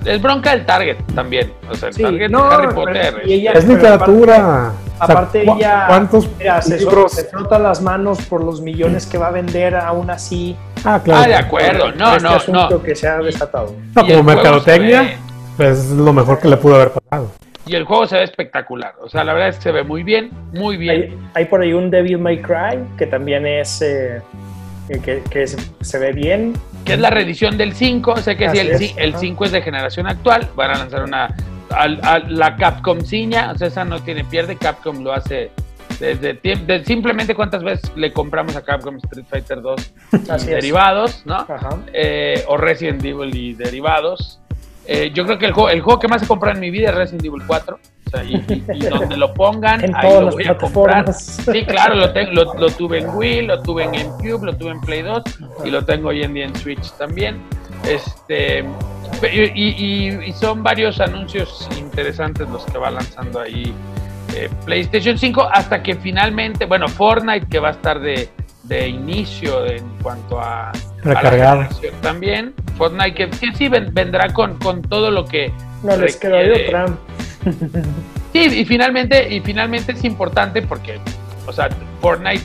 es 0.06 0.22
bronca 0.22 0.52
del 0.52 0.66
Target 0.66 0.98
también. 1.14 1.54
O 1.70 1.76
sea, 1.76 1.90
el 1.90 1.96
Target 1.96 2.30
de 2.30 2.38
Harry 2.38 2.74
Potter. 2.74 3.22
es 3.26 3.68
literatura. 3.68 4.74
Aparte, 5.00 5.42
ella 5.42 5.86
¿cuántos 5.88 6.30
se, 6.62 7.26
frota 7.26 7.58
las 7.58 7.82
manos 7.82 8.22
por 8.24 8.44
los 8.44 8.62
millones 8.62 9.08
que 9.08 9.18
va 9.18 9.28
a 9.28 9.32
vender 9.32 9.76
aún 9.76 10.12
así. 10.12 10.56
Ah, 10.84 11.02
claro. 11.04 11.24
Ah, 11.24 11.28
de 11.28 11.36
acuerdo. 11.36 11.92
No, 11.94 12.16
este 12.16 12.52
no, 12.52 12.70
no. 12.70 12.84
que 12.84 12.96
se 12.96 13.08
ha 13.08 13.18
desatado. 13.18 13.76
No, 13.96 14.06
como 14.06 14.24
mercadotecnia, 14.24 15.18
pues 15.58 15.80
es 15.80 15.92
lo 15.92 16.14
mejor 16.14 16.40
que 16.40 16.48
le 16.48 16.58
pudo 16.58 16.76
haber 16.76 16.92
pasado. 16.92 17.32
Y 17.66 17.76
el 17.76 17.86
juego 17.86 18.06
se 18.08 18.18
ve 18.18 18.24
espectacular. 18.24 18.94
O 19.02 19.10
sea, 19.10 19.24
la 19.24 19.34
verdad 19.34 19.50
es 19.50 19.56
que 19.58 19.64
se 19.64 19.72
ve 19.72 19.84
muy 19.84 20.04
bien, 20.04 20.32
muy 20.54 20.78
bien. 20.78 21.18
Hay, 21.34 21.46
por 21.46 21.62
ahí 21.62 21.74
un 21.74 21.90
Devil 21.90 22.18
May 22.18 22.42
Cry 22.42 22.80
que 22.98 23.08
también 23.08 23.46
es. 23.48 23.82
Eh, 23.82 24.22
que, 25.00 25.48
se 25.48 26.00
ve 26.00 26.12
bien. 26.12 26.54
Que 26.86 26.94
es 26.94 27.00
la 27.00 27.10
reedición 27.10 27.58
del 27.58 27.74
5, 27.74 28.18
sé 28.18 28.36
que 28.36 28.50
si 28.50 28.60
el, 28.60 28.72
el 28.98 29.16
5 29.16 29.46
es 29.46 29.52
de 29.52 29.62
generación 29.62 30.08
actual, 30.08 30.50
van 30.56 30.72
a 30.72 30.80
lanzar 30.80 31.04
una... 31.04 31.36
la 32.28 32.56
Capcom 32.58 33.02
ciña, 33.02 33.52
o 33.52 33.58
sea, 33.58 33.68
esa 33.68 33.86
no 33.86 34.02
tiene 34.02 34.26
pierde, 34.26 34.58
Capcom 34.58 35.04
lo 35.04 35.14
hace 35.14 35.52
desde 36.00 36.34
de, 36.34 36.84
simplemente 36.84 37.36
cuántas 37.36 37.64
veces 37.64 37.92
le 37.96 38.12
compramos 38.12 38.56
a 38.56 38.64
Capcom 38.64 38.96
Street 38.98 39.26
Fighter 39.30 39.62
2 39.62 39.94
derivados, 40.48 41.24
¿no? 41.26 41.46
Eh, 41.94 42.44
o 42.48 42.58
Resident 42.58 43.04
Evil 43.06 43.36
y 43.36 43.54
derivados. 43.54 44.40
Eh, 44.88 45.12
yo 45.14 45.26
creo 45.26 45.38
que 45.38 45.46
el 45.46 45.54
juego, 45.54 45.70
el 45.70 45.82
juego 45.82 46.00
que 46.00 46.08
más 46.08 46.24
he 46.24 46.28
comprado 46.28 46.56
en 46.56 46.62
mi 46.62 46.72
vida 46.72 46.90
es 46.90 46.96
Resident 46.96 47.26
Evil 47.26 47.44
4 47.46 47.80
y, 48.24 48.80
donde 48.80 49.18
lo 49.18 49.34
pongan, 49.34 49.84
ahí 49.96 50.20
lo 50.20 50.32
voy 50.32 50.48
a 50.48 50.58
comprar. 50.58 51.14
Sí, 51.14 51.66
claro, 51.66 51.96
lo, 51.96 52.54
lo, 52.56 52.70
tuve 52.70 53.00
en 53.00 53.10
Wii, 53.10 53.44
lo 53.44 53.62
tuve 53.62 53.84
en 53.84 53.92
GameCube, 53.92 54.46
lo 54.46 54.56
tuve 54.56 54.72
en 54.72 54.82
Play 54.82 55.02
2 55.02 55.24
y 55.66 55.70
lo 55.70 55.84
tengo 55.86 56.10
hoy 56.10 56.24
en 56.24 56.34
día 56.34 56.46
en 56.46 56.56
Switch 56.56 56.92
también. 56.98 57.42
Este, 57.88 58.64
y, 59.24 60.34
son 60.34 60.64
varios 60.64 61.00
anuncios 61.00 61.68
interesantes 61.78 62.48
los 62.50 62.66
que 62.66 62.78
va 62.78 62.92
lanzando 62.92 63.40
ahí 63.40 63.74
eh, 64.36 64.50
PlayStation 64.66 65.18
5 65.18 65.50
hasta 65.52 65.82
que 65.82 65.96
finalmente, 65.96 66.66
bueno, 66.66 66.88
Fortnite 66.88 67.48
que 67.48 67.60
va 67.60 67.70
a 67.70 67.72
estar 67.72 68.00
de, 68.00 68.30
de 68.64 68.88
inicio 68.88 69.66
en 69.66 69.88
cuanto 70.02 70.40
a, 70.40 70.72
recargar 71.04 71.70
también. 72.02 72.54
Fortnite 72.78 73.14
que, 73.14 73.54
sí 73.54 73.68
vendrá 73.68 74.32
con, 74.34 74.58
con 74.60 74.82
todo 74.82 75.12
lo 75.12 75.26
que 75.26 75.52
no 75.84 75.98
les 75.98 76.18
queda 76.18 76.38
de 76.38 76.68
otra 76.68 76.86
Sí, 78.34 78.40
y 78.40 78.66
finalmente, 78.66 79.34
y 79.34 79.42
finalmente 79.42 79.92
es 79.92 80.04
importante 80.04 80.62
porque, 80.62 81.00
o 81.48 81.52
sea, 81.52 81.70
Fortnite, 82.00 82.44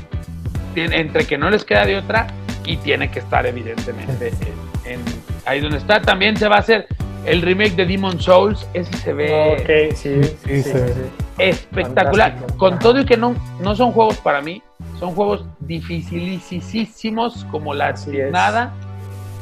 entre 0.75 1.27
que 1.27 1.39
no 1.39 1.49
les 1.49 1.65
queda 1.65 1.87
de 1.87 1.97
otra, 1.97 2.27
y 2.67 2.77
tiene 2.79 3.11
que 3.11 3.21
estar 3.21 3.47
evidentemente 3.47 4.33
en, 4.85 5.01
ahí 5.47 5.61
donde 5.61 5.79
está. 5.79 6.03
También 6.03 6.37
se 6.37 6.49
va 6.49 6.57
a 6.57 6.59
hacer 6.59 6.87
el 7.25 7.43
remake 7.43 7.75
de 7.75 7.87
Demon 7.87 8.21
Souls, 8.21 8.67
ese 8.75 8.93
se 8.99 9.13
ve 9.13 9.93
sí, 9.97 10.21
sí, 10.45 10.63
sí, 10.63 10.73
espectacular. 11.39 12.37
Con 12.57 12.79
todo 12.79 13.01
y 13.01 13.05
que 13.05 13.17
no, 13.17 13.35
no 13.61 13.75
son 13.75 13.93
juegos 13.93 14.17
para 14.19 14.41
mí, 14.41 14.63
son 14.99 15.15
juegos 15.15 15.45
dificilísimos 15.61 17.45
como 17.51 17.75
la 17.75 17.95
nada, 18.31 18.73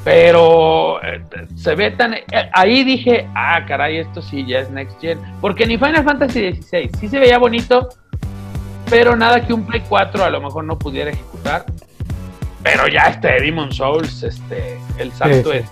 pero 0.04 1.02
eh, 1.02 1.24
se 1.56 1.74
ve 1.74 1.90
tan... 1.90 2.14
Eh, 2.14 2.24
ahí 2.52 2.84
dije, 2.84 3.26
ah, 3.34 3.64
caray, 3.66 3.98
esto 3.98 4.20
sí 4.20 4.44
ya 4.46 4.60
es 4.60 4.70
Next 4.70 5.00
Gen, 5.00 5.18
porque 5.40 5.66
ni 5.66 5.78
Final 5.78 6.04
Fantasy 6.04 6.52
XVI 6.52 6.90
sí 7.00 7.08
se 7.08 7.18
veía 7.18 7.38
bonito, 7.38 7.88
pero 8.90 9.16
nada 9.16 9.44
que 9.44 9.54
un 9.54 9.66
Play 9.66 9.82
4 9.88 10.22
a 10.22 10.30
lo 10.30 10.42
mejor 10.42 10.64
no 10.64 10.78
pudiera 10.78 11.10
ejecutar. 11.10 11.64
Pero 12.62 12.86
ya 12.88 13.02
este 13.08 13.28
Demon 13.40 13.72
Souls, 13.72 14.22
este, 14.22 14.78
el 14.98 15.12
salto 15.12 15.52
Es, 15.52 15.66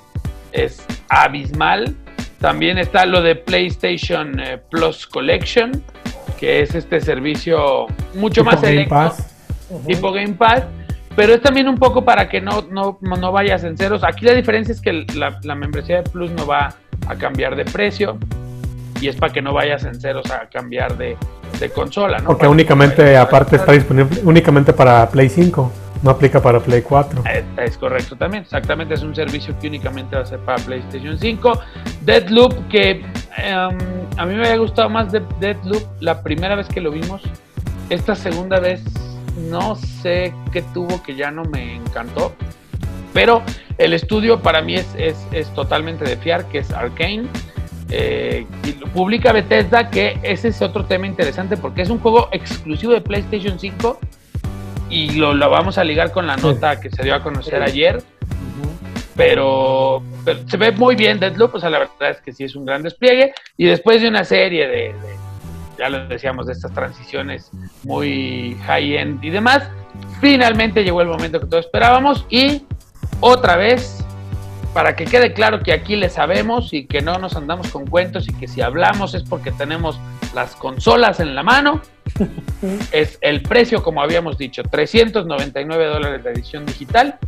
es 0.52 0.86
abismal. 1.08 1.94
También 2.38 2.78
está 2.78 3.06
lo 3.06 3.22
de 3.22 3.36
PlayStation 3.36 4.38
eh, 4.40 4.58
Plus 4.70 5.06
Collection, 5.06 5.82
que 6.38 6.60
es 6.60 6.74
este 6.74 7.00
servicio 7.00 7.86
mucho 8.14 8.44
más 8.44 8.60
selecto, 8.60 9.14
tipo 9.86 10.12
Game 10.12 10.34
Pass, 10.34 10.64
pero 11.16 11.34
es 11.34 11.42
también 11.42 11.68
un 11.68 11.76
poco 11.76 12.04
para 12.04 12.28
que 12.28 12.40
no, 12.40 12.66
no, 12.70 12.98
no 13.00 13.32
vayas 13.32 13.64
en 13.64 13.76
ceros. 13.76 14.04
Aquí 14.04 14.24
la 14.24 14.34
diferencia 14.34 14.72
es 14.72 14.80
que 14.80 15.04
la, 15.14 15.38
la, 15.42 15.54
membresía 15.54 16.02
de 16.02 16.10
Plus 16.10 16.30
no 16.30 16.46
va 16.46 16.74
a 17.06 17.14
cambiar 17.16 17.56
de 17.56 17.64
precio 17.64 18.18
y 19.00 19.08
es 19.08 19.16
para 19.16 19.32
que 19.32 19.42
no 19.42 19.52
vayas 19.52 19.84
en 19.84 20.00
ceros 20.00 20.30
a 20.30 20.48
cambiar 20.48 20.96
de, 20.96 21.16
de 21.58 21.70
consola, 21.70 22.18
¿no? 22.18 22.28
Porque 22.28 22.46
únicamente, 22.46 23.16
aparte, 23.16 23.56
está 23.56 23.72
disponible 23.72 24.20
únicamente 24.24 24.72
para 24.72 25.08
Play 25.08 25.28
5. 25.28 25.72
No 26.02 26.10
aplica 26.10 26.42
para 26.42 26.58
Play 26.58 26.82
4. 26.82 27.22
Es, 27.58 27.78
correcto 27.78 28.16
también, 28.16 28.42
exactamente, 28.42 28.94
es 28.94 29.02
un 29.02 29.14
servicio 29.14 29.56
que 29.60 29.68
únicamente 29.68 30.16
va 30.16 30.22
a 30.22 30.26
ser 30.26 30.40
para 30.40 30.60
PlayStation 30.64 31.16
5. 31.16 31.60
Deadloop, 32.04 32.68
que 32.68 33.04
em, 33.36 33.78
a 34.16 34.26
mí 34.26 34.34
me 34.34 34.46
había 34.46 34.56
gustado 34.56 34.88
más 34.88 35.12
de 35.12 35.22
Deadloop 35.38 35.82
la 36.00 36.22
primera 36.22 36.56
vez 36.56 36.66
que 36.66 36.80
lo 36.80 36.90
vimos. 36.90 37.22
Esta 37.88 38.16
segunda 38.16 38.58
vez 38.58 38.82
no 39.36 39.76
sé 39.76 40.34
qué 40.52 40.62
tuvo 40.74 41.02
que 41.02 41.14
ya 41.14 41.30
no 41.30 41.44
me 41.44 41.76
encantó. 41.76 42.34
Pero 43.12 43.42
el 43.78 43.92
estudio 43.92 44.40
para 44.40 44.62
mí 44.62 44.76
es, 44.76 44.86
es, 44.96 45.54
totalmente 45.54 46.04
de 46.04 46.16
fiar, 46.16 46.46
que 46.46 46.58
es 46.58 46.70
Arkane. 46.70 47.26
Eh, 47.90 48.46
publica 48.94 49.32
Bethesda, 49.32 49.90
que 49.90 50.18
ese 50.22 50.48
es 50.48 50.62
otro 50.62 50.86
tema 50.86 51.06
interesante 51.06 51.58
porque 51.58 51.82
es 51.82 51.90
un 51.90 51.98
juego 51.98 52.28
exclusivo 52.32 52.94
de 52.94 53.02
PlayStation 53.02 53.58
5 53.58 53.98
y 54.88 55.12
lo, 55.12 55.34
vamos 55.50 55.78
a 55.78 55.84
ligar 55.84 56.10
con 56.12 56.26
la 56.26 56.36
nota 56.36 56.80
que 56.80 56.90
se 56.90 57.02
dio 57.02 57.14
a 57.14 57.22
conocer 57.22 57.62
ayer. 57.62 58.02
Pero, 59.14 60.02
se 60.46 60.56
ve 60.56 60.72
muy 60.72 60.96
bien 60.96 61.20
Deadloop, 61.20 61.54
o 61.54 61.60
sea, 61.60 61.68
la 61.68 61.80
verdad 61.80 62.10
es 62.10 62.20
que 62.22 62.32
sí 62.32 62.44
es 62.44 62.56
un 62.56 62.64
gran 62.64 62.82
despliegue. 62.82 63.34
Y 63.56 63.66
después 63.66 64.00
de 64.00 64.08
una 64.08 64.24
serie 64.24 64.66
de, 64.68 64.94
ya 65.78 65.88
lo 65.88 66.06
decíamos, 66.06 66.46
de 66.46 66.52
estas 66.52 66.72
transiciones 66.72 67.50
muy 67.84 68.56
high-end 68.66 69.24
y 69.24 69.30
demás, 69.30 69.68
finalmente 70.20 70.84
llegó 70.84 71.02
el 71.02 71.08
momento 71.08 71.40
que 71.40 71.46
todos 71.46 71.66
esperábamos. 71.66 72.26
Y 72.30 72.64
otra 73.20 73.56
vez, 73.56 74.04
para 74.74 74.96
que 74.96 75.04
quede 75.04 75.32
claro 75.32 75.60
que 75.62 75.72
aquí 75.72 75.96
le 75.96 76.08
sabemos 76.08 76.72
y 76.72 76.86
que 76.86 77.02
no 77.02 77.18
nos 77.18 77.36
andamos 77.36 77.68
con 77.68 77.86
cuentos 77.86 78.28
y 78.28 78.32
que 78.32 78.48
si 78.48 78.60
hablamos 78.60 79.14
es 79.14 79.22
porque 79.22 79.52
tenemos 79.52 79.98
las 80.34 80.56
consolas 80.56 81.20
en 81.20 81.34
la 81.34 81.42
mano 81.42 81.82
es 82.92 83.18
el 83.20 83.42
precio, 83.42 83.82
como 83.82 84.02
habíamos 84.02 84.38
dicho, 84.38 84.62
399 84.62 85.86
dólares 85.86 86.24
la 86.24 86.30
edición 86.30 86.66
digital, 86.66 87.18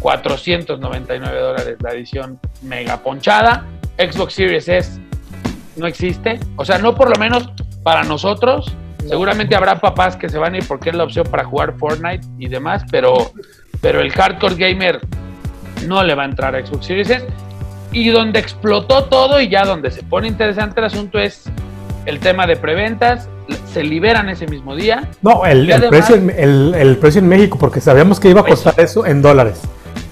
499 0.00 1.40
dólares 1.40 1.76
la 1.80 1.92
edición 1.92 2.38
mega 2.62 2.98
ponchada. 2.98 3.66
Xbox 3.98 4.34
Series 4.34 4.68
S 4.68 5.00
no 5.76 5.86
existe, 5.86 6.40
o 6.56 6.64
sea, 6.64 6.78
no 6.78 6.94
por 6.94 7.10
lo 7.10 7.16
menos 7.16 7.50
para 7.84 8.02
nosotros. 8.02 8.74
Seguramente 9.06 9.54
habrá 9.54 9.78
papás 9.78 10.16
que 10.16 10.28
se 10.28 10.38
van 10.38 10.54
a 10.54 10.58
ir 10.58 10.66
porque 10.66 10.90
es 10.90 10.96
la 10.96 11.04
opción 11.04 11.26
para 11.30 11.44
jugar 11.44 11.74
Fortnite 11.78 12.26
y 12.38 12.48
demás, 12.48 12.82
pero, 12.90 13.32
pero 13.80 14.00
el 14.00 14.10
hardcore 14.10 14.56
gamer 14.56 15.00
no 15.86 16.02
le 16.02 16.14
va 16.14 16.22
a 16.22 16.26
entrar 16.26 16.56
a 16.56 16.66
Xbox 16.66 16.86
Series 16.86 17.10
S. 17.10 17.26
Y 17.92 18.08
donde 18.08 18.40
explotó 18.40 19.04
todo 19.04 19.40
y 19.40 19.48
ya 19.48 19.64
donde 19.64 19.92
se 19.92 20.02
pone 20.02 20.26
interesante 20.26 20.80
el 20.80 20.86
asunto 20.86 21.20
es 21.20 21.44
el 22.06 22.18
tema 22.18 22.46
de 22.46 22.56
preventas 22.56 23.28
se 23.72 23.82
liberan 23.82 24.28
ese 24.28 24.46
mismo 24.46 24.74
día. 24.74 25.10
No, 25.22 25.44
el, 25.44 25.66
precio, 25.88 26.16
en, 26.16 26.30
el, 26.30 26.96
precio 26.96 27.20
en 27.20 27.28
México, 27.28 27.58
porque 27.58 27.80
sabíamos 27.80 28.20
que 28.20 28.30
iba 28.30 28.40
a 28.40 28.44
costar 28.44 28.74
eso 28.78 29.04
en 29.04 29.22
dólares. 29.22 29.60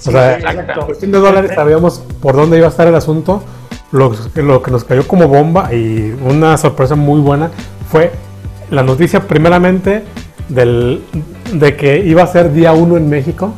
o 0.06 0.10
sea, 0.10 0.36
en 0.38 0.84
cuestión 0.84 1.12
de 1.12 1.18
dólares 1.18 1.52
sabíamos 1.54 2.02
por 2.20 2.34
dónde 2.34 2.58
iba 2.58 2.66
a 2.66 2.70
estar 2.70 2.86
el 2.86 2.94
asunto. 2.94 3.42
Lo, 3.92 4.12
lo 4.36 4.62
que 4.62 4.70
nos 4.70 4.84
cayó 4.84 5.06
como 5.06 5.28
bomba 5.28 5.72
y 5.72 6.16
una 6.24 6.56
sorpresa 6.56 6.94
muy 6.94 7.20
buena 7.20 7.50
fue 7.90 8.10
la 8.70 8.82
noticia 8.82 9.20
primeramente 9.28 10.02
del, 10.48 11.02
de 11.52 11.76
que 11.76 11.98
iba 11.98 12.22
a 12.22 12.26
ser 12.26 12.52
día 12.52 12.72
1 12.72 12.96
en 12.96 13.08
México. 13.08 13.52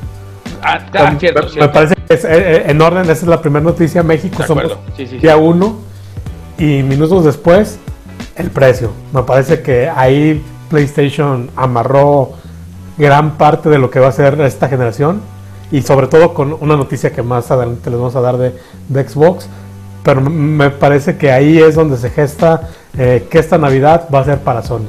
Ah, 0.63 0.79
ah 0.95 1.15
cierto, 1.19 1.47
me, 1.59 1.69
parece 1.69 1.95
que 1.95 2.15
es, 2.15 2.25
eh, 2.25 2.29
eh, 2.31 2.65
en 2.67 2.81
orden, 2.81 3.03
esa 3.03 3.13
es 3.13 3.27
la 3.27 3.41
primera 3.41 3.65
noticia. 3.65 4.03
México 4.03 4.43
somos 4.47 4.77
día 5.21 5.37
1 5.37 5.77
y 6.59 6.83
minutos 6.83 7.25
después 7.25 7.79
el 8.37 8.51
precio. 8.51 8.91
Me 9.13 9.23
parece 9.23 9.63
que 9.63 9.89
ahí 9.89 10.43
PlayStation 10.69 11.51
amarró 11.57 12.33
gran 12.99 13.37
parte 13.37 13.69
de 13.69 13.79
lo 13.79 13.91
que 13.91 14.01
va 14.01 14.09
a 14.09 14.13
ser 14.13 14.41
esta 14.41 14.69
generación 14.69 15.21
y 15.71 15.83
sobre 15.83 16.07
todo 16.07 16.35
con 16.35 16.57
una 16.61 16.77
noticia 16.77 17.13
que 17.13 17.23
más 17.23 17.51
adelante 17.51 17.91
les 17.91 17.99
vamos 17.99 18.17
a 18.17 18.21
dar 18.21 18.37
de, 18.39 18.53
Xbox. 19.09 19.49
Pero 20.05 20.21
me 20.21 20.71
parece 20.71 21.17
que 21.17 21.33
ahí 21.33 21.59
es 21.59 21.75
donde 21.75 21.97
se 21.97 22.11
gesta 22.11 22.69
eh, 22.97 23.27
que 23.31 23.39
esta 23.39 23.59
Navidad 23.59 24.09
va 24.15 24.21
a 24.21 24.25
ser 24.25 24.39
para 24.39 24.63
Sony. 24.63 24.87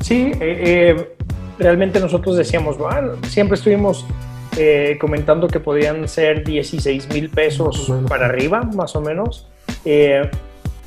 Sí, 0.00 0.32
eh, 0.34 0.36
eh, 0.40 1.16
realmente 1.58 2.00
nosotros 2.00 2.36
decíamos, 2.36 2.76
bueno, 2.76 3.12
siempre 3.28 3.56
estuvimos 3.56 4.04
comentando 5.00 5.48
que 5.48 5.58
podían 5.58 6.06
ser 6.06 6.44
16 6.44 7.08
mil 7.08 7.28
pesos 7.28 7.92
para 8.08 8.26
arriba, 8.26 8.62
más 8.62 8.94
o 8.94 9.00
menos 9.00 9.48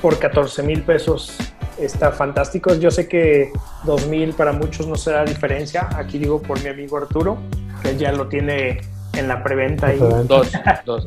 por 0.02 0.18
14 0.18 0.64
mil 0.64 0.84
pesos 0.84 1.38
está 1.78 2.12
fantástico. 2.12 2.74
Yo 2.76 2.92
sé 2.92 3.08
que 3.08 3.52
2 3.86 4.08
mil 4.08 4.34
para 4.34 4.52
muchos 4.52 4.88
no 4.88 4.96
será 4.96 5.26
diferencia. 5.26 5.90
Aquí 5.96 6.18
digo 6.18 6.42
por 6.42 6.62
mi 6.62 6.70
amigo 6.70 6.98
Arturo, 6.98 7.38
que 7.82 7.98
ya 7.98 8.12
lo 8.12 8.28
tiene 8.28 8.82
en 9.18 9.28
la 9.28 9.44
preventa. 9.44 9.94
Y... 9.94 9.98
Dos, 9.98 10.52
dos, 10.86 11.06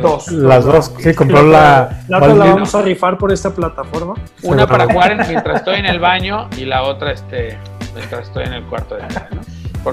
dos. 0.00 0.28
Las 0.32 0.64
dos, 0.64 0.92
sí, 0.98 1.14
compró 1.14 1.42
la. 1.42 2.04
La 2.08 2.18
otra 2.18 2.34
la 2.34 2.44
vamos 2.46 2.74
a 2.74 2.82
rifar 2.82 3.18
por 3.18 3.32
esta 3.32 3.50
plataforma. 3.50 4.14
Una 4.42 4.66
para 4.66 4.86
jugar 4.86 5.16
mientras 5.28 5.58
estoy 5.58 5.76
en 5.76 5.86
el 5.86 6.00
baño 6.00 6.48
y 6.56 6.64
la 6.64 6.82
otra 6.82 7.12
este, 7.12 7.58
mientras 7.94 8.28
estoy 8.28 8.44
en 8.44 8.54
el 8.54 8.64
cuarto 8.64 8.96
de 8.96 9.02
baño. 9.02 9.40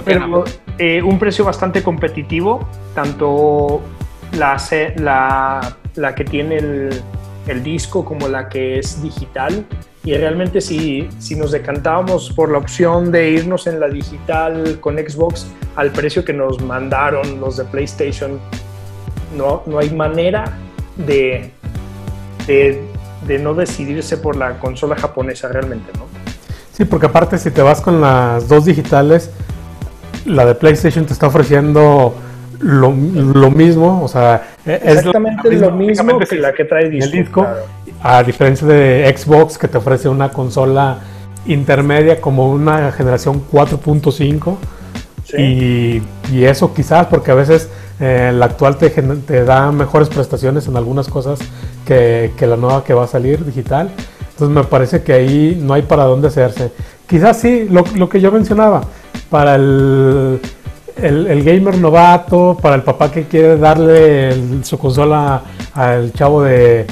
Pero, 0.05 0.43
eh, 0.77 1.01
un 1.01 1.17
precio 1.17 1.43
bastante 1.43 1.81
competitivo, 1.81 2.67
tanto 2.93 3.81
la, 4.37 4.57
la, 4.97 5.75
la 5.95 6.15
que 6.15 6.23
tiene 6.23 6.57
el, 6.57 7.01
el 7.47 7.63
disco 7.63 8.05
como 8.05 8.27
la 8.27 8.49
que 8.49 8.77
es 8.77 9.01
digital. 9.01 9.65
Y 10.09 10.17
realmente 10.17 10.59
si, 10.59 11.07
si 11.19 11.35
nos 11.35 11.51
decantábamos 11.51 12.31
por 12.31 12.51
la 12.51 12.57
opción 12.57 13.11
de 13.11 13.29
irnos 13.29 13.67
en 13.67 13.79
la 13.79 13.87
digital 13.89 14.79
con 14.81 14.97
Xbox 14.97 15.45
al 15.75 15.91
precio 15.91 16.25
que 16.25 16.33
nos 16.33 16.59
mandaron 16.63 17.39
los 17.39 17.57
de 17.57 17.65
PlayStation, 17.65 18.39
no, 19.37 19.61
no 19.67 19.77
hay 19.77 19.91
manera 19.91 20.51
de, 20.95 21.51
de, 22.47 22.81
de 23.27 23.37
no 23.37 23.53
decidirse 23.53 24.17
por 24.17 24.35
la 24.35 24.57
consola 24.57 24.95
japonesa 24.95 25.49
realmente, 25.49 25.91
¿no? 25.95 26.05
Sí, 26.73 26.85
porque 26.85 27.05
aparte 27.05 27.37
si 27.37 27.51
te 27.51 27.61
vas 27.61 27.79
con 27.79 28.01
las 28.01 28.47
dos 28.47 28.65
digitales, 28.65 29.29
la 30.25 30.43
de 30.43 30.55
PlayStation 30.55 31.05
te 31.05 31.13
está 31.13 31.27
ofreciendo 31.27 32.15
lo, 32.59 32.91
lo, 32.91 33.51
mismo, 33.51 34.03
o 34.03 34.07
sea, 34.07 34.41
es 34.65 34.81
exactamente 34.97 35.51
lo, 35.51 35.69
mismo 35.69 36.17
que 36.17 36.35
la 36.37 36.51
que 36.51 36.65
trae 36.65 36.89
disco, 36.89 37.05
el 37.05 37.11
disco 37.11 37.47
a 38.01 38.23
diferencia 38.23 38.67
de 38.67 39.13
Xbox 39.15 39.57
que 39.57 39.67
te 39.67 39.77
ofrece 39.77 40.09
una 40.09 40.29
consola 40.29 40.99
intermedia 41.45 42.21
como 42.21 42.51
una 42.51 42.91
generación 42.91 43.43
4.5 43.51 44.57
y, 45.37 46.01
y, 46.33 46.43
eso 46.43 46.73
quizás 46.73 47.05
porque 47.07 47.31
a 47.31 47.35
veces 47.35 47.69
eh, 47.99 48.31
la 48.33 48.45
actual 48.45 48.77
te, 48.77 48.89
te, 48.89 49.43
da 49.43 49.71
mejores 49.71 50.09
prestaciones 50.09 50.67
en 50.67 50.75
algunas 50.75 51.07
cosas 51.07 51.39
que, 51.85 52.31
que 52.35 52.47
la 52.47 52.55
nueva 52.55 52.83
que 52.83 52.95
va 52.95 53.03
a 53.03 53.07
salir 53.07 53.45
digital. 53.45 53.91
Entonces 54.31 54.49
me 54.49 54.63
parece 54.63 55.03
que 55.03 55.13
ahí 55.13 55.59
no 55.61 55.73
hay 55.75 55.83
para 55.83 56.05
dónde 56.05 56.29
hacerse. 56.29 56.71
Quizás 57.07 57.39
sí, 57.39 57.67
lo, 57.69 57.83
lo 57.95 58.09
que 58.09 58.21
yo 58.21 58.31
mencionaba, 58.31 58.81
para 59.29 59.55
el 59.55 60.39
el, 61.03 61.43
gamer 61.43 61.77
novato, 61.77 62.57
para 62.61 62.75
el 62.75 62.83
papá 62.83 63.11
que 63.11 63.23
quiere 63.23 63.57
darle 63.57 64.63
su 64.63 64.77
consola 64.77 65.41
al 65.73 66.11
chavo 66.13 66.43
de, 66.43 66.85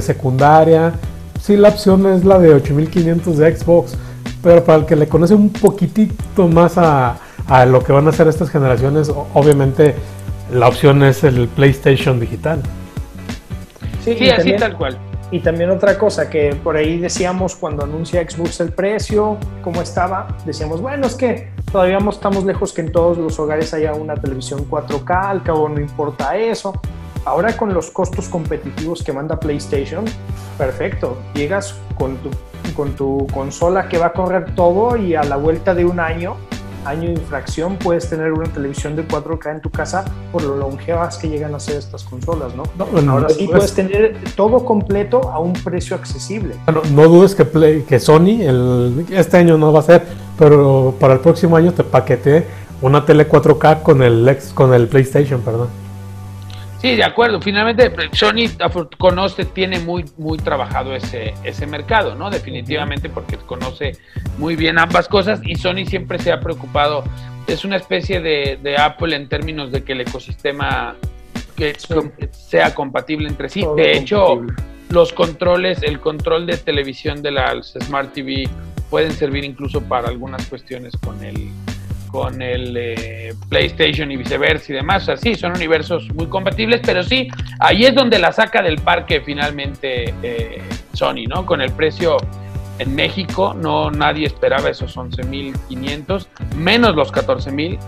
secundaria. 0.00 0.92
Sí, 1.40 1.56
la 1.56 1.68
opción 1.68 2.06
es 2.06 2.24
la 2.24 2.38
de 2.38 2.54
8500 2.54 3.38
de 3.38 3.56
Xbox, 3.56 3.96
pero 4.42 4.64
para 4.64 4.78
el 4.78 4.86
que 4.86 4.96
le 4.96 5.08
conoce 5.08 5.34
un 5.34 5.50
poquitito 5.50 6.48
más 6.48 6.76
a, 6.76 7.18
a 7.46 7.66
lo 7.66 7.82
que 7.82 7.92
van 7.92 8.06
a 8.06 8.10
hacer 8.10 8.28
estas 8.28 8.50
generaciones, 8.50 9.10
obviamente 9.34 9.94
la 10.52 10.68
opción 10.68 11.02
es 11.02 11.24
el 11.24 11.48
PlayStation 11.48 12.20
digital. 12.20 12.62
Sí, 14.04 14.30
así 14.30 14.56
tal 14.56 14.76
cual. 14.76 14.98
Y 15.32 15.40
también 15.40 15.70
otra 15.70 15.96
cosa 15.96 16.28
que 16.28 16.56
por 16.56 16.76
ahí 16.76 16.98
decíamos 16.98 17.54
cuando 17.54 17.84
anuncia 17.84 18.28
Xbox 18.28 18.60
el 18.60 18.72
precio, 18.72 19.36
cómo 19.62 19.80
estaba, 19.80 20.36
decíamos, 20.44 20.80
bueno, 20.80 21.06
es 21.06 21.14
que 21.14 21.50
todavía 21.70 21.98
estamos 21.98 22.44
lejos 22.44 22.72
que 22.72 22.80
en 22.80 22.90
todos 22.90 23.16
los 23.16 23.38
hogares 23.38 23.72
haya 23.72 23.94
una 23.94 24.16
televisión 24.16 24.68
4K, 24.68 25.24
al 25.26 25.42
cabo 25.44 25.68
no 25.68 25.80
importa 25.80 26.36
eso. 26.36 26.72
Ahora 27.24 27.56
con 27.56 27.74
los 27.74 27.90
costos 27.90 28.28
competitivos 28.28 29.02
que 29.02 29.12
manda 29.12 29.38
PlayStation, 29.38 30.04
perfecto, 30.56 31.18
llegas 31.34 31.74
con 31.96 32.16
tu, 32.16 32.30
con 32.74 32.92
tu 32.92 33.26
consola 33.32 33.88
que 33.88 33.98
va 33.98 34.06
a 34.06 34.12
correr 34.12 34.54
todo 34.54 34.96
y 34.96 35.14
a 35.14 35.22
la 35.22 35.36
vuelta 35.36 35.74
de 35.74 35.84
un 35.84 36.00
año 36.00 36.36
año 36.84 37.08
de 37.08 37.14
infracción 37.14 37.76
puedes 37.76 38.08
tener 38.08 38.32
una 38.32 38.48
televisión 38.48 38.96
de 38.96 39.06
4K 39.06 39.50
en 39.52 39.60
tu 39.60 39.70
casa 39.70 40.04
por 40.32 40.42
lo 40.42 40.56
longevas 40.56 41.18
que 41.18 41.28
llegan 41.28 41.54
a 41.54 41.60
ser 41.60 41.76
estas 41.76 42.04
consolas, 42.04 42.52
¿no? 42.54 42.62
Ahora 43.10 43.28
sí 43.28 43.46
puedes 43.46 43.74
tener 43.74 44.16
todo 44.36 44.64
completo 44.64 45.30
a 45.30 45.38
un 45.38 45.52
precio 45.52 45.96
accesible. 45.96 46.54
no 46.92 47.08
dudes 47.08 47.34
que, 47.34 47.44
Play, 47.44 47.82
que 47.82 48.00
Sony 48.00 48.40
el, 48.40 49.06
este 49.10 49.36
año 49.36 49.58
no 49.58 49.72
va 49.72 49.80
a 49.80 49.82
ser, 49.82 50.04
pero 50.38 50.94
para 50.98 51.14
el 51.14 51.20
próximo 51.20 51.56
año 51.56 51.72
te 51.72 51.84
paquete 51.84 52.46
una 52.82 53.04
tele 53.04 53.28
4K 53.28 53.82
con 53.82 54.02
el, 54.02 54.38
con 54.54 54.72
el 54.72 54.88
PlayStation, 54.88 55.40
perdón. 55.42 55.68
Sí, 56.80 56.96
de 56.96 57.04
acuerdo. 57.04 57.40
Finalmente, 57.40 57.92
Sony 58.12 58.48
conoce, 58.96 59.44
tiene 59.44 59.78
muy, 59.80 60.04
muy 60.16 60.38
trabajado 60.38 60.94
ese, 60.94 61.34
ese 61.44 61.66
mercado, 61.66 62.14
¿no? 62.14 62.30
Definitivamente 62.30 63.10
porque 63.10 63.36
conoce 63.36 63.92
muy 64.38 64.56
bien 64.56 64.78
ambas 64.78 65.06
cosas 65.06 65.40
y 65.44 65.56
Sony 65.56 65.84
siempre 65.86 66.18
se 66.18 66.32
ha 66.32 66.40
preocupado. 66.40 67.04
Es 67.46 67.64
una 67.64 67.76
especie 67.76 68.20
de, 68.20 68.76
Apple 68.78 69.14
en 69.14 69.28
términos 69.28 69.70
de 69.72 69.84
que 69.84 69.92
el 69.92 70.00
ecosistema 70.00 70.96
que 71.54 71.76
sea 72.30 72.74
compatible 72.74 73.28
entre 73.28 73.50
sí. 73.50 73.66
de 73.76 73.98
hecho, 73.98 74.40
los 74.88 75.12
controles, 75.12 75.82
el 75.82 76.00
control 76.00 76.46
de 76.46 76.56
televisión 76.56 77.22
de 77.22 77.32
las 77.32 77.74
Smart 77.84 78.14
TV 78.14 78.48
pueden 78.88 79.12
servir 79.12 79.44
incluso 79.44 79.82
para 79.82 80.08
algunas 80.08 80.46
cuestiones 80.46 80.94
con 80.96 81.22
el 81.22 81.50
con 82.10 82.42
el 82.42 82.76
eh, 82.76 83.34
PlayStation 83.48 84.10
y 84.10 84.16
viceversa 84.16 84.72
y 84.72 84.76
demás. 84.76 85.02
O 85.02 85.06
sea, 85.06 85.16
sí, 85.16 85.34
son 85.34 85.52
universos 85.52 86.12
muy 86.14 86.26
compatibles, 86.26 86.80
pero 86.84 87.02
sí, 87.02 87.28
ahí 87.58 87.84
es 87.84 87.94
donde 87.94 88.18
la 88.18 88.32
saca 88.32 88.62
del 88.62 88.76
parque 88.76 89.20
finalmente 89.20 90.14
eh, 90.22 90.62
Sony, 90.92 91.26
¿no? 91.28 91.46
Con 91.46 91.60
el 91.60 91.72
precio 91.72 92.16
en 92.78 92.94
México, 92.94 93.54
no 93.54 93.90
nadie 93.90 94.26
esperaba 94.26 94.70
esos 94.70 94.96
11.500, 94.96 96.26
menos 96.56 96.96
los 96.96 97.12
14.000. 97.12 97.78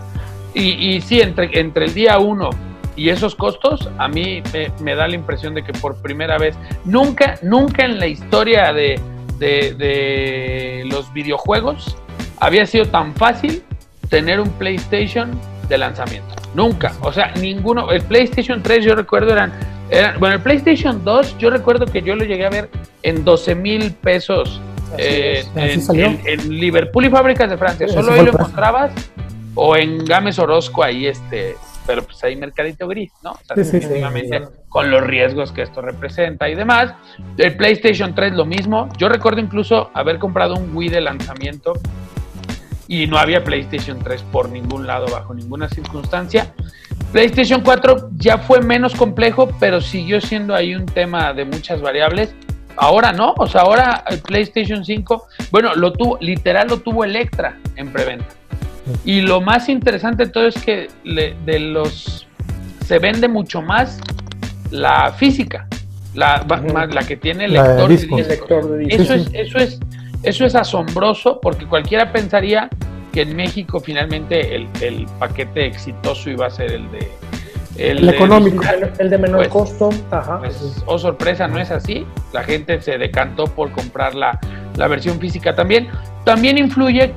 Y, 0.53 0.61
y 0.61 1.01
sí, 1.01 1.19
entre, 1.19 1.59
entre 1.59 1.85
el 1.85 1.93
día 1.93 2.19
1 2.19 2.49
y 2.95 3.09
esos 3.09 3.35
costos, 3.35 3.89
a 3.97 4.07
mí 4.07 4.43
me, 4.81 4.95
da 4.95 5.07
la 5.07 5.15
impresión 5.15 5.55
de 5.55 5.63
que 5.63 5.73
por 5.73 5.99
primera 6.01 6.37
vez, 6.37 6.55
nunca, 6.85 7.39
nunca 7.41 7.85
en 7.85 7.97
la 7.97 8.05
historia 8.05 8.71
de, 8.71 8.99
de, 9.39 9.73
de 9.73 10.83
los 10.85 11.11
videojuegos 11.11 11.97
había 12.39 12.67
sido 12.67 12.85
tan 12.85 13.15
fácil 13.15 13.63
tener 14.13 14.39
un 14.39 14.51
PlayStation 14.51 15.31
de 15.67 15.75
lanzamiento. 15.75 16.35
Nunca. 16.53 16.93
O 17.01 17.11
sea, 17.11 17.33
ninguno. 17.41 17.89
El 17.89 18.03
PlayStation 18.03 18.61
3 18.61 18.85
yo 18.85 18.93
recuerdo 18.93 19.31
eran, 19.31 19.51
eran 19.89 20.19
bueno, 20.19 20.35
el 20.35 20.41
PlayStation 20.41 21.03
2 21.03 21.39
yo 21.39 21.49
recuerdo 21.49 21.87
que 21.87 22.03
yo 22.03 22.15
lo 22.15 22.23
llegué 22.23 22.45
a 22.45 22.51
ver 22.51 22.69
en 23.01 23.25
12 23.25 23.55
mil 23.55 23.91
pesos 23.91 24.61
eh, 24.99 25.43
en, 25.55 26.59
Liverpool 26.59 27.05
y 27.05 27.09
fábricas 27.09 27.49
de 27.49 27.57
Francia. 27.57 27.87
Solo 27.87 28.11
ahí 28.11 28.23
lo 28.23 28.33
encontrabas 28.33 28.91
o 29.55 29.75
en 29.75 30.05
Games 30.05 30.37
Orozco 30.37 30.83
ahí 30.83 31.07
este 31.07 31.55
pero 31.87 32.03
pues 32.03 32.23
hay 32.23 32.35
mercadito 32.35 32.87
gris, 32.87 33.11
¿no? 33.23 33.33
con 34.69 34.91
los 34.91 35.03
riesgos 35.03 35.51
que 35.51 35.63
esto 35.63 35.81
representa 35.81 36.47
y 36.49 36.55
demás. 36.55 36.93
El 37.35 37.57
PlayStation 37.57 38.13
3 38.13 38.33
lo 38.33 38.45
mismo. 38.45 38.89
Yo 38.95 39.09
recuerdo 39.09 39.41
incluso 39.41 39.89
haber 39.95 40.19
comprado 40.19 40.53
un 40.53 40.75
Wii 40.75 40.89
de 40.89 41.01
lanzamiento 41.01 41.73
y 42.93 43.07
no 43.07 43.17
había 43.17 43.43
PlayStation 43.43 43.97
3 43.97 44.21
por 44.31 44.49
ningún 44.49 44.85
lado, 44.85 45.07
bajo 45.11 45.33
ninguna 45.33 45.67
circunstancia. 45.67 46.53
PlayStation 47.11 47.61
4 47.61 48.11
ya 48.17 48.37
fue 48.37 48.61
menos 48.61 48.93
complejo, 48.93 49.49
pero 49.59 49.81
siguió 49.81 50.21
siendo 50.21 50.53
ahí 50.53 50.75
un 50.75 50.85
tema 50.85 51.33
de 51.33 51.43
muchas 51.43 51.81
variables. 51.81 52.35
Ahora 52.75 53.11
no, 53.11 53.33
o 53.35 53.47
sea, 53.47 53.61
ahora 53.61 54.03
el 54.11 54.19
PlayStation 54.19 54.85
5, 54.85 55.27
bueno, 55.49 55.73
lo 55.73 55.91
tuvo, 55.91 56.19
literal 56.21 56.67
lo 56.67 56.81
tuvo 56.81 57.03
Electra 57.03 57.57
en 57.77 57.91
preventa. 57.91 58.27
Y 59.03 59.21
lo 59.21 59.41
más 59.41 59.69
interesante 59.69 60.25
de 60.25 60.31
todo 60.31 60.45
es 60.45 60.63
que 60.63 60.87
de 61.03 61.59
los 61.59 62.27
se 62.85 62.99
vende 62.99 63.27
mucho 63.27 63.63
más 63.63 63.99
la 64.69 65.13
física, 65.13 65.67
la, 66.13 66.45
la 66.91 67.03
que 67.07 67.17
tiene 67.17 67.45
el 67.45 67.53
lector, 67.53 67.87
de 67.87 67.95
disco. 67.95 68.19
Eso, 68.87 69.13
es, 69.15 69.29
eso 69.33 69.57
es 69.57 69.79
eso 70.23 70.45
es 70.45 70.55
asombroso 70.55 71.39
porque 71.41 71.65
cualquiera 71.65 72.11
pensaría 72.11 72.69
que 73.11 73.21
en 73.21 73.35
México 73.35 73.79
finalmente 73.79 74.55
el, 74.55 75.07
paquete 75.19 75.67
exitoso 75.67 76.29
iba 76.29 76.47
a 76.47 76.49
ser 76.49 76.71
el 76.71 76.91
de... 76.91 77.11
El, 77.77 78.07
económico, 78.07 78.63
el, 78.99 79.09
de 79.09 79.17
menor 79.17 79.37
pues, 79.37 79.47
costo. 79.49 79.89
Ajá. 80.11 80.39
Pues, 80.39 80.83
oh, 80.85 80.99
sorpresa, 80.99 81.47
no 81.47 81.59
es 81.59 81.71
así. 81.71 82.05
La 82.31 82.43
gente 82.43 82.79
se 82.81 82.99
decantó 82.99 83.45
por 83.45 83.71
comprar 83.71 84.13
la, 84.13 84.39
la 84.77 84.87
versión 84.87 85.19
física 85.19 85.55
también. 85.55 85.89
También 86.23 86.59
influye 86.59 87.13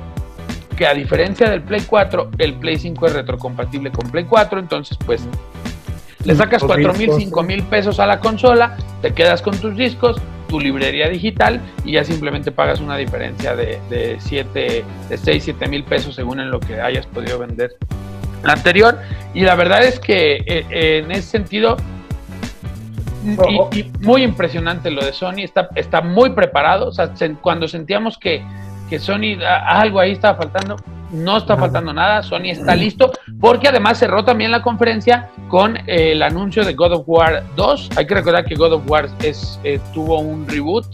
que 0.75 0.87
a 0.87 0.93
diferencia 0.93 1.49
del 1.49 1.61
Play 1.61 1.81
4, 1.81 2.31
el 2.37 2.53
Play 2.55 2.77
5 2.77 3.05
es 3.07 3.13
retrocompatible 3.13 3.91
con 3.91 4.09
Play 4.09 4.25
4, 4.25 4.59
entonces 4.59 4.97
pues 5.05 5.27
le 6.23 6.35
sacas 6.35 6.63
cuatro 6.63 6.93
mil, 6.93 7.11
cinco 7.17 7.43
mil 7.43 7.63
pesos 7.63 7.99
a 7.99 8.07
la 8.07 8.19
consola, 8.19 8.77
te 9.01 9.13
quedas 9.13 9.41
con 9.41 9.57
tus 9.57 9.75
discos, 9.75 10.17
tu 10.47 10.59
librería 10.59 11.09
digital 11.09 11.61
y 11.85 11.93
ya 11.93 12.03
simplemente 12.03 12.51
pagas 12.51 12.79
una 12.79 12.97
diferencia 12.97 13.55
de, 13.55 13.79
de, 13.89 14.17
siete, 14.19 14.83
de 15.09 15.17
6, 15.17 15.43
7 15.43 15.67
mil 15.67 15.83
pesos 15.83 16.15
según 16.15 16.39
en 16.39 16.49
lo 16.49 16.59
que 16.59 16.81
hayas 16.81 17.05
podido 17.05 17.39
vender 17.39 17.75
anterior. 18.43 18.99
Y 19.33 19.41
la 19.41 19.55
verdad 19.55 19.83
es 19.83 19.99
que 19.99 20.43
eh, 20.45 20.99
en 20.99 21.11
ese 21.11 21.23
sentido, 21.23 21.77
muy 24.01 24.23
impresionante 24.23 24.89
lo 24.89 25.03
de 25.03 25.11
Sony, 25.11 25.39
está, 25.39 25.69
está 25.75 26.01
muy 26.01 26.31
preparado. 26.31 26.87
O 26.87 26.91
sea, 26.91 27.11
cuando 27.41 27.67
sentíamos 27.67 28.17
que, 28.17 28.41
que 28.89 28.99
Sony 28.99 29.37
algo 29.65 29.99
ahí 29.99 30.13
estaba 30.13 30.37
faltando, 30.37 30.77
no 31.11 31.37
está 31.37 31.55
faltando 31.57 31.93
nada, 31.93 32.23
Sony 32.23 32.49
está 32.49 32.75
listo, 32.75 33.11
porque 33.39 33.67
además 33.67 33.97
cerró 33.97 34.23
también 34.23 34.51
la 34.51 34.61
conferencia 34.61 35.29
con 35.47 35.77
el 35.87 36.21
anuncio 36.21 36.63
de 36.65 36.73
God 36.73 36.93
of 36.93 37.03
War 37.05 37.43
2. 37.55 37.89
Hay 37.95 38.07
que 38.07 38.15
recordar 38.15 38.45
que 38.45 38.55
God 38.55 38.73
of 38.73 38.89
War 38.89 39.09
es, 39.23 39.59
eh, 39.63 39.79
tuvo 39.93 40.19
un 40.19 40.47
reboot 40.47 40.85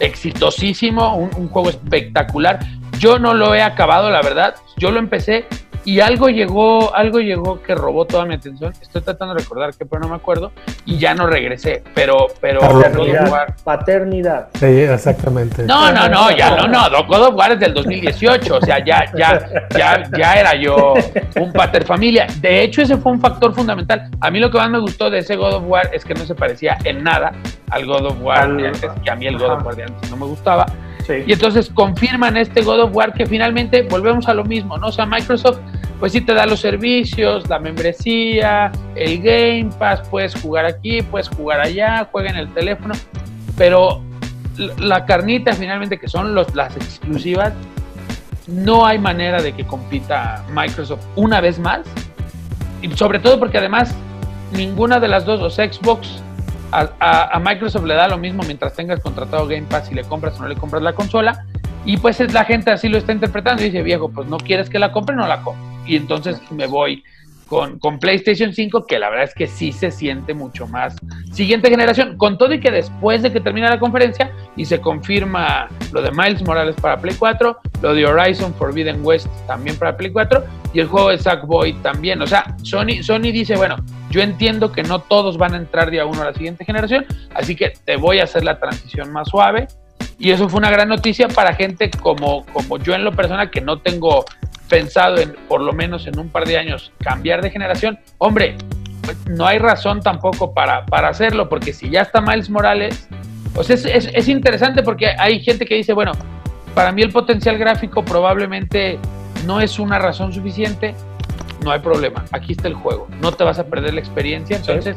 exitosísimo, 0.00 1.16
un, 1.16 1.48
juego 1.48 1.70
espectacular. 1.70 2.60
Yo 2.98 3.18
no 3.18 3.34
lo 3.34 3.54
he 3.54 3.62
acabado, 3.62 4.10
la 4.10 4.22
verdad. 4.22 4.54
Yo 4.76 4.90
lo 4.90 4.98
empecé 4.98 5.46
y 5.84 6.00
algo 6.00 6.28
llegó, 6.28 6.94
algo 6.94 7.20
llegó 7.20 7.62
que 7.62 7.74
robó 7.74 8.06
toda 8.06 8.24
mi 8.24 8.34
atención. 8.34 8.72
Estoy 8.80 9.02
tratando 9.02 9.34
de 9.34 9.40
recordar 9.40 9.74
que 9.74 9.84
pero 9.84 10.00
no 10.00 10.08
me 10.08 10.16
acuerdo 10.16 10.52
y 10.86 10.98
ya 10.98 11.14
no 11.14 11.26
regresé. 11.26 11.82
Pero, 11.94 12.26
pero 12.40 12.60
paternidad. 12.60 13.54
paternidad. 13.62 14.48
Sí, 14.54 14.66
exactamente. 14.66 15.64
No, 15.64 15.92
no, 15.92 16.08
no, 16.08 16.30
ya 16.30 16.56
no, 16.56 16.68
no. 16.68 16.84
God 17.06 17.28
of 17.28 17.34
War 17.34 17.52
es 17.52 17.60
del 17.60 17.74
2018, 17.74 18.56
o 18.56 18.60
sea, 18.60 18.84
ya, 18.84 19.04
ya, 19.14 19.46
ya, 19.76 20.02
ya 20.16 20.34
era 20.34 20.54
yo 20.54 20.94
un 21.36 21.52
pater 21.52 21.84
familia. 21.84 22.26
De 22.40 22.62
hecho, 22.62 22.82
ese 22.82 22.96
fue 22.96 23.12
un 23.12 23.20
factor 23.20 23.54
fundamental. 23.54 24.10
A 24.20 24.30
mí 24.30 24.40
lo 24.40 24.50
que 24.50 24.58
más 24.58 24.70
me 24.70 24.78
gustó 24.78 25.10
de 25.10 25.18
ese 25.18 25.36
God 25.36 25.54
of 25.54 25.64
War 25.66 25.90
es 25.92 26.04
que 26.04 26.14
no 26.14 26.24
se 26.24 26.34
parecía 26.34 26.78
en 26.84 27.04
nada 27.04 27.32
al 27.70 27.86
God 27.86 28.06
of 28.06 28.22
War 28.22 28.56
de 28.56 28.68
antes, 28.68 28.90
que 29.02 29.10
a 29.10 29.16
mí 29.16 29.26
el 29.26 29.38
God 29.38 29.50
of 29.50 29.64
War 29.64 29.76
de 29.76 29.84
antes 29.84 30.10
no 30.10 30.16
me 30.16 30.26
gustaba. 30.26 30.66
Y 31.08 31.32
entonces 31.32 31.70
confirman 31.72 32.36
este 32.36 32.62
God 32.62 32.80
of 32.80 32.94
War 32.94 33.12
que 33.12 33.26
finalmente 33.26 33.82
volvemos 33.82 34.28
a 34.28 34.34
lo 34.34 34.44
mismo, 34.44 34.78
¿no? 34.78 34.88
O 34.88 34.92
sea, 34.92 35.06
Microsoft 35.06 35.58
pues 36.00 36.12
sí 36.12 36.20
te 36.20 36.34
da 36.34 36.46
los 36.46 36.60
servicios, 36.60 37.48
la 37.48 37.58
membresía, 37.58 38.72
el 38.94 39.22
Game 39.22 39.70
Pass, 39.78 40.02
puedes 40.08 40.34
jugar 40.34 40.66
aquí, 40.66 41.02
puedes 41.02 41.28
jugar 41.28 41.60
allá, 41.60 42.08
juega 42.10 42.30
en 42.30 42.36
el 42.36 42.52
teléfono, 42.52 42.94
pero 43.56 44.02
la 44.78 45.04
carnita 45.06 45.52
finalmente 45.52 45.98
que 45.98 46.08
son 46.08 46.34
las 46.34 46.76
exclusivas, 46.76 47.52
no 48.46 48.84
hay 48.84 48.98
manera 48.98 49.40
de 49.40 49.52
que 49.52 49.64
compita 49.64 50.44
Microsoft 50.52 51.04
una 51.16 51.40
vez 51.40 51.58
más, 51.58 51.80
y 52.82 52.90
sobre 52.90 53.18
todo 53.18 53.38
porque 53.38 53.58
además 53.58 53.94
ninguna 54.52 55.00
de 55.00 55.08
las 55.08 55.24
dos, 55.24 55.40
o 55.40 55.50
sea, 55.50 55.72
Xbox 55.72 56.22
a, 56.74 57.40
Microsoft 57.40 57.84
le 57.84 57.94
da 57.94 58.08
lo 58.08 58.18
mismo 58.18 58.42
mientras 58.44 58.74
tengas 58.74 59.00
contratado 59.00 59.46
Game 59.46 59.66
Pass 59.68 59.90
y 59.90 59.94
le 59.94 60.04
compras 60.04 60.38
o 60.38 60.42
no 60.42 60.48
le 60.48 60.56
compras 60.56 60.82
la 60.82 60.92
consola. 60.92 61.44
Y 61.84 61.98
pues 61.98 62.20
es 62.20 62.32
la 62.32 62.44
gente 62.44 62.70
así 62.70 62.88
lo 62.88 62.98
está 62.98 63.12
interpretando 63.12 63.62
y 63.62 63.66
dice, 63.66 63.82
viejo, 63.82 64.08
pues 64.08 64.26
no 64.28 64.38
quieres 64.38 64.70
que 64.70 64.78
la 64.78 64.90
compre, 64.90 65.14
no 65.14 65.26
la 65.26 65.42
compre. 65.42 65.62
Y 65.86 65.96
entonces 65.96 66.40
me 66.50 66.66
voy 66.66 67.04
con, 67.46 67.78
con, 67.78 67.98
PlayStation 67.98 68.52
5, 68.52 68.86
que 68.86 68.98
la 68.98 69.10
verdad 69.10 69.24
es 69.24 69.34
que 69.34 69.46
sí 69.46 69.72
se 69.72 69.90
siente 69.90 70.34
mucho 70.34 70.66
más 70.66 70.96
siguiente 71.32 71.70
generación. 71.70 72.16
Con 72.16 72.38
todo 72.38 72.52
y 72.54 72.60
que 72.60 72.70
después 72.70 73.22
de 73.22 73.32
que 73.32 73.40
termina 73.40 73.70
la 73.70 73.78
conferencia 73.78 74.30
y 74.56 74.64
se 74.64 74.80
confirma 74.80 75.68
lo 75.92 76.02
de 76.02 76.10
Miles 76.10 76.42
Morales 76.42 76.76
para 76.80 76.98
Play 76.98 77.14
4, 77.18 77.58
lo 77.82 77.94
de 77.94 78.06
Horizon 78.06 78.54
Forbidden 78.54 79.04
West 79.04 79.28
también 79.46 79.76
para 79.76 79.96
Play 79.96 80.10
4 80.10 80.44
y 80.72 80.80
el 80.80 80.88
juego 80.88 81.10
de 81.10 81.18
Sackboy 81.18 81.72
también. 81.82 82.20
O 82.22 82.26
sea, 82.26 82.56
Sony, 82.62 83.02
Sony 83.02 83.30
dice, 83.32 83.56
bueno, 83.56 83.76
yo 84.10 84.22
entiendo 84.22 84.72
que 84.72 84.82
no 84.82 85.00
todos 85.00 85.38
van 85.38 85.54
a 85.54 85.56
entrar 85.56 85.90
día 85.90 86.06
uno 86.06 86.22
a 86.22 86.26
la 86.26 86.34
siguiente 86.34 86.64
generación, 86.64 87.06
así 87.34 87.56
que 87.56 87.72
te 87.84 87.96
voy 87.96 88.20
a 88.20 88.24
hacer 88.24 88.44
la 88.44 88.58
transición 88.58 89.12
más 89.12 89.28
suave. 89.28 89.68
Y 90.18 90.30
eso 90.30 90.48
fue 90.48 90.58
una 90.58 90.70
gran 90.70 90.88
noticia 90.88 91.26
para 91.28 91.54
gente 91.54 91.90
como, 91.90 92.46
como 92.46 92.78
yo 92.78 92.94
en 92.94 93.04
lo 93.04 93.12
personal, 93.12 93.50
que 93.50 93.60
no 93.60 93.80
tengo 93.80 94.24
pensado 94.68 95.18
en, 95.18 95.34
por 95.48 95.60
lo 95.60 95.72
menos 95.72 96.06
en 96.06 96.18
un 96.18 96.28
par 96.28 96.46
de 96.46 96.58
años, 96.58 96.92
cambiar 96.98 97.42
de 97.42 97.50
generación. 97.50 97.98
Hombre, 98.18 98.56
no 99.26 99.46
hay 99.46 99.58
razón 99.58 100.00
tampoco 100.00 100.54
para, 100.54 100.86
para 100.86 101.08
hacerlo, 101.08 101.48
porque 101.48 101.72
si 101.72 101.90
ya 101.90 102.02
está 102.02 102.20
Miles 102.20 102.50
Morales, 102.50 103.08
pues 103.54 103.70
es, 103.70 103.84
es, 103.84 104.10
es 104.12 104.28
interesante 104.28 104.82
porque 104.82 105.08
hay 105.18 105.40
gente 105.40 105.66
que 105.66 105.74
dice, 105.76 105.92
bueno, 105.92 106.12
para 106.74 106.92
mí 106.92 107.02
el 107.02 107.10
potencial 107.10 107.56
gráfico 107.58 108.04
probablemente 108.04 108.98
no 109.46 109.60
es 109.60 109.78
una 109.78 109.98
razón 109.98 110.32
suficiente, 110.32 110.94
no 111.62 111.70
hay 111.70 111.80
problema, 111.80 112.24
aquí 112.32 112.52
está 112.52 112.68
el 112.68 112.74
juego, 112.74 113.08
no 113.20 113.32
te 113.32 113.44
vas 113.44 113.58
a 113.58 113.66
perder 113.66 113.94
la 113.94 114.00
experiencia, 114.00 114.56
entonces, 114.56 114.96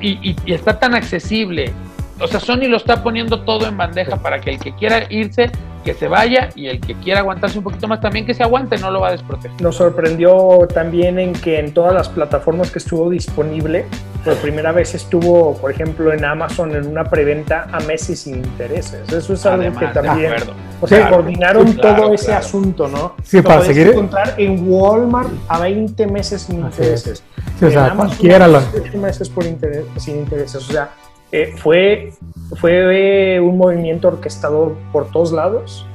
y, 0.00 0.36
y, 0.44 0.52
está 0.52 0.78
tan 0.78 0.94
accesible, 0.94 1.72
o 2.20 2.26
sea, 2.26 2.40
Sony 2.40 2.68
lo 2.68 2.76
está 2.76 3.02
poniendo 3.02 3.40
todo 3.40 3.66
en 3.66 3.76
bandeja 3.76 4.16
para 4.16 4.40
que 4.40 4.50
el 4.50 4.58
que 4.58 4.74
quiera 4.74 5.06
irse 5.10 5.50
que 5.84 5.94
se 5.94 6.08
vaya 6.08 6.48
y 6.56 6.66
el 6.66 6.80
que 6.80 6.94
quiera 6.94 7.20
aguantarse 7.20 7.58
un 7.58 7.64
poquito 7.64 7.86
más 7.86 8.00
también 8.00 8.26
que 8.26 8.34
se 8.34 8.42
aguante, 8.42 8.76
no 8.76 8.90
lo 8.90 9.00
va 9.00 9.08
a 9.08 9.12
desproteger. 9.12 9.60
Nos 9.62 9.76
sorprendió 9.76 10.66
también 10.74 11.20
en 11.20 11.32
que 11.32 11.60
en 11.60 11.72
todas 11.72 11.94
las 11.94 12.08
plataformas 12.08 12.72
que 12.72 12.80
estuvo 12.80 13.08
disponible, 13.08 13.86
por 14.24 14.34
primera 14.38 14.72
vez 14.72 14.96
estuvo, 14.96 15.56
por 15.56 15.70
ejemplo, 15.70 16.12
en 16.12 16.24
Amazon 16.24 16.74
en 16.74 16.88
una 16.88 17.04
preventa 17.04 17.68
a 17.70 17.78
meses 17.80 18.18
sin 18.18 18.36
intereses. 18.36 19.08
Eso 19.12 19.34
es 19.34 19.46
algo 19.46 19.78
que 19.78 19.86
también... 19.86 20.32
O 20.80 20.88
sea, 20.88 21.08
coordinaron 21.08 21.76
todo 21.76 22.12
ese 22.12 22.34
asunto, 22.34 22.88
¿no? 22.88 23.14
Sí, 23.22 23.40
para 23.40 23.62
seguir... 23.62 23.88
encontrar 23.88 24.34
en 24.38 24.68
Walmart 24.68 25.30
a 25.46 25.60
20 25.60 26.06
meses 26.08 26.42
sin 26.42 26.58
intereses. 26.60 27.22
Sí, 27.60 27.64
o 27.64 27.70
sea, 27.70 27.94
cualquiera 27.94 28.48
lo... 28.48 28.60
meses 28.96 29.28
por 29.28 29.46
interés, 29.46 29.84
sin 29.98 30.16
intereses. 30.16 30.68
O 30.68 30.72
sea, 30.72 30.90
eh, 31.32 31.54
fue, 31.56 32.12
fue 32.60 33.40
un 33.40 33.58
movimiento 33.58 34.08
orquestado 34.08 34.76
por 34.92 35.10
todos 35.10 35.32
lados, 35.32 35.86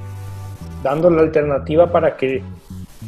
dando 0.84 1.10
la 1.10 1.22
alternativa 1.22 1.92
para 1.92 2.18
que 2.18 2.44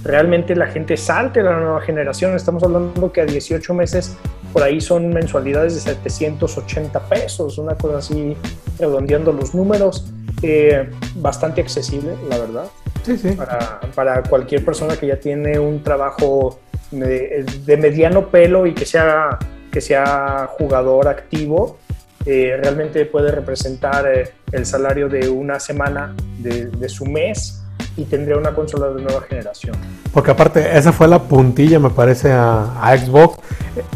realmente 0.03 0.55
la 0.55 0.67
gente 0.67 0.97
salte 0.97 1.41
a 1.41 1.43
la 1.43 1.59
nueva 1.59 1.82
generación. 1.82 2.36
Estamos 2.36 2.63
hablando 2.63 3.11
que 3.11 3.21
a 3.21 3.26
18 3.26 3.74
meses 3.74 4.17
por 4.51 4.63
ahí 4.63 4.80
son 4.80 5.09
mensualidades 5.09 5.74
de 5.76 5.82
780 5.82 6.99
pesos, 7.09 7.57
una 7.57 7.76
cosa 7.76 7.97
así, 7.97 8.38
redondeando 8.80 9.32
los 9.32 9.53
números. 9.53 10.11
Eh, 10.41 10.89
bastante 11.15 11.61
accesible, 11.61 12.15
la 12.30 12.38
verdad. 12.38 12.65
Sí, 13.03 13.17
sí. 13.17 13.32
Para, 13.32 13.80
para, 13.95 14.24
cualquier 14.24 14.63
persona 14.65 14.97
que 14.97 15.07
ya 15.07 15.17
tiene 15.17 15.57
un 15.57 15.82
trabajo 15.84 16.59
de, 16.91 17.45
de 17.65 17.78
mediano 17.78 18.28
pelo 18.28 18.65
y 18.65 18.74
que 18.74 18.86
sea, 18.86 19.39
que 19.71 19.80
sea 19.80 20.49
jugador 20.57 21.07
activo, 21.07 21.78
eh, 22.26 22.57
realmente 22.61 23.05
puede 23.05 23.32
representar 23.32 24.07
eh, 24.07 24.32
el 24.51 24.65
salario 24.65 25.09
de 25.09 25.30
una 25.30 25.59
semana 25.59 26.15
de, 26.39 26.88
su 26.88 27.05
mes 27.05 27.61
y 27.97 28.05
tendría 28.05 28.38
una 28.38 28.53
consola 28.53 28.89
de 28.89 29.01
nueva 29.01 29.21
generación. 29.21 29.76
Porque 30.13 30.32
aparte, 30.32 30.78
esa 30.78 30.93
fue 30.93 31.07
la 31.07 31.21
puntilla, 31.21 31.80
me 31.80 31.89
parece, 31.89 32.32
a, 32.32 32.95
Xbox. 32.97 33.39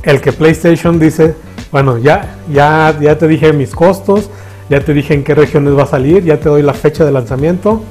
El 0.04 0.20
que 0.20 0.34
PlayStation 0.34 1.00
dice, 1.00 1.36
bueno, 1.72 1.98
ya, 1.98 2.36
ya, 2.52 2.98
ya 3.00 3.18
te 3.18 3.28
dije 3.28 3.54
mis 3.54 3.74
costos, 3.74 4.30
ya 4.70 4.82
te 4.82 4.94
dije 4.94 5.14
en 5.14 5.24
qué 5.24 5.34
regiones 5.34 5.78
va 5.78 5.84
a 5.84 5.88
salir, 5.88 6.24
ya 6.24 6.38
te 6.38 6.50
doy 6.50 6.64
la 6.64 6.74
fecha 6.74 7.06
de 7.06 7.12
lanzamiento. 7.12 7.82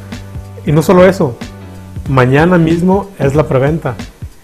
Y 0.66 0.72
no 0.72 0.82
solo 0.82 1.07
eso, 1.07 1.37
mañana 2.09 2.59
mismo 2.59 3.11
es 3.18 3.34
la 3.34 3.49
preventa. 3.49 3.95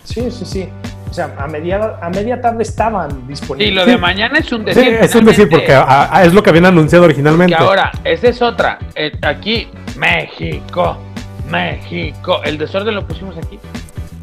Sí, 0.04 0.30
sí, 0.30 0.44
sí. 0.46 0.68
O 1.12 1.14
sea, 1.14 1.34
a 1.36 1.46
media, 1.46 1.98
a 2.00 2.08
media 2.08 2.40
tarde 2.40 2.62
estaban 2.62 3.26
disponibles. 3.26 3.68
Sí, 3.68 3.74
lo 3.74 3.84
de 3.84 3.98
mañana 3.98 4.38
es 4.38 4.50
un 4.50 4.64
decir. 4.64 4.94
es 4.98 5.14
un 5.14 5.26
decir 5.26 5.46
porque 5.46 5.78
es 6.22 6.32
lo 6.32 6.42
que 6.42 6.48
habían 6.48 6.64
anunciado 6.64 7.04
originalmente. 7.04 7.54
ahora, 7.54 7.92
esa 8.02 8.28
es 8.28 8.40
otra. 8.40 8.78
Eh, 8.94 9.12
aquí, 9.20 9.68
México, 9.98 10.96
México. 11.50 12.40
El 12.44 12.56
desorden 12.56 12.94
lo 12.94 13.06
pusimos 13.06 13.36
aquí. 13.36 13.58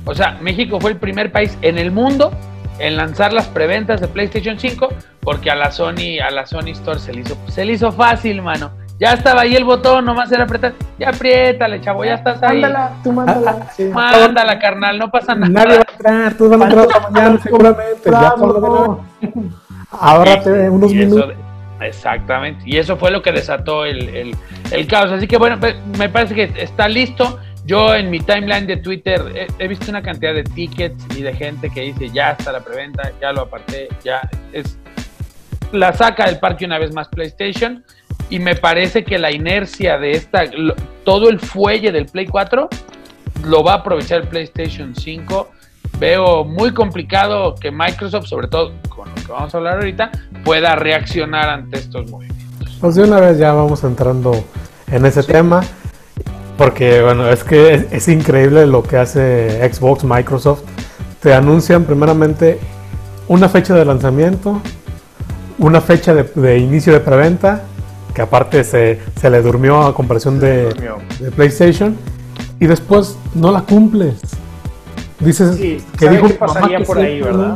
O 0.04 0.16
sea, 0.16 0.40
México 0.42 0.82
fue 0.82 0.90
el 0.90 0.98
primer 0.98 1.32
país 1.32 1.60
en 1.62 1.78
el 1.78 1.92
mundo 1.92 2.32
en 2.80 2.98
lanzar 2.98 3.34
las 3.34 3.46
preventas 3.46 4.02
de 4.02 4.08
PlayStation 4.08 4.58
5 4.58 4.90
porque 5.20 5.52
a 5.52 5.56
la 5.56 5.70
Sony, 5.70 6.18
a 6.28 6.32
la 6.32 6.48
Sony 6.48 6.72
Store 6.72 7.00
se 7.00 7.14
le 7.14 7.22
hizo, 7.22 7.38
se 7.50 7.66
le 7.66 7.74
hizo 7.74 7.92
fácil, 7.92 8.42
mano. 8.42 8.72
Ya 9.00 9.14
estaba 9.14 9.42
ahí 9.42 9.56
el 9.56 9.64
botón, 9.64 10.04
nomás 10.04 10.30
era 10.30 10.44
apretar. 10.44 10.74
Ya 10.98 11.10
apriétale, 11.10 11.80
chavo, 11.80 12.04
ya 12.04 12.16
estás 12.16 12.44
ahí. 12.44 12.60
Mándala, 12.60 12.92
tú 13.02 13.14
mándala. 13.14 13.58
Ah, 13.62 13.72
sí. 13.74 13.86
Mándala, 13.86 14.60
carnal, 14.60 15.00
no 15.00 15.10
pasa 15.10 15.36
nada. 15.36 15.48
Nadie 15.48 15.78
va 15.78 15.86
a 15.88 15.92
entrar, 15.94 16.34
todos 16.34 16.52
van 16.52 16.62
a 16.62 16.66
entrar 16.66 16.86
hasta 16.86 17.10
mañana 17.10 17.40
seguramente. 17.42 18.12
Ya 18.12 18.36
Ahora 19.92 20.44
te 20.44 20.70
unos 20.70 20.94
minutos. 20.94 21.34
Exactamente, 21.80 22.62
y 22.66 22.76
eso 22.76 22.98
fue 22.98 23.10
lo 23.10 23.22
que 23.22 23.32
desató 23.32 23.86
el, 23.86 24.10
el, 24.10 24.36
el, 24.72 24.88
caos. 24.88 25.14
Así 25.14 25.28
que 25.28 25.38
bueno, 25.38 25.58
me 25.98 26.10
parece 26.10 26.36
que 26.36 26.52
está 26.62 26.90
listo. 26.90 27.40
Yo 27.66 27.96
en 27.96 28.10
mi 28.10 28.20
timeline 28.20 28.68
de 28.68 28.78
Twitter 28.78 29.22
he, 29.34 29.48
he, 29.64 29.68
visto 29.70 29.90
una 29.90 30.02
cantidad 30.02 30.34
de 30.34 30.44
tickets 30.44 31.06
y 31.16 31.22
de 31.22 31.34
gente 31.34 31.70
que 31.70 31.82
dice 31.82 32.10
ya 32.10 32.32
está 32.32 32.52
la 32.52 32.60
preventa, 32.60 33.12
ya 33.22 33.32
lo 33.32 33.42
aparté, 33.44 33.88
ya 34.04 34.28
es 34.52 34.78
la 35.72 35.94
saca 35.94 36.26
del 36.26 36.40
parque 36.40 36.66
una 36.66 36.80
vez 36.80 36.94
más 36.94 37.08
PlayStation 37.08 37.86
y 38.30 38.40
me 38.40 38.56
parece 38.56 39.04
que 39.04 39.18
la 39.18 39.32
inercia 39.32 39.98
de 39.98 40.12
esta, 40.12 40.44
todo 41.04 41.30
el 41.30 41.40
fuelle 41.40 41.92
del 41.92 42.06
Play 42.06 42.28
4 42.28 42.70
lo 43.46 43.64
va 43.64 43.74
a 43.74 43.76
aprovechar 43.78 44.22
el 44.22 44.28
PlayStation 44.28 44.96
5. 44.96 45.50
Veo 46.00 46.44
muy 46.46 46.72
complicado 46.74 47.56
que 47.56 47.72
Microsoft, 47.72 48.28
sobre 48.28 48.48
todo 48.48 48.74
con 48.88 49.10
lo 49.10 49.16
que 49.16 49.32
vamos 49.32 49.54
a 49.54 49.58
hablar 49.58 49.76
ahorita, 49.78 50.12
pueda 50.44 50.76
reaccionar 50.76 51.50
ante 51.50 51.80
estos 51.80 52.10
movimientos. 52.10 52.78
Pues 52.80 52.96
de 52.96 53.04
una 53.04 53.20
vez 53.20 53.38
ya 53.38 53.52
vamos 53.54 53.84
entrando 53.84 54.44
en 54.92 55.06
ese 55.06 55.24
tema, 55.24 55.62
porque 56.58 57.02
bueno, 57.02 57.30
es 57.30 57.44
que 57.44 57.88
es, 57.92 58.08
increíble 58.08 58.68
lo 58.68 58.84
que 58.84 58.98
hace 58.98 59.68
Xbox, 59.74 60.04
Microsoft. 60.04 60.62
Te 61.20 61.34
anuncian 61.34 61.84
primeramente 61.84 62.60
una 63.28 63.50
fecha 63.50 63.74
de 63.74 63.84
lanzamiento, 63.84 64.62
una 65.58 65.82
fecha 65.82 66.14
de, 66.14 66.24
de 66.24 66.60
inicio 66.60 66.94
de 66.94 67.00
preventa 67.00 67.64
que 68.20 68.24
aparte 68.24 68.66
se, 68.66 69.00
se 69.18 69.30
le 69.30 69.42
durmió 69.42 69.82
a 69.82 69.96
comparación 69.96 70.42
de, 70.42 70.74
de, 71.22 71.32
PlayStation, 71.32 71.96
y 72.60 72.68
después 72.68 73.18
no 73.34 73.50
la 73.50 73.62
cumples. 73.62 74.20
Dices 75.22 75.56
que 75.56 76.10
dijo 76.10 76.28
que 76.28 76.34
pasaría 76.34 76.82
por 76.82 76.98
ahí, 76.98 77.22
¿verdad? 77.22 77.56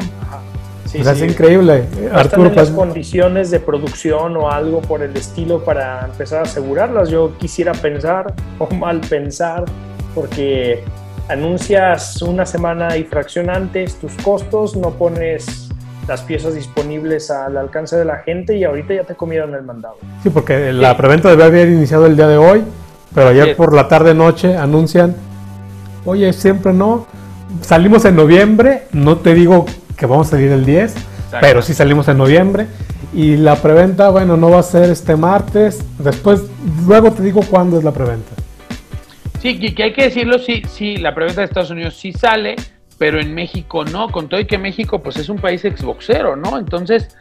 Sí, 0.86 1.00
es 1.00 1.22
increíble. 1.22 1.84
Arturo, 2.14 2.50
las 2.50 2.70
condiciones 2.70 3.52
de 3.52 3.60
producción 3.60 4.38
o 4.38 4.50
algo 4.50 4.80
por 4.80 5.02
el 5.02 5.18
estilo 5.18 5.66
para 5.66 6.06
empezar 6.06 6.40
a 6.40 6.44
asegurarlas. 6.44 7.10
Yo 7.10 7.38
quisiera 7.38 7.74
pensar 7.74 8.34
o 8.58 8.74
mal 8.74 9.02
pensar, 9.02 9.66
porque 10.16 10.82
anuncias 11.28 12.22
una 12.22 12.46
semana 12.46 12.96
y 12.96 13.04
fracción 13.04 13.50
antes 13.50 13.96
tus 13.96 14.14
costos, 14.24 14.78
no 14.78 14.92
pones 14.92 15.63
las 16.08 16.22
piezas 16.22 16.56
disponibles 16.56 17.32
al 17.32 17.58
alcance 17.58 17.96
de 17.96 18.06
la 18.06 18.18
gente 18.18 18.58
y 18.58 18.64
ahorita 18.64 18.94
ya 18.94 19.04
te 19.04 19.16
comieron 19.16 19.54
el 19.56 19.64
mandado. 19.64 19.96
Sí, 20.22 20.30
porque 20.30 20.74
la 20.74 20.98
preventa 20.98 21.30
debe 21.30 21.44
haber 21.44 21.70
iniciado 21.70 22.06
el 22.06 22.16
día 22.16 22.28
de 22.28 22.38
hoy, 22.38 22.64
pero 23.14 23.30
ayer 23.30 23.56
por 23.56 23.74
la 23.74 23.88
tarde 23.88 24.14
noche 24.14 24.58
anuncian, 24.58 25.16
oye, 26.06 26.34
siempre 26.34 26.74
no, 26.74 27.08
salimos 27.62 28.06
en 28.06 28.16
noviembre, 28.16 28.84
no 28.92 29.18
te 29.18 29.34
digo 29.34 29.66
que 29.98 30.06
vamos 30.06 30.28
a 30.28 30.32
salir 30.32 30.52
el 30.52 30.66
10, 30.66 30.96
pero 31.40 31.62
sí 31.62 31.74
salimos 31.74 32.08
en 32.08 32.18
noviembre 32.18 32.68
y 33.14 33.38
la 33.38 33.56
preventa, 33.56 34.10
bueno, 34.10 34.38
no 34.38 34.50
va 34.50 34.60
a 34.60 34.64
ser 34.64 34.90
este 34.90 35.16
martes, 35.16 35.84
después, 36.00 36.44
luego 36.88 37.12
te 37.12 37.24
digo 37.24 37.42
cuándo 37.50 37.78
es 37.78 37.84
la 37.84 37.92
preventa. 37.92 38.32
Sí, 39.40 39.60
que 39.60 39.84
hay 39.84 39.94
que 39.94 40.04
decirlo, 40.04 40.40
sí, 40.40 40.64
sí, 40.68 40.98
la 40.98 41.14
preventa 41.14 41.42
de 41.42 41.46
Estados 41.46 41.70
Unidos 41.70 41.98
sí 41.98 42.14
sale, 42.14 42.56
pero 42.98 43.20
en 43.20 43.34
México 43.34 43.84
no, 43.86 44.12
con 44.12 44.30
todo 44.30 44.40
y 44.40 44.46
que 44.46 44.58
México 44.58 45.02
pues 45.02 45.18
es 45.18 45.30
un 45.30 45.38
país 45.38 45.66
exboxero, 45.66 46.36
¿no? 46.36 46.58
Entonces 46.58 47.16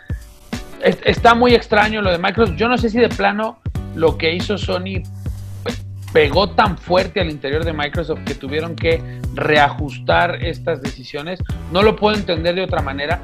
está 0.82 1.34
muy 1.34 1.54
extraño 1.54 2.02
lo 2.02 2.10
de 2.10 2.18
Microsoft. 2.18 2.56
Yo 2.56 2.68
no 2.68 2.78
sé 2.78 2.90
si 2.90 2.98
de 2.98 3.08
plano 3.08 3.58
lo 3.94 4.18
que 4.18 4.34
hizo 4.34 4.58
Sony 4.58 5.02
pues, 5.62 5.84
pegó 6.12 6.50
tan 6.50 6.76
fuerte 6.78 7.20
al 7.20 7.30
interior 7.30 7.64
de 7.64 7.72
Microsoft 7.72 8.20
que 8.24 8.34
tuvieron 8.34 8.74
que 8.74 9.20
reajustar 9.34 10.42
estas 10.44 10.82
decisiones. 10.82 11.40
No 11.70 11.82
lo 11.82 11.96
puedo 11.96 12.16
entender 12.16 12.54
de 12.54 12.62
otra 12.62 12.82
manera. 12.82 13.20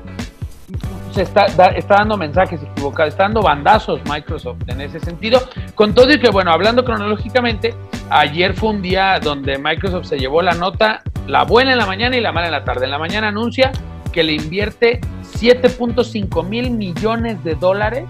Se 1.13 1.23
está, 1.23 1.47
está 1.47 1.97
dando 1.97 2.17
mensajes 2.17 2.61
equivocados, 2.63 3.15
está 3.15 3.25
dando 3.25 3.43
bandazos 3.43 4.01
Microsoft 4.05 4.59
en 4.69 4.81
ese 4.83 5.01
sentido. 5.01 5.41
Con 5.75 5.95
todo 5.95 6.13
y 6.13 6.21
que, 6.21 6.31
bueno, 6.31 6.53
hablando 6.53 6.85
cronológicamente, 6.85 7.75
ayer 8.11 8.55
fue 8.55 8.71
un 8.71 8.83
día 8.83 9.19
donde 9.19 9.59
Microsoft 9.59 10.07
se 10.07 10.19
llevó 10.19 10.43
la 10.43 10.53
nota 10.53 11.03
la 11.29 11.45
buena 11.45 11.73
en 11.73 11.79
la 11.79 11.87
mañana 11.87 12.17
y 12.17 12.21
la 12.21 12.33
mala 12.33 12.47
en 12.47 12.53
la 12.53 12.65
tarde. 12.65 12.87
En 12.87 12.91
la 12.91 12.99
mañana 12.99 13.29
anuncia 13.29 13.71
que 14.13 14.23
le 14.23 14.33
invierte 14.33 15.01
7.5 15.39 16.45
mil 16.49 16.71
millones 16.71 17.45
de 17.45 17.55
dólares. 17.55 18.07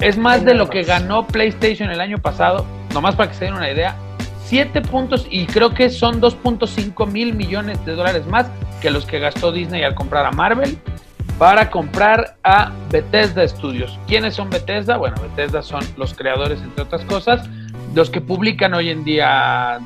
Es 0.00 0.16
más 0.16 0.44
de 0.44 0.54
lo 0.54 0.70
que 0.70 0.84
ganó 0.84 1.26
PlayStation 1.26 1.90
el 1.90 2.00
año 2.00 2.18
pasado. 2.18 2.64
Nomás 2.94 3.16
para 3.16 3.30
que 3.30 3.36
se 3.36 3.46
den 3.46 3.54
una 3.54 3.70
idea, 3.70 3.96
7 4.44 4.80
puntos 4.82 5.26
y 5.28 5.46
creo 5.46 5.74
que 5.74 5.90
son 5.90 6.20
2.5 6.20 7.10
mil 7.10 7.34
millones 7.34 7.84
de 7.84 7.96
dólares 7.96 8.24
más 8.26 8.46
que 8.80 8.90
los 8.90 9.04
que 9.04 9.18
gastó 9.18 9.50
Disney 9.50 9.82
al 9.82 9.96
comprar 9.96 10.24
a 10.26 10.30
Marvel 10.30 10.78
para 11.38 11.70
comprar 11.70 12.36
a 12.44 12.70
Bethesda 12.90 13.46
Studios. 13.46 13.98
¿Quiénes 14.06 14.34
son 14.34 14.48
Bethesda? 14.48 14.96
Bueno, 14.96 15.16
Bethesda 15.20 15.60
son 15.60 15.82
los 15.96 16.14
creadores, 16.14 16.62
entre 16.62 16.84
otras 16.84 17.04
cosas, 17.04 17.50
los 17.94 18.08
que 18.10 18.20
publican 18.20 18.72
hoy 18.74 18.90
en 18.90 19.04
día 19.04 19.80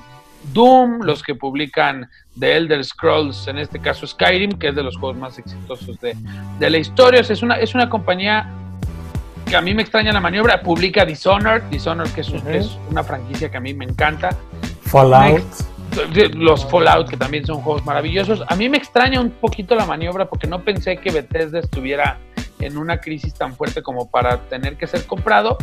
Doom, 0.52 1.02
los 1.02 1.22
que 1.22 1.34
publican 1.34 2.08
The 2.38 2.56
Elder 2.56 2.84
Scrolls, 2.84 3.46
en 3.48 3.58
este 3.58 3.78
caso 3.78 4.06
Skyrim, 4.06 4.52
que 4.52 4.68
es 4.68 4.74
de 4.74 4.82
los 4.82 4.96
juegos 4.96 5.18
más 5.18 5.38
exitosos 5.38 5.98
de, 6.00 6.16
la 6.70 6.78
historia. 6.78 7.20
es, 7.20 7.42
una, 7.42 7.56
es 7.56 7.74
una 7.74 7.88
compañía 7.88 8.48
que 9.46 9.56
a 9.56 9.60
mí 9.60 9.74
me 9.74 9.82
extraña 9.82 10.12
la 10.12 10.20
maniobra. 10.20 10.62
Publica 10.62 11.04
Dishonored, 11.04 11.62
Dishonored 11.64 12.10
que 12.12 12.22
es, 12.22 12.32
es 12.48 12.78
una 12.90 13.04
franquicia 13.04 13.50
que 13.50 13.56
a 13.56 13.60
mí 13.60 13.74
me 13.74 13.84
encanta. 13.84 14.30
Fallout 14.82 15.44
los 16.34 16.64
Fallout, 16.66 17.08
que 17.08 17.16
también 17.16 17.44
son 17.44 17.60
juegos 17.60 17.84
maravillosos. 17.84 18.42
A 18.48 18.56
mí 18.56 18.68
me 18.68 18.76
extraña 18.76 19.20
un 19.20 19.30
poquito 19.30 19.74
la 19.74 19.86
maniobra 19.86 20.28
porque 20.28 20.46
no 20.46 20.62
pensé 20.62 20.96
que 20.96 21.10
Bethesda 21.10 21.58
estuviera 21.58 22.18
en 22.60 22.76
una 22.76 23.00
crisis 23.00 23.34
tan 23.34 23.54
fuerte 23.54 23.82
como 23.82 24.10
para 24.10 24.38
tener 24.48 24.76
que 24.76 24.86
ser 24.86 25.04
comprado. 25.04 25.58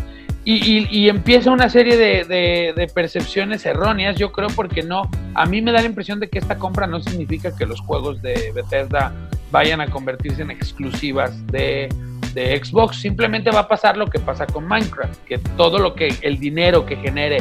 Y, 0.49 1.09
empieza 1.09 1.51
una 1.51 1.67
serie 1.67 1.97
de, 1.97 2.91
percepciones 2.95 3.65
erróneas, 3.65 4.15
yo 4.15 4.31
creo, 4.31 4.47
porque 4.55 4.81
no, 4.81 5.09
a 5.33 5.45
mí 5.45 5.61
me 5.61 5.73
da 5.73 5.81
la 5.81 5.87
impresión 5.87 6.21
de 6.21 6.29
que 6.29 6.39
esta 6.39 6.57
compra 6.57 6.87
no 6.87 7.01
significa 7.01 7.53
que 7.53 7.65
los 7.65 7.81
juegos 7.81 8.21
de 8.21 8.53
Bethesda 8.55 9.11
vayan 9.51 9.81
a 9.81 9.87
convertirse 9.87 10.43
en 10.43 10.51
exclusivas 10.51 11.45
de, 11.47 11.89
de 12.33 12.63
Xbox. 12.63 13.01
Simplemente 13.01 13.51
va 13.51 13.61
a 13.61 13.67
pasar 13.67 13.97
lo 13.97 14.07
que 14.07 14.19
pasa 14.19 14.47
con 14.47 14.65
Minecraft, 14.65 15.21
que 15.25 15.37
todo 15.37 15.79
lo 15.79 15.95
que 15.95 16.15
el 16.21 16.39
dinero 16.39 16.85
que 16.85 16.95
genere 16.95 17.39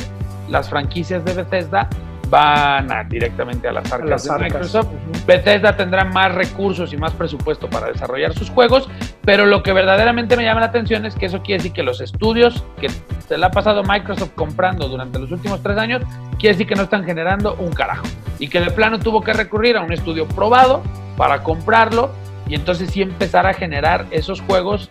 las 0.48 0.68
franquicias 0.68 1.24
de 1.24 1.34
Bethesda 1.34 1.88
van 2.28 3.08
directamente 3.08 3.68
a 3.68 3.72
las 3.72 3.90
arcas 3.92 4.24
de 4.24 4.38
Microsoft. 4.38 4.88
Bethesda 5.26 5.76
tendrá 5.76 6.04
más 6.04 6.34
recursos 6.34 6.92
y 6.92 6.96
más 6.96 7.12
presupuesto 7.12 7.68
para 7.68 7.88
desarrollar 7.88 8.34
sus 8.34 8.50
juegos, 8.50 8.88
pero 9.24 9.46
lo 9.46 9.62
que 9.62 9.72
verdaderamente 9.72 10.36
me 10.36 10.44
llama 10.44 10.60
la 10.60 10.66
atención 10.66 11.06
es 11.06 11.14
que 11.14 11.26
eso 11.26 11.42
quiere 11.42 11.58
decir 11.58 11.72
que 11.72 11.82
los 11.82 12.00
estudios 12.00 12.64
que 12.80 12.88
se 12.88 13.38
le 13.38 13.46
ha 13.46 13.50
pasado 13.50 13.82
Microsoft 13.82 14.32
comprando 14.34 14.88
durante 14.88 15.18
los 15.18 15.30
últimos 15.30 15.62
tres 15.62 15.78
años, 15.78 16.02
quiere 16.38 16.54
decir 16.54 16.66
que 16.66 16.74
no 16.74 16.82
están 16.82 17.04
generando 17.04 17.54
un 17.56 17.72
carajo. 17.72 18.06
Y 18.38 18.48
que 18.48 18.60
de 18.60 18.70
plano 18.70 18.98
tuvo 18.98 19.22
que 19.22 19.32
recurrir 19.32 19.76
a 19.76 19.82
un 19.82 19.92
estudio 19.92 20.26
probado 20.28 20.82
para 21.16 21.42
comprarlo 21.42 22.10
y 22.48 22.54
entonces 22.54 22.90
sí 22.90 23.02
empezar 23.02 23.46
a 23.46 23.54
generar 23.54 24.06
esos 24.10 24.40
juegos 24.40 24.90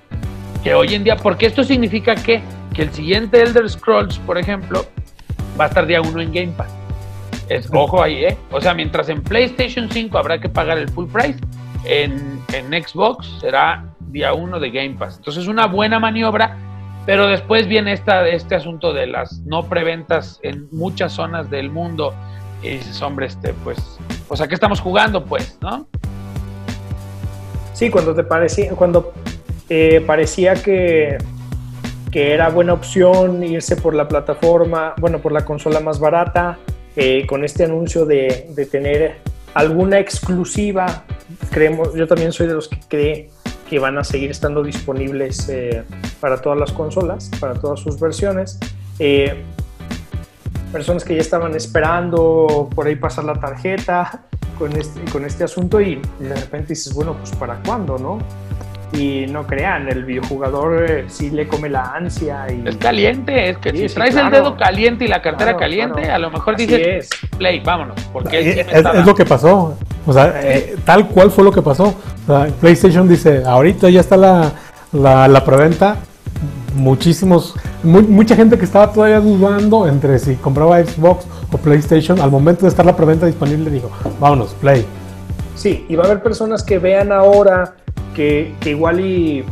que 0.64 0.74
hoy 0.74 0.96
en 0.96 1.04
día, 1.04 1.16
porque 1.16 1.46
esto 1.46 1.64
significa 1.64 2.16
que, 2.16 2.42
que 2.74 2.82
el 2.82 2.92
siguiente 2.92 3.42
Elder 3.42 3.70
Scrolls, 3.70 4.18
por 4.20 4.38
ejemplo, 4.38 4.86
va 5.60 5.66
a 5.66 5.68
estar 5.68 5.86
día 5.86 6.02
uno 6.02 6.20
en 6.20 6.34
Game 6.34 6.54
Pass 6.58 6.85
es, 7.50 7.70
ojo 7.72 8.02
ahí, 8.02 8.26
¿eh? 8.26 8.38
O 8.52 8.60
sea, 8.60 8.74
mientras 8.74 9.10
en 9.10 9.22
PlayStation 9.22 9.90
5 9.90 10.18
habrá 10.18 10.40
que 10.40 10.50
pagar 10.50 10.78
el 10.78 10.90
full 10.90 11.08
price, 11.08 11.40
en, 11.86 12.36
Xbox 12.72 13.28
será 13.42 13.86
día 14.12 14.34
uno 14.34 14.60
de 14.60 14.72
Game 14.72 14.96
Pass. 14.98 15.18
Entonces 15.18 15.44
es 15.44 15.50
una 15.50 15.68
buena 15.68 16.00
maniobra, 16.00 16.58
pero 17.06 17.28
después 17.28 17.68
viene 17.68 17.94
esta, 17.94 18.28
este 18.28 18.56
asunto 18.56 18.94
de 18.94 19.08
las 19.08 19.42
no 19.42 19.68
preventas 19.68 20.40
en 20.42 20.68
muchas 20.72 21.14
zonas 21.14 21.50
del 21.50 21.70
mundo. 21.70 22.14
Y 22.64 22.70
dices, 22.70 23.02
hombre, 23.02 23.28
este, 23.28 23.54
pues, 23.64 24.00
pues 24.28 24.42
a 24.42 24.48
qué 24.48 24.56
estamos 24.56 24.80
jugando, 24.80 25.24
pues, 25.26 25.58
¿no? 25.62 25.88
Sí, 27.74 27.90
cuando 27.90 28.16
te 28.16 28.24
parecía, 28.24 28.72
cuando 28.72 29.14
eh, 29.70 30.02
parecía 30.08 30.56
que, 30.56 31.18
que 32.12 32.34
era 32.34 32.50
buena 32.50 32.74
opción 32.74 33.44
irse 33.44 33.76
por 33.76 33.94
la 33.94 34.08
plataforma, 34.08 34.94
bueno, 34.98 35.20
por 35.20 35.34
la 35.34 35.44
consola 35.44 35.82
más 35.82 36.00
barata, 36.00 36.58
eh, 36.96 37.26
con 37.28 37.44
este 37.44 37.64
anuncio 37.64 38.06
de, 38.06 38.48
de, 38.56 38.66
tener 38.66 39.18
alguna 39.54 40.00
exclusiva. 40.00 41.04
Creemos, 41.52 41.94
yo 41.94 42.08
también 42.08 42.32
soy 42.32 42.48
de 42.48 42.54
los 42.54 42.68
que 42.68 42.80
cree 42.88 43.30
que 43.70 43.80
van 43.80 43.98
a 43.98 44.04
seguir 44.04 44.32
estando 44.32 44.64
disponibles 44.64 45.50
eh, 45.50 45.84
para 46.20 46.42
todas 46.42 46.60
las 46.60 46.72
consolas, 46.72 47.32
para 47.40 47.56
todas 47.56 47.80
sus 47.80 48.00
versiones. 48.00 48.60
Eh, 49.00 49.44
personas 50.72 51.04
que 51.04 51.16
ya 51.16 51.22
estaban 51.22 51.56
esperando 51.56 52.70
por 52.74 52.88
ahí 52.88 52.96
pasar 52.96 53.24
la 53.24 53.40
tarjeta 53.40 54.26
con 54.58 54.76
este, 54.76 55.00
con 55.12 55.26
este 55.26 55.44
asunto 55.44 55.82
y 55.82 56.02
de 56.20 56.36
repente 56.36 56.70
dices, 56.70 56.94
bueno, 56.94 57.16
pues 57.18 57.32
para 57.32 57.62
cuándo, 57.64 57.98
¿no? 57.98 58.20
Y 58.94 59.26
no 59.28 59.46
crean, 59.46 59.90
el 59.90 60.06
videojugador 60.06 60.86
eh, 60.90 61.06
sí 61.08 61.30
le 61.30 61.48
come 61.48 61.70
la 61.70 61.94
ansia. 61.96 62.48
Y... 62.50 62.68
Es 62.68 62.78
caliente, 62.78 63.50
es 63.50 63.58
que 63.58 63.72
si 63.90 63.94
traes 63.94 64.16
el 64.16 64.30
dedo 64.30 64.56
caliente 64.56 65.06
y 65.06 65.08
la 65.08 65.22
cartera 65.22 65.58
caliente, 65.58 66.10
a 66.10 66.20
lo 66.20 66.30
mejor 66.32 66.56
dices, 66.56 67.10
play, 67.38 67.60
vámonos. 67.60 68.00
Porque 68.14 68.62
es, 68.62 69.06
lo 69.06 69.16
que 69.16 69.26
pasó. 69.26 69.78
O 70.06 70.14
sea, 70.14 70.34
eh, 70.42 70.76
tal 70.86 71.08
cual 71.08 71.32
fue 71.32 71.44
lo 71.44 71.52
que 71.52 71.62
pasó. 71.62 71.96
PlayStation 72.62 73.08
dice, 73.08 73.44
ahorita 73.46 73.90
ya 73.90 74.00
está 74.00 74.18
la, 74.18 74.52
la, 74.94 75.44
preventa. 75.44 75.98
Muchísimos, 76.76 77.56
mucha 77.84 78.36
gente 78.36 78.58
que 78.58 78.66
estaba 78.66 78.92
todavía 78.92 79.20
dudando 79.20 79.88
entre 79.88 80.20
si 80.20 80.36
compraba 80.36 80.84
Xbox 80.84 81.26
o 81.52 81.58
PlayStation, 81.58 82.20
al 82.20 82.32
momento 82.32 82.64
de 82.64 82.68
estar 82.68 82.86
la 82.86 82.96
preventa 82.96 83.26
disponible 83.26 83.70
dijo, 83.70 83.90
vámonos, 84.20 84.54
play. 84.56 84.86
Sí, 85.56 85.86
y 85.88 85.96
va 85.96 86.04
a 86.04 86.08
haber 86.08 86.22
personas 86.22 86.64
que 86.64 86.80
vean 86.80 87.14
ahora 87.14 87.76
que, 88.16 88.56
igual 88.66 89.00
y 89.00 89.46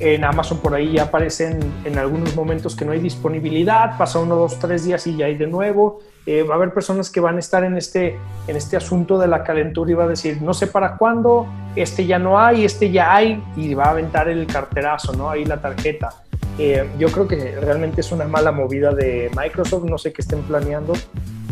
en 0.00 0.24
Amazon 0.24 0.58
por 0.58 0.74
ahí 0.74 0.94
ya 0.94 1.04
aparecen 1.04 1.60
en 1.84 1.98
algunos 1.98 2.34
momentos 2.34 2.74
que 2.74 2.84
no 2.84 2.92
hay 2.92 2.98
disponibilidad, 2.98 3.96
pasa 3.96 4.18
uno, 4.18 4.34
dos, 4.34 4.58
tres 4.58 4.84
días 4.84 5.06
y 5.06 5.16
ya 5.16 5.26
hay 5.26 5.36
de 5.36 5.46
nuevo. 5.46 6.00
Eh, 6.24 6.42
va 6.44 6.54
a 6.54 6.56
haber 6.56 6.72
personas 6.72 7.10
que 7.10 7.20
van 7.20 7.36
a 7.36 7.38
estar 7.40 7.64
en 7.64 7.76
este, 7.76 8.16
en 8.46 8.56
este 8.56 8.76
asunto 8.76 9.18
de 9.18 9.26
la 9.26 9.42
calentura 9.42 9.90
y 9.90 9.94
va 9.94 10.04
a 10.04 10.08
decir, 10.08 10.40
no 10.40 10.54
sé 10.54 10.68
para 10.68 10.96
cuándo, 10.96 11.46
este 11.74 12.06
ya 12.06 12.18
no 12.18 12.38
hay, 12.38 12.64
este 12.64 12.90
ya 12.90 13.14
hay, 13.14 13.42
y 13.56 13.74
va 13.74 13.84
a 13.84 13.90
aventar 13.90 14.28
el 14.28 14.46
carterazo, 14.46 15.12
¿no? 15.14 15.30
Ahí 15.30 15.44
la 15.44 15.60
tarjeta. 15.60 16.10
Eh, 16.58 16.88
yo 16.98 17.08
creo 17.08 17.26
que 17.26 17.58
realmente 17.60 18.02
es 18.02 18.12
una 18.12 18.24
mala 18.26 18.52
movida 18.52 18.92
de 18.92 19.30
Microsoft, 19.36 19.84
no 19.84 19.98
sé 19.98 20.12
qué 20.12 20.22
estén 20.22 20.42
planeando, 20.42 20.92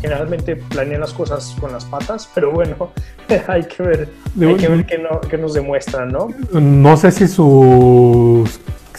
generalmente 0.01 0.57
planean 0.57 1.01
las 1.01 1.13
cosas 1.13 1.57
con 1.61 1.73
las 1.73 1.85
patas, 1.85 2.29
pero 2.35 2.53
bueno, 2.53 2.91
hay 3.49 3.65
que 3.65 3.83
ver, 3.83 4.09
hay 4.41 4.55
que 4.57 4.69
ver 4.69 4.87
qué, 4.87 5.39
nos 5.39 5.55
demuestran, 5.55 6.11
¿no? 6.11 6.29
No 6.53 6.97
sé 6.97 7.11
si 7.11 7.29
su, 7.29 8.49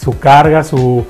su 0.00 0.18
carga, 0.18 0.64
su, 0.64 1.04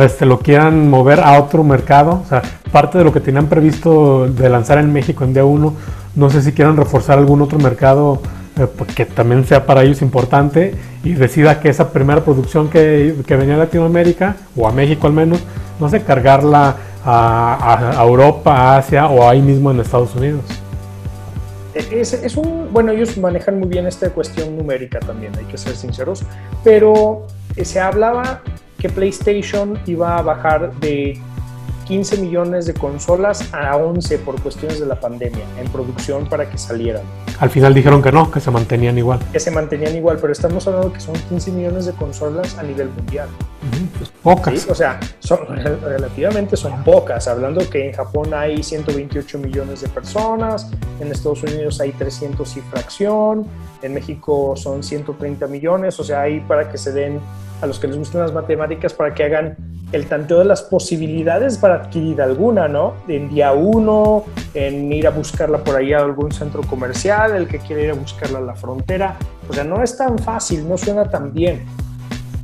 este, 0.00 0.26
lo 0.26 0.38
quieran 0.38 0.88
mover 0.88 1.20
a 1.20 1.40
otro 1.40 1.64
mercado, 1.64 2.22
o 2.24 2.28
sea, 2.28 2.42
parte 2.70 2.98
de 2.98 3.04
lo 3.04 3.12
que 3.12 3.20
tenían 3.20 3.46
previsto 3.46 4.28
de 4.28 4.48
lanzar 4.48 4.78
en 4.78 4.92
México 4.92 5.24
en 5.24 5.34
día 5.34 5.44
1, 5.44 5.74
no 6.14 6.30
sé 6.30 6.42
si 6.42 6.52
quieran 6.52 6.76
reforzar 6.76 7.18
algún 7.18 7.40
otro 7.42 7.58
mercado 7.58 8.20
eh, 8.58 8.66
pues, 8.66 8.94
que 8.94 9.06
también 9.06 9.44
sea 9.46 9.64
para 9.64 9.82
ellos 9.82 10.02
importante 10.02 10.74
y 11.04 11.14
decida 11.14 11.58
que 11.60 11.70
esa 11.70 11.90
primera 11.90 12.22
producción 12.22 12.68
que, 12.68 13.14
que 13.26 13.36
venía 13.36 13.54
a 13.54 13.58
Latinoamérica, 13.58 14.36
o 14.56 14.68
a 14.68 14.72
México 14.72 15.06
al 15.06 15.14
menos, 15.14 15.40
no 15.80 15.88
sé, 15.88 16.02
cargarla 16.02 16.76
a, 17.04 18.04
Europa, 18.06 18.76
Asia 18.76 19.06
o 19.06 19.28
ahí 19.28 19.40
mismo 19.40 19.70
en 19.70 19.80
Estados 19.80 20.14
Unidos. 20.14 20.44
Es, 21.74 22.36
un, 22.36 22.68
bueno, 22.70 22.92
ellos 22.92 23.16
manejan 23.16 23.58
muy 23.58 23.68
bien 23.68 23.86
esta 23.86 24.10
cuestión 24.10 24.56
numérica 24.56 25.00
también, 25.00 25.32
hay 25.38 25.44
que 25.46 25.56
ser 25.56 25.74
sinceros, 25.74 26.22
pero 26.62 27.26
se 27.62 27.80
hablaba 27.80 28.42
que 28.78 28.90
PlayStation 28.90 29.78
iba 29.86 30.18
a 30.18 30.22
bajar 30.22 30.72
de 30.80 31.18
15 31.86 32.18
millones 32.18 32.66
de 32.66 32.74
consolas 32.74 33.52
a 33.52 33.76
11 33.76 34.18
por 34.18 34.40
cuestiones 34.40 34.80
de 34.80 34.86
la 34.86 34.98
pandemia 34.98 35.44
en 35.60 35.68
producción 35.68 36.28
para 36.28 36.48
que 36.48 36.58
salieran. 36.58 37.02
Al 37.38 37.50
final 37.50 37.74
dijeron 37.74 38.02
que 38.02 38.12
no, 38.12 38.30
que 38.30 38.40
se 38.40 38.50
mantenían 38.50 38.96
igual. 38.98 39.18
Que 39.32 39.40
se 39.40 39.50
mantenían 39.50 39.96
igual, 39.96 40.18
pero 40.20 40.32
estamos 40.32 40.66
hablando 40.66 40.92
que 40.92 41.00
son 41.00 41.14
15 41.14 41.50
millones 41.52 41.86
de 41.86 41.92
consolas 41.92 42.56
a 42.58 42.62
nivel 42.62 42.88
mundial. 42.90 43.28
Pues 43.98 44.10
pocas. 44.22 44.68
O 44.68 44.74
sea, 44.74 45.00
son, 45.18 45.38
relativamente 45.82 46.56
son 46.56 46.82
pocas. 46.84 47.26
Hablando 47.28 47.68
que 47.68 47.88
en 47.88 47.92
Japón 47.94 48.32
hay 48.34 48.62
128 48.62 49.38
millones 49.38 49.80
de 49.80 49.88
personas, 49.88 50.70
en 51.00 51.10
Estados 51.10 51.42
Unidos 51.42 51.80
hay 51.80 51.92
300 51.92 52.56
y 52.56 52.60
fracción, 52.60 53.46
en 53.82 53.94
México 53.94 54.54
son 54.56 54.82
130 54.82 55.46
millones, 55.46 55.98
o 55.98 56.04
sea, 56.04 56.22
hay 56.22 56.40
para 56.40 56.70
que 56.70 56.78
se 56.78 56.92
den 56.92 57.20
a 57.60 57.66
los 57.66 57.78
que 57.78 57.86
les 57.86 57.96
gustan 57.96 58.22
las 58.22 58.32
matemáticas 58.32 58.92
para 58.92 59.14
que 59.14 59.24
hagan 59.24 59.56
el 59.92 60.06
tanteo 60.06 60.38
de 60.38 60.46
las 60.46 60.62
posibilidades 60.62 61.58
para 61.58 61.74
adquirir 61.74 62.20
alguna, 62.22 62.66
¿no? 62.66 62.94
En 63.08 63.28
día 63.28 63.52
uno, 63.52 64.24
en 64.54 64.92
ir 64.92 65.06
a 65.06 65.10
buscarla 65.10 65.58
por 65.58 65.76
ahí 65.76 65.92
a 65.92 65.98
algún 65.98 66.32
centro 66.32 66.62
comercial, 66.62 67.36
el 67.36 67.46
que 67.46 67.58
quiere 67.58 67.84
ir 67.84 67.90
a 67.90 67.94
buscarla 67.94 68.38
a 68.38 68.42
la 68.42 68.54
frontera. 68.54 69.16
O 69.48 69.52
sea, 69.52 69.64
no 69.64 69.82
es 69.82 69.96
tan 69.96 70.18
fácil, 70.18 70.66
no 70.68 70.78
suena 70.78 71.08
tan 71.08 71.32
bien. 71.32 71.64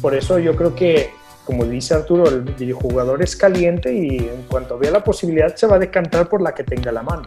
Por 0.01 0.15
eso 0.15 0.39
yo 0.39 0.55
creo 0.55 0.75
que, 0.75 1.11
como 1.45 1.65
dice 1.65 1.95
Arturo, 1.95 2.29
el 2.29 2.43
videojugador 2.43 3.23
es 3.23 3.35
caliente 3.35 3.93
y 3.93 4.19
en 4.19 4.43
cuanto 4.49 4.79
vea 4.79 4.91
la 4.91 5.03
posibilidad 5.03 5.55
se 5.57 5.67
va 5.67 5.77
a 5.77 5.79
decantar 5.79 6.29
por 6.29 6.43
la 6.43 6.55
que 6.55 6.65
tenga 6.65 6.93
la 6.93 7.03
mano. 7.03 7.23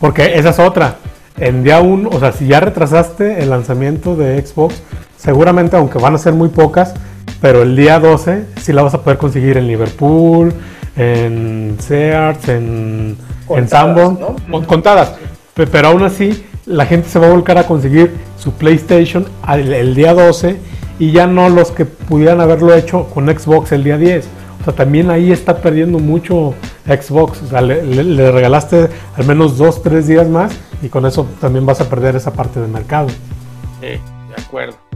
Porque 0.00 0.38
esa 0.38 0.48
es 0.50 0.58
otra. 0.58 0.96
En 1.36 1.62
día 1.62 1.80
uno, 1.80 2.08
o 2.10 2.18
sea, 2.18 2.32
si 2.32 2.46
ya 2.46 2.60
retrasaste 2.60 3.42
el 3.42 3.50
lanzamiento 3.50 4.16
de 4.16 4.44
Xbox, 4.44 4.82
seguramente, 5.16 5.76
aunque 5.76 5.98
van 5.98 6.14
a 6.14 6.18
ser 6.18 6.32
muy 6.32 6.48
pocas, 6.48 6.94
pero 7.40 7.62
el 7.62 7.76
día 7.76 7.98
12 7.98 8.44
sí 8.60 8.72
la 8.72 8.82
vas 8.82 8.94
a 8.94 9.02
poder 9.02 9.18
conseguir 9.18 9.56
en 9.56 9.66
Liverpool, 9.66 10.52
en 10.96 11.76
Sears, 11.78 12.48
en, 12.48 13.16
en 13.48 13.68
Sanborn, 13.68 14.18
contadas. 14.66 15.14
Pero 15.54 15.88
aún 15.88 16.02
así, 16.02 16.44
la 16.66 16.86
gente 16.86 17.08
se 17.08 17.18
va 17.18 17.26
a 17.26 17.30
volcar 17.30 17.58
a 17.58 17.66
conseguir 17.66 18.14
su 18.38 18.52
PlayStation 18.52 19.26
el, 19.48 19.94
día 19.94 20.14
12 20.14 20.56
y 20.98 21.12
ya 21.12 21.26
no 21.26 21.48
los 21.48 21.70
que 21.70 21.84
pudieran 21.84 22.40
haberlo 22.40 22.74
hecho 22.74 23.06
con 23.06 23.26
Xbox 23.26 23.72
el 23.72 23.84
día 23.84 23.98
10. 23.98 24.28
O 24.60 24.64
sea, 24.64 24.74
también 24.74 25.10
ahí 25.10 25.32
está 25.32 25.56
perdiendo 25.56 25.98
mucho 25.98 26.54
Xbox. 26.86 27.42
O 27.42 27.46
sea, 27.46 27.62
le, 27.62 28.30
regalaste 28.30 28.88
al 29.16 29.26
menos 29.26 29.56
dos, 29.56 29.82
tres 29.82 30.06
días 30.06 30.28
más 30.28 30.52
y 30.82 30.88
con 30.88 31.06
eso 31.06 31.26
también 31.40 31.64
vas 31.64 31.80
a 31.80 31.88
perder 31.88 32.16
esa 32.16 32.32
parte 32.32 32.60
del 32.60 32.70
mercado. 32.70 33.08
Sí, 33.80 33.86
de 33.86 34.42
acuerdo. 34.42 34.89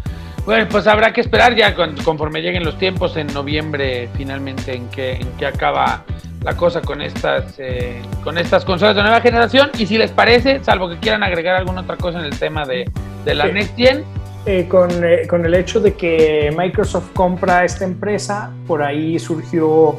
Bueno, 0.45 0.67
pues 0.71 0.87
habrá 0.87 1.13
que 1.13 1.23
esperar 1.23 1.55
ya 1.57 1.75
conforme 2.05 2.43
lleguen 2.43 2.65
los 2.65 2.79
tiempos 2.79 3.17
en 3.17 3.29
noviembre 3.29 4.11
finalmente 4.15 4.75
en 4.75 4.89
que, 4.89 5.13
en 5.13 5.33
que 5.39 5.47
acaba 5.47 6.05
la 6.43 6.55
cosa 6.55 6.83
con 6.83 7.01
estas, 7.01 7.55
eh, 7.59 8.03
con 8.23 8.37
estas 8.37 8.65
consolas 8.65 8.95
de 8.95 9.03
nueva 9.03 9.21
generación. 9.23 9.71
Y 9.79 9.87
si 9.87 9.97
les 9.97 10.11
parece, 10.11 10.63
salvo 10.63 10.89
que 10.91 10.99
quieran 10.99 11.23
agregar 11.23 11.57
alguna 11.57 11.81
otra 11.81 11.97
cosa 11.97 12.19
en 12.19 12.27
el 12.27 12.39
tema 12.39 12.67
de, 12.67 12.91
la 13.25 13.47
Next 13.47 13.75
Gen. 13.77 14.05
Eh, 14.47 14.67
con, 14.69 14.91
eh, 15.03 15.27
con, 15.27 15.47
el 15.47 15.55
hecho 15.55 15.81
de 15.81 15.95
que 15.95 16.55
Microsoft 16.55 17.13
compra 17.15 17.65
esta 17.65 17.87
empresa, 17.87 18.51
por 18.67 18.83
ahí 18.83 19.19
surgió, 19.19 19.97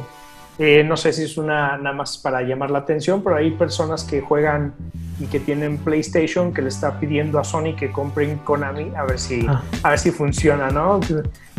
no 0.58 0.96
sé 0.96 1.12
si 1.12 1.24
es 1.24 1.36
una 1.36 1.76
nada 1.76 1.94
más 1.94 2.18
para 2.18 2.42
llamar 2.42 2.70
la 2.70 2.78
atención, 2.78 3.22
pero 3.22 3.36
hay 3.36 3.50
personas 3.50 4.04
que 4.04 4.20
juegan 4.20 4.74
y 5.20 5.26
que 5.26 5.40
tienen 5.40 5.78
PlayStation 5.78 6.52
que 6.52 6.62
le 6.62 6.68
está 6.68 6.98
pidiendo 6.98 7.38
a 7.38 7.44
Sony 7.44 7.74
que 7.76 7.90
compren 7.90 8.38
Konami 8.38 8.92
a 8.96 9.04
ver 9.04 9.18
si, 9.18 9.46
ah. 9.48 9.62
a 9.82 9.90
ver 9.90 9.98
si 9.98 10.10
funciona, 10.10 10.70
¿no? 10.70 11.00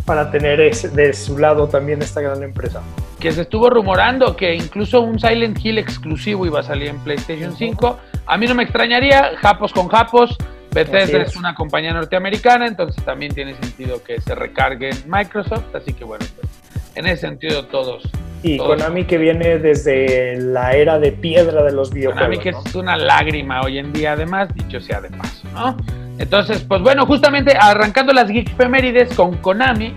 Para 0.05 0.31
tener 0.31 0.59
de 0.59 1.13
su 1.13 1.37
lado 1.37 1.67
también 1.67 2.01
esta 2.01 2.21
gran 2.21 2.41
empresa 2.41 2.81
que 3.19 3.31
se 3.31 3.41
estuvo 3.41 3.69
rumorando 3.69 4.35
que 4.35 4.53
incluso 4.53 5.01
un 5.01 5.19
Silent 5.19 5.63
Hill 5.63 5.79
exclusivo 5.79 6.45
iba 6.45 6.59
a 6.59 6.63
salir 6.63 6.89
en 6.89 6.99
PlayStation 6.99 7.55
5. 7.55 7.99
A 8.25 8.37
mí 8.37 8.45
no 8.45 8.55
me 8.55 8.63
extrañaría, 8.63 9.31
Japos 9.37 9.73
con 9.73 9.87
Japos. 9.87 10.37
Bethesda 10.71 11.23
es. 11.23 11.35
una 11.35 11.55
compañía 11.55 11.93
norteamericana, 11.93 12.67
entonces 12.67 13.03
también 13.03 13.33
tiene 13.33 13.55
sentido 13.55 14.03
que 14.03 14.21
se 14.21 14.35
recargue 14.35 14.89
en 14.89 15.09
Microsoft. 15.09 15.73
Así 15.73 15.93
que 15.93 16.03
bueno, 16.03 16.25
pues, 16.35 16.47
en 16.93 17.07
ese 17.07 17.21
sentido 17.21 17.65
todos. 17.65 18.03
Y 18.43 18.57
Konami 18.57 19.05
que 19.05 19.17
viene 19.17 19.57
desde 19.57 20.37
la 20.37 20.73
era 20.73 20.99
de 20.99 21.11
piedra 21.11 21.63
de 21.63 21.71
los 21.71 21.91
videojuegos. 21.91 22.27
Konami 22.27 22.43
que 22.43 22.49
es 22.49 22.75
una 22.75 22.95
lágrima 22.95 23.61
hoy 23.61 23.79
en 23.79 23.91
día, 23.93 24.13
además, 24.13 24.53
dicho 24.53 24.79
sea 24.79 25.01
de 25.01 25.09
paso, 25.09 25.47
¿no? 25.53 25.77
Entonces, 26.19 26.61
pues 26.61 26.81
bueno, 26.81 27.05
justamente 27.05 27.55
arrancando 27.59 28.13
las 28.13 28.29
Geek 28.29 28.55
Femérides 28.55 29.13
con 29.13 29.37
Konami, 29.37 29.93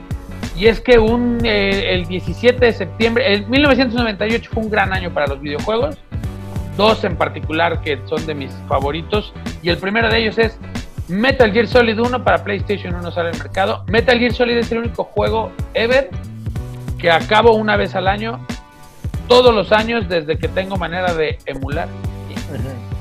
y 0.60 0.66
es 0.66 0.78
que 0.78 0.98
un, 0.98 1.38
eh, 1.42 1.94
el 1.94 2.06
17 2.06 2.62
de 2.62 2.72
septiembre, 2.74 3.32
el 3.32 3.46
1998 3.46 4.50
fue 4.52 4.62
un 4.62 4.70
gran 4.70 4.92
año 4.92 5.10
para 5.10 5.26
los 5.26 5.40
videojuegos. 5.40 5.96
Dos 6.76 7.02
en 7.04 7.16
particular 7.16 7.80
que 7.80 7.98
son 8.04 8.26
de 8.26 8.34
mis 8.34 8.52
favoritos. 8.68 9.32
Y 9.62 9.70
el 9.70 9.78
primero 9.78 10.10
de 10.10 10.18
ellos 10.18 10.38
es 10.38 10.58
Metal 11.08 11.50
Gear 11.50 11.66
Solid 11.66 11.98
1 11.98 12.22
para 12.22 12.44
PlayStation 12.44 12.94
1 12.94 13.10
sale 13.10 13.30
al 13.30 13.38
mercado. 13.38 13.84
Metal 13.88 14.18
Gear 14.18 14.34
Solid 14.34 14.58
es 14.58 14.70
el 14.70 14.78
único 14.78 15.04
juego 15.04 15.50
ever 15.72 16.10
que 17.00 17.10
acabo 17.10 17.54
una 17.54 17.76
vez 17.76 17.94
al 17.94 18.06
año, 18.06 18.44
todos 19.26 19.54
los 19.54 19.72
años 19.72 20.08
desde 20.08 20.38
que 20.38 20.48
tengo 20.48 20.76
manera 20.76 21.14
de 21.14 21.38
emular. 21.46 21.88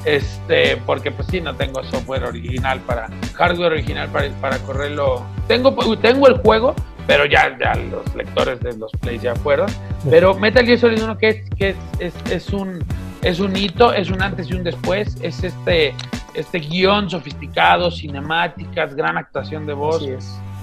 Este, 0.06 0.78
porque 0.86 1.12
pues 1.12 1.28
sí, 1.30 1.42
no 1.42 1.56
tengo 1.56 1.84
software 1.84 2.24
original 2.24 2.80
para, 2.80 3.10
hardware 3.36 3.74
original 3.74 4.08
para, 4.10 4.30
para 4.42 4.58
correrlo. 4.60 5.26
Tengo, 5.48 5.76
tengo 5.98 6.28
el 6.28 6.38
juego, 6.38 6.74
pero 7.06 7.26
ya, 7.26 7.58
ya 7.60 7.76
los 7.76 8.16
lectores 8.16 8.60
de 8.62 8.78
los 8.78 8.92
plays 9.02 9.22
ya 9.22 9.36
fueron. 9.36 9.70
Pero 10.10 10.34
Metal 10.36 10.66
Gear 10.66 10.80
Solid 10.80 11.04
1 11.04 11.18
que 11.18 11.30
es, 11.30 11.50
que 11.58 11.76
es, 12.00 12.14
es, 12.32 12.50
un, 12.54 12.84
es 13.22 13.40
un 13.40 13.56
hito, 13.56 13.94
es 13.94 14.10
un 14.10 14.22
antes 14.22 14.50
y 14.50 14.54
un 14.54 14.64
después, 14.64 15.18
es 15.22 15.44
este, 15.44 15.94
este 16.34 16.60
guion 16.60 17.10
sofisticado, 17.10 17.92
cinemáticas, 17.92 18.96
gran 18.96 19.18
actuación 19.18 19.66
de 19.66 19.74
voz, 19.74 20.08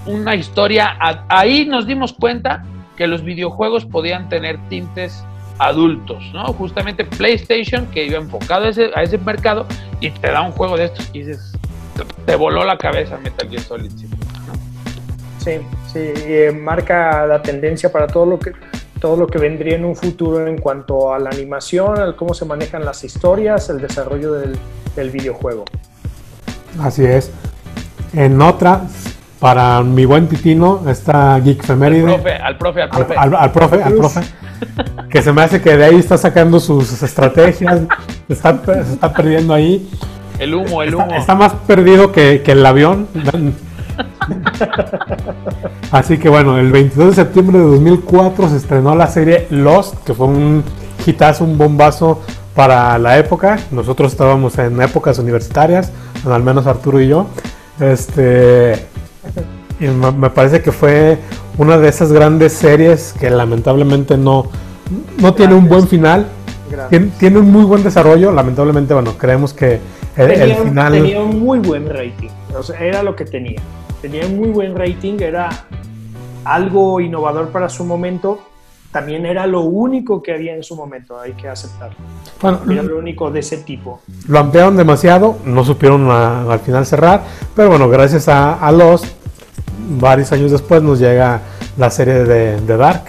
una 0.07 0.33
historia. 0.33 0.97
Ahí 1.29 1.65
nos 1.65 1.85
dimos 1.85 2.13
cuenta 2.13 2.63
que 2.97 3.07
los 3.07 3.23
videojuegos 3.23 3.85
podían 3.85 4.27
tener 4.27 4.57
tintes 4.69 5.23
adultos, 5.59 6.23
¿no? 6.33 6.45
Justamente 6.53 7.05
PlayStation, 7.05 7.85
que 7.87 8.05
iba 8.05 8.17
enfocado 8.17 8.65
a 8.65 8.69
ese, 8.69 8.89
a 8.95 9.03
ese 9.03 9.17
mercado, 9.17 9.65
y 10.01 10.11
te 10.11 10.31
da 10.31 10.41
un 10.41 10.51
juego 10.51 10.77
de 10.77 10.85
estos 10.85 11.09
y 11.13 11.19
dices, 11.19 11.53
te 12.25 12.35
voló 12.35 12.63
la 12.63 12.77
cabeza 12.77 13.17
Metal 13.17 13.49
Gear 13.49 13.61
Solid 13.61 13.91
Sí, 15.39 15.51
sí, 15.91 15.99
eh, 15.99 16.51
marca 16.51 17.25
la 17.25 17.41
tendencia 17.41 17.91
para 17.91 18.07
todo 18.07 18.25
lo 18.25 18.39
que 18.39 18.51
todo 18.99 19.15
lo 19.15 19.27
que 19.27 19.37
vendría 19.37 19.75
en 19.75 19.85
un 19.85 19.95
futuro 19.95 20.45
en 20.45 20.57
cuanto 20.57 21.13
a 21.13 21.19
la 21.19 21.29
animación, 21.29 21.99
al 21.99 22.15
cómo 22.15 22.33
se 22.33 22.45
manejan 22.45 22.83
las 22.83 23.03
historias, 23.03 23.69
el 23.69 23.79
desarrollo 23.79 24.33
del, 24.33 24.57
videojuego. 25.11 25.65
Así 26.79 27.05
es. 27.05 27.31
En 28.13 28.41
otra, 28.41 28.81
para 29.39 29.83
mi 29.83 30.05
buen 30.05 30.27
Titino, 30.27 30.83
está 30.87 31.39
Geek 31.39 31.63
Feméride. 31.63 32.13
Al 32.13 32.57
profe, 32.57 32.81
al 32.81 32.89
profe, 32.89 33.15
al 33.15 33.51
profe. 33.51 33.83
Al, 33.83 33.93
profe, 33.93 34.21
Que 35.09 35.21
se 35.21 35.31
me 35.31 35.43
hace 35.43 35.61
que 35.61 35.77
de 35.77 35.85
ahí 35.85 35.95
está 35.95 36.17
sacando 36.17 36.59
sus 36.59 37.01
estrategias, 37.03 37.81
se 38.27 38.33
está, 38.33 38.59
está 38.91 39.13
perdiendo 39.13 39.53
ahí. 39.53 39.87
El 40.39 40.55
humo, 40.55 40.81
el 40.81 40.95
humo. 40.95 41.13
Está, 41.15 41.35
más 41.35 41.53
perdido 41.67 42.11
que, 42.11 42.41
que 42.43 42.53
el 42.53 42.65
avión. 42.65 43.07
Así 45.91 46.17
que 46.17 46.29
bueno, 46.29 46.57
el 46.57 46.71
22 46.71 47.09
de 47.09 47.15
septiembre 47.23 47.59
de 47.59 47.65
2004 47.65 48.49
se 48.49 48.57
estrenó 48.57 48.95
la 48.95 49.07
serie 49.07 49.47
Lost, 49.49 50.03
que 50.03 50.13
fue 50.13 50.27
un 50.27 50.63
hitazo, 51.05 51.43
un 51.43 51.57
bombazo 51.57 52.21
para 52.55 52.97
la 52.97 53.17
época. 53.17 53.59
Nosotros 53.71 54.11
estábamos 54.11 54.57
en 54.57 54.81
épocas 54.81 55.19
universitarias, 55.19 55.91
al 56.25 56.43
menos 56.43 56.67
Arturo 56.67 56.99
y 56.99 57.07
yo. 57.07 57.27
Este, 57.79 58.87
me 59.79 60.29
parece 60.29 60.61
que 60.61 60.71
fue 60.71 61.17
una 61.57 61.77
de 61.77 61.89
esas 61.89 62.11
grandes 62.11 62.53
series 62.53 63.13
que 63.13 63.29
lamentablemente 63.29 64.17
no, 64.17 64.47
no 65.19 65.33
tiene 65.33 65.53
un 65.53 65.67
buen 65.67 65.87
final. 65.87 66.27
Tiene, 67.19 67.39
un 67.39 67.51
muy 67.51 67.63
buen 67.63 67.81
desarrollo. 67.81 68.31
Lamentablemente, 68.31 68.93
bueno, 68.93 69.17
creemos 69.17 69.53
que 69.53 69.79
el, 70.17 70.55
final. 70.55 70.93
Tenía 70.93 71.21
un 71.21 71.39
muy 71.39 71.59
buen 71.59 71.87
rating. 71.87 72.29
era 72.79 73.03
lo 73.03 73.15
que 73.15 73.23
tenía 73.23 73.61
tenía 74.01 74.25
un 74.25 74.37
muy 74.37 74.49
buen 74.49 74.75
rating, 74.75 75.17
era 75.19 75.49
algo 76.43 76.99
innovador 76.99 77.49
para 77.49 77.69
su 77.69 77.83
momento, 77.83 78.39
también 78.91 79.25
era 79.25 79.45
lo 79.47 79.61
único 79.61 80.23
que 80.23 80.33
había 80.33 80.55
en 80.55 80.63
su 80.63 80.75
momento, 80.75 81.19
hay 81.19 81.33
que 81.33 81.47
aceptarlo. 81.47 81.97
Bueno, 82.41 82.59
era 82.69 82.83
lo 82.83 82.97
único 82.97 83.29
de 83.31 83.41
ese 83.41 83.57
tipo. 83.57 84.01
Lo 84.27 84.39
ampliaron 84.39 84.77
demasiado, 84.77 85.37
no 85.45 85.63
supieron 85.65 86.09
al 86.09 86.59
final 86.59 86.85
cerrar, 86.85 87.23
pero 87.55 87.69
bueno, 87.69 87.89
gracias 87.89 88.27
a, 88.27 88.53
a 88.53 88.71
Lost, 88.71 89.05
varios 89.87 90.31
años 90.31 90.51
después 90.51 90.81
nos 90.81 90.99
llega 90.99 91.41
la 91.77 91.89
serie 91.89 92.13
de, 92.13 92.77
Dark, 92.77 93.03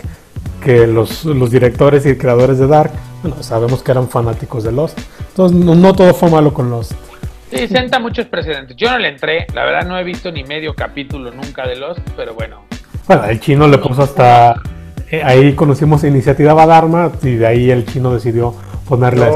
que 0.63 0.87
los, 0.87 1.25
los, 1.25 1.51
directores 1.51 2.07
y 2.07 2.17
creadores 2.17 2.59
de 2.59 2.67
Dark, 2.67 2.93
bueno, 3.23 3.43
sabemos 3.43 3.83
que 3.83 3.91
eran 3.91 4.09
fanáticos 4.09 4.65
de 4.65 4.73
Lost. 4.73 4.99
Entonces, 5.31 5.59
no, 5.59 5.75
no 5.75 5.93
todo 5.95 6.15
fue 6.15 6.31
malo 6.31 6.53
con 6.53 6.71
Lost. 6.71 6.93
Sí, 7.51 7.67
senta 7.67 7.99
muchos 7.99 8.27
precedentes. 8.27 8.77
Yo 8.77 8.91
no 8.91 8.99
le 8.99 9.09
entré, 9.09 9.47
la 9.55 9.65
verdad 9.65 9.87
no 9.87 9.99
he 9.99 10.05
visto 10.05 10.31
ni 10.31 10.45
medio 10.45 10.75
capítulo 10.75 11.31
nunca 11.31 11.67
de 11.67 11.77
Lost, 11.77 12.01
pero 12.17 12.35
bueno. 12.35 12.65
Bueno, 13.07 13.25
el 13.25 13.41
chino 13.41 13.67
le 13.67 13.79
puso 13.79 14.03
hasta... 14.03 14.61
Eh, 15.11 15.23
ahí 15.25 15.55
conocimos 15.55 16.05
Iniciativa 16.05 16.53
Badarma 16.53 17.11
y 17.23 17.37
de 17.37 17.47
ahí 17.47 17.71
el 17.71 17.87
chino 17.87 18.13
decidió 18.13 18.55
ponerle 18.87 19.31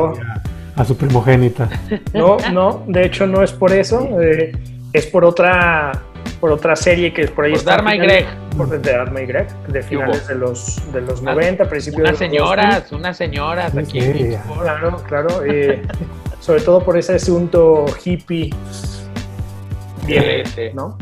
a, 0.76 0.84
su 0.84 0.96
primogénita. 0.96 1.70
No, 2.12 2.36
no, 2.52 2.84
de 2.86 3.06
hecho 3.06 3.26
no 3.26 3.42
es 3.42 3.52
por 3.52 3.72
eso, 3.72 4.20
eh, 4.20 4.52
es 4.92 5.06
por 5.06 5.24
otra 5.24 5.92
por 6.42 6.50
otra 6.50 6.74
serie 6.74 7.14
que 7.14 7.22
es 7.22 7.30
por 7.30 7.44
ahí 7.44 7.52
por 7.52 7.62
Dharma 7.62 7.94
y 7.94 7.98
Greg. 7.98 8.26
Por 8.56 8.68
de 8.68 8.80
Dharma 8.80 9.20
y 9.20 9.26
Greg, 9.26 9.46
de 9.68 9.80
finales 9.80 10.26
de 10.26 10.34
los, 10.34 10.92
de 10.92 11.00
los 11.00 11.22
90, 11.22 11.68
principios 11.68 12.02
de 12.02 12.10
los 12.10 12.18
señoras, 12.18 12.90
unas 12.90 13.16
señoras 13.16 13.76
aquí. 13.76 14.00
claro, 14.60 14.96
claro. 15.06 15.44
Eh, 15.46 15.82
sobre 16.40 16.60
todo 16.62 16.84
por 16.84 16.98
ese 16.98 17.14
asunto 17.14 17.84
hippie. 18.04 18.50
Bien, 20.06 20.44
¿no? 20.74 20.96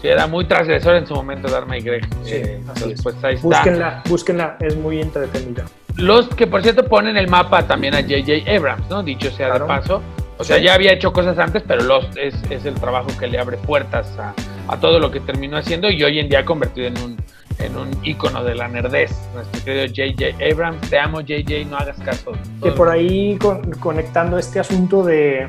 Sí, 0.00 0.08
era 0.08 0.26
muy 0.26 0.44
transgresor 0.44 0.96
en 0.96 1.06
su 1.06 1.14
momento 1.14 1.48
Dharma 1.48 1.76
y 1.78 1.80
Greg. 1.80 2.06
Eh, 2.26 2.60
pues 3.02 3.16
ahí 3.24 3.36
búsquenla, 3.36 4.02
búsquenla, 4.08 4.56
es 4.60 4.76
muy 4.76 5.00
entretenida. 5.00 5.64
Los 5.96 6.28
que 6.28 6.46
por 6.46 6.62
cierto 6.62 6.84
ponen 6.86 7.16
el 7.16 7.28
mapa 7.28 7.66
también 7.66 7.94
a 7.94 8.02
J.J. 8.02 8.50
Abrams, 8.50 8.88
¿no? 8.88 9.02
Dicho 9.02 9.30
sea 9.30 9.58
de 9.58 9.60
paso. 9.60 10.02
O 10.38 10.44
sea, 10.44 10.58
ya 10.58 10.74
había 10.74 10.92
hecho 10.92 11.12
cosas 11.12 11.38
antes, 11.38 11.62
pero 11.66 11.82
Lost 11.82 12.16
es, 12.18 12.34
es 12.50 12.66
el 12.66 12.74
trabajo 12.74 13.08
que 13.18 13.26
le 13.26 13.38
abre 13.38 13.56
puertas 13.56 14.06
a, 14.18 14.34
a, 14.68 14.78
todo 14.78 14.98
lo 14.98 15.10
que 15.10 15.20
terminó 15.20 15.56
haciendo 15.56 15.90
y 15.90 16.02
hoy 16.04 16.18
en 16.18 16.28
día 16.28 16.40
ha 16.40 16.44
convertido 16.44 16.88
en 16.88 16.98
un, 16.98 17.16
en 17.58 17.76
un 17.76 17.88
ícono 18.04 18.44
de 18.44 18.54
la 18.54 18.68
nerdez. 18.68 19.12
Nuestro 19.34 19.64
querido 19.64 19.86
J.J. 19.86 20.44
Abrams, 20.52 20.90
te 20.90 20.98
amo 20.98 21.20
J.J., 21.20 21.64
no 21.70 21.78
hagas 21.78 21.98
caso. 22.00 22.32
Que 22.62 22.70
por 22.70 22.90
ahí 22.90 23.38
conectando 23.80 24.36
este 24.36 24.60
asunto 24.60 25.02
de, 25.02 25.48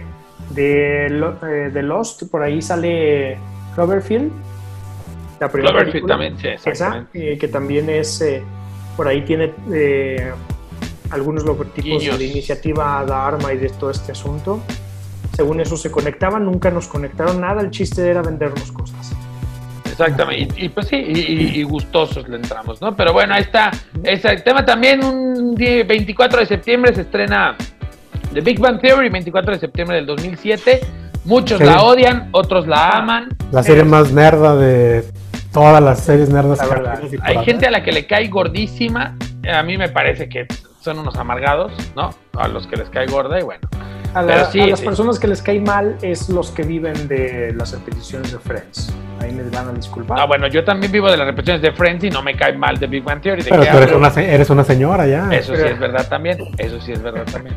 de, 0.50 1.08
eh, 1.08 1.70
de, 1.74 1.84
Lost, 1.84 2.24
por 2.30 2.42
ahí 2.42 2.62
sale 2.62 3.38
Cloverfield. 3.76 4.32
La 5.40 5.50
Cloverfield 5.50 6.08
también, 6.08 6.38
sí, 6.38 6.48
Esa, 6.66 7.06
eh, 7.14 7.38
que 7.40 7.48
también 7.48 7.90
es, 7.90 8.22
eh, 8.22 8.42
por 8.96 9.08
ahí 9.08 9.22
tiene 9.22 9.54
algunos 11.12 11.44
logotipos 11.46 12.04
de 12.04 12.18
la 12.18 12.24
iniciativa 12.24 13.06
Dharma 13.06 13.54
y 13.54 13.58
de 13.58 13.70
todo 13.70 13.92
este 13.92 14.12
asunto. 14.12 14.62
Según 15.34 15.60
eso 15.60 15.78
se 15.78 15.92
conectaban, 15.92 16.46
nunca 16.46 16.72
nos 16.72 16.88
conectaron 16.88 17.40
nada, 17.40 17.62
el 17.62 17.70
chiste 17.70 18.10
era 18.10 18.24
vendernos 18.24 18.72
cosas. 18.72 19.14
Exactamente, 19.86 20.54
y, 20.58 20.70
pues 20.70 20.88
sí, 20.88 20.96
y, 20.96 21.64
gustosos 21.64 22.28
le 22.28 22.36
entramos, 22.36 22.80
¿no? 22.82 22.96
Pero 22.96 23.14
bueno, 23.14 23.34
ahí 23.34 23.42
está, 23.42 23.72
ese 24.04 24.36
tema 24.38 24.64
también, 24.64 25.04
un 25.04 25.56
24 25.56 26.42
de 26.42 26.46
septiembre 26.46 26.94
se 26.94 27.02
estrena 27.02 27.56
The 28.38 28.44
Big 28.44 28.60
Bang 28.60 28.80
Theory, 28.80 29.10
24 29.10 29.54
de 29.54 29.60
septiembre 29.60 29.96
del 29.96 30.06
2007. 30.06 30.82
Muchos 31.26 31.60
la 31.60 31.82
odian, 31.82 32.30
otros 32.34 32.68
la 32.68 32.90
aman. 32.90 33.36
La 33.52 33.64
serie 33.64 33.84
más 33.84 34.12
nerda 34.12 34.56
de 34.56 35.04
todas 35.52 35.82
las 35.82 36.02
series 36.02 36.30
nerdas. 36.30 36.60
Hay 37.24 37.44
gente 37.44 37.66
a 37.66 37.72
la 37.72 37.82
que 37.82 37.92
le 37.92 38.06
cae 38.06 38.28
gordísima, 38.28 39.16
a 39.52 39.64
mí 39.64 39.76
me 39.76 39.90
parece 39.90 40.30
que 40.30 40.46
son 40.82 41.00
unos 41.00 41.16
amargados, 41.16 41.72
¿no? 41.96 42.12
A 42.38 42.48
los 42.48 42.68
que 42.68 42.76
les 42.76 42.92
cae 42.92 43.08
gorda 43.08 43.40
y 43.40 43.44
bueno. 43.44 43.68
A, 44.14 44.22
las 44.22 44.82
personas 44.82 45.18
que 45.18 45.28
les 45.28 45.42
cae 45.42 45.60
mal 45.60 45.98
es 46.04 46.30
los 46.30 46.52
que 46.52 46.62
viven 46.62 47.08
de 47.08 47.56
las 47.58 47.72
repeticiones 47.72 48.34
de 48.34 48.38
Friends. 48.38 48.94
Ahí 49.20 49.32
me 49.32 49.50
van 49.50 49.70
a 49.70 49.72
disculpar. 49.72 50.20
Ah, 50.20 50.26
bueno, 50.26 50.46
yo 50.46 50.64
también 50.64 50.92
vivo 50.92 51.10
de 51.10 51.18
las 51.18 51.26
repeticiones 51.26 51.64
de 51.64 51.72
Friends 51.72 52.04
y 52.04 52.12
no 52.12 52.22
me 52.22 52.36
cae 52.36 52.56
mal 52.56 52.78
de 52.78 52.86
Big 52.86 53.04
Bang 53.04 53.20
Theory. 53.20 53.42
Pero 53.50 53.66
tú 53.66 53.78
eres 53.78 53.92
una, 53.94 54.08
eres 54.10 54.50
una, 54.52 54.64
señora 54.64 55.08
ya. 55.08 55.28
Eso 55.32 55.56
sí 55.56 55.64
es 55.64 55.80
verdad 55.80 56.08
también. 56.08 56.38
Eso 56.60 56.80
sí 56.80 56.92
es 56.92 57.02
verdad 57.02 57.26
también. 57.32 57.56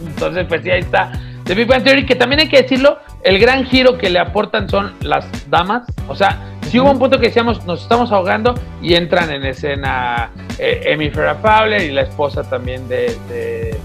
Entonces, 0.00 0.46
pues 0.48 0.62
sí, 0.62 0.70
ahí 0.70 0.80
está. 0.80 1.12
De 1.44 1.54
Big 1.54 1.66
Bang 1.66 1.82
Theory, 1.82 2.04
que 2.04 2.14
también 2.14 2.40
hay 2.40 2.48
que 2.48 2.62
decirlo, 2.62 2.98
el 3.22 3.38
gran 3.38 3.64
giro 3.64 3.96
que 3.96 4.10
le 4.10 4.18
aportan 4.18 4.68
son 4.68 4.94
las 5.00 5.26
damas. 5.50 5.86
O 6.06 6.14
sea, 6.14 6.38
si 6.68 6.78
hubo 6.78 6.90
un 6.90 6.98
punto 6.98 7.18
que 7.18 7.28
decíamos, 7.28 7.64
nos 7.64 7.82
estamos 7.82 8.12
ahogando 8.12 8.54
y 8.82 8.94
entran 8.94 9.30
en 9.30 9.44
escena 9.44 10.30
eh, 10.58 10.92
Amy 10.92 11.10
Farrah 11.10 11.36
Fowler 11.36 11.82
y 11.82 11.92
la 11.92 12.02
esposa 12.02 12.42
también 12.42 12.86
de... 12.88 13.16
de 13.28 13.80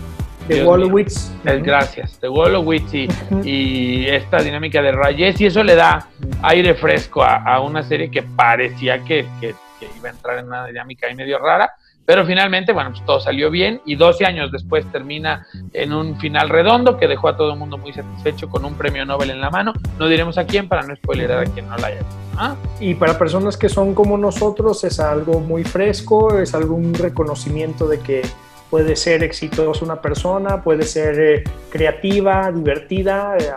de 0.48 0.64
Wolowitz. 0.64 1.32
Gracias, 1.44 2.20
de 2.20 2.28
Wolowitz 2.28 2.94
y, 2.94 4.06
esta 4.08 4.42
dinámica 4.42 4.82
de 4.82 4.92
Rayes 4.92 5.40
y 5.40 5.46
eso 5.46 5.64
le 5.64 5.76
da 5.76 6.08
aire 6.42 6.74
fresco 6.76 7.24
a, 7.24 7.60
una 7.62 7.84
serie 7.84 8.12
que 8.12 8.24
parecía 8.24 9.00
que, 9.04 9.26
que, 9.40 9.56
iba 9.98 10.10
a 10.10 10.12
entrar 10.12 10.40
en 10.40 10.48
una 10.48 10.66
dinámica 10.66 11.08
ahí 11.08 11.16
medio 11.16 11.40
rara, 11.40 11.74
pero 12.06 12.26
finalmente, 12.26 12.74
bueno, 12.74 12.92
pues 12.92 13.06
todo 13.06 13.20
salió 13.20 13.50
bien 13.50 13.82
y 13.86 13.96
12 13.96 14.26
años 14.26 14.52
después 14.52 14.86
termina 14.92 15.48
en 15.72 15.94
un 15.94 16.20
final 16.20 16.50
redondo 16.50 16.98
que 16.98 17.08
dejó 17.08 17.30
a 17.30 17.38
todo 17.38 17.54
el 17.54 17.60
mundo 17.60 17.78
muy 17.78 17.94
satisfecho 17.94 18.50
con 18.50 18.66
un 18.66 18.76
premio 18.76 19.06
Nobel 19.06 19.30
en 19.30 19.40
la 19.40 19.50
mano. 19.50 19.74
No 19.98 20.08
diremos 20.08 20.38
a 20.38 20.46
quién 20.46 20.68
para 20.68 20.84
no 20.84 20.96
spoilerar 20.96 21.40
a 21.40 21.46
quien 21.46 21.70
no 21.70 21.78
la 21.78 21.88
haya 21.88 22.00
visto. 22.00 22.16
¿ah? 22.38 22.56
Y 22.80 22.96
para 22.96 23.18
personas 23.18 23.56
que 23.56 23.70
son 23.70 23.94
como 23.94 24.18
nosotros 24.18 24.84
es 24.84 25.00
algo 25.00 25.40
muy 25.40 25.64
fresco, 25.64 26.38
es 26.38 26.54
algún 26.54 26.94
reconocimiento 26.94 27.88
de 27.88 28.00
que 28.00 28.22
puede 28.70 28.96
ser 28.96 29.24
exitosa 29.24 29.86
una 29.86 30.02
persona, 30.02 30.62
puede 30.62 30.84
ser 30.84 31.20
eh, 31.20 31.44
creativa, 31.70 32.52
divertida, 32.52 33.38
eh, 33.38 33.52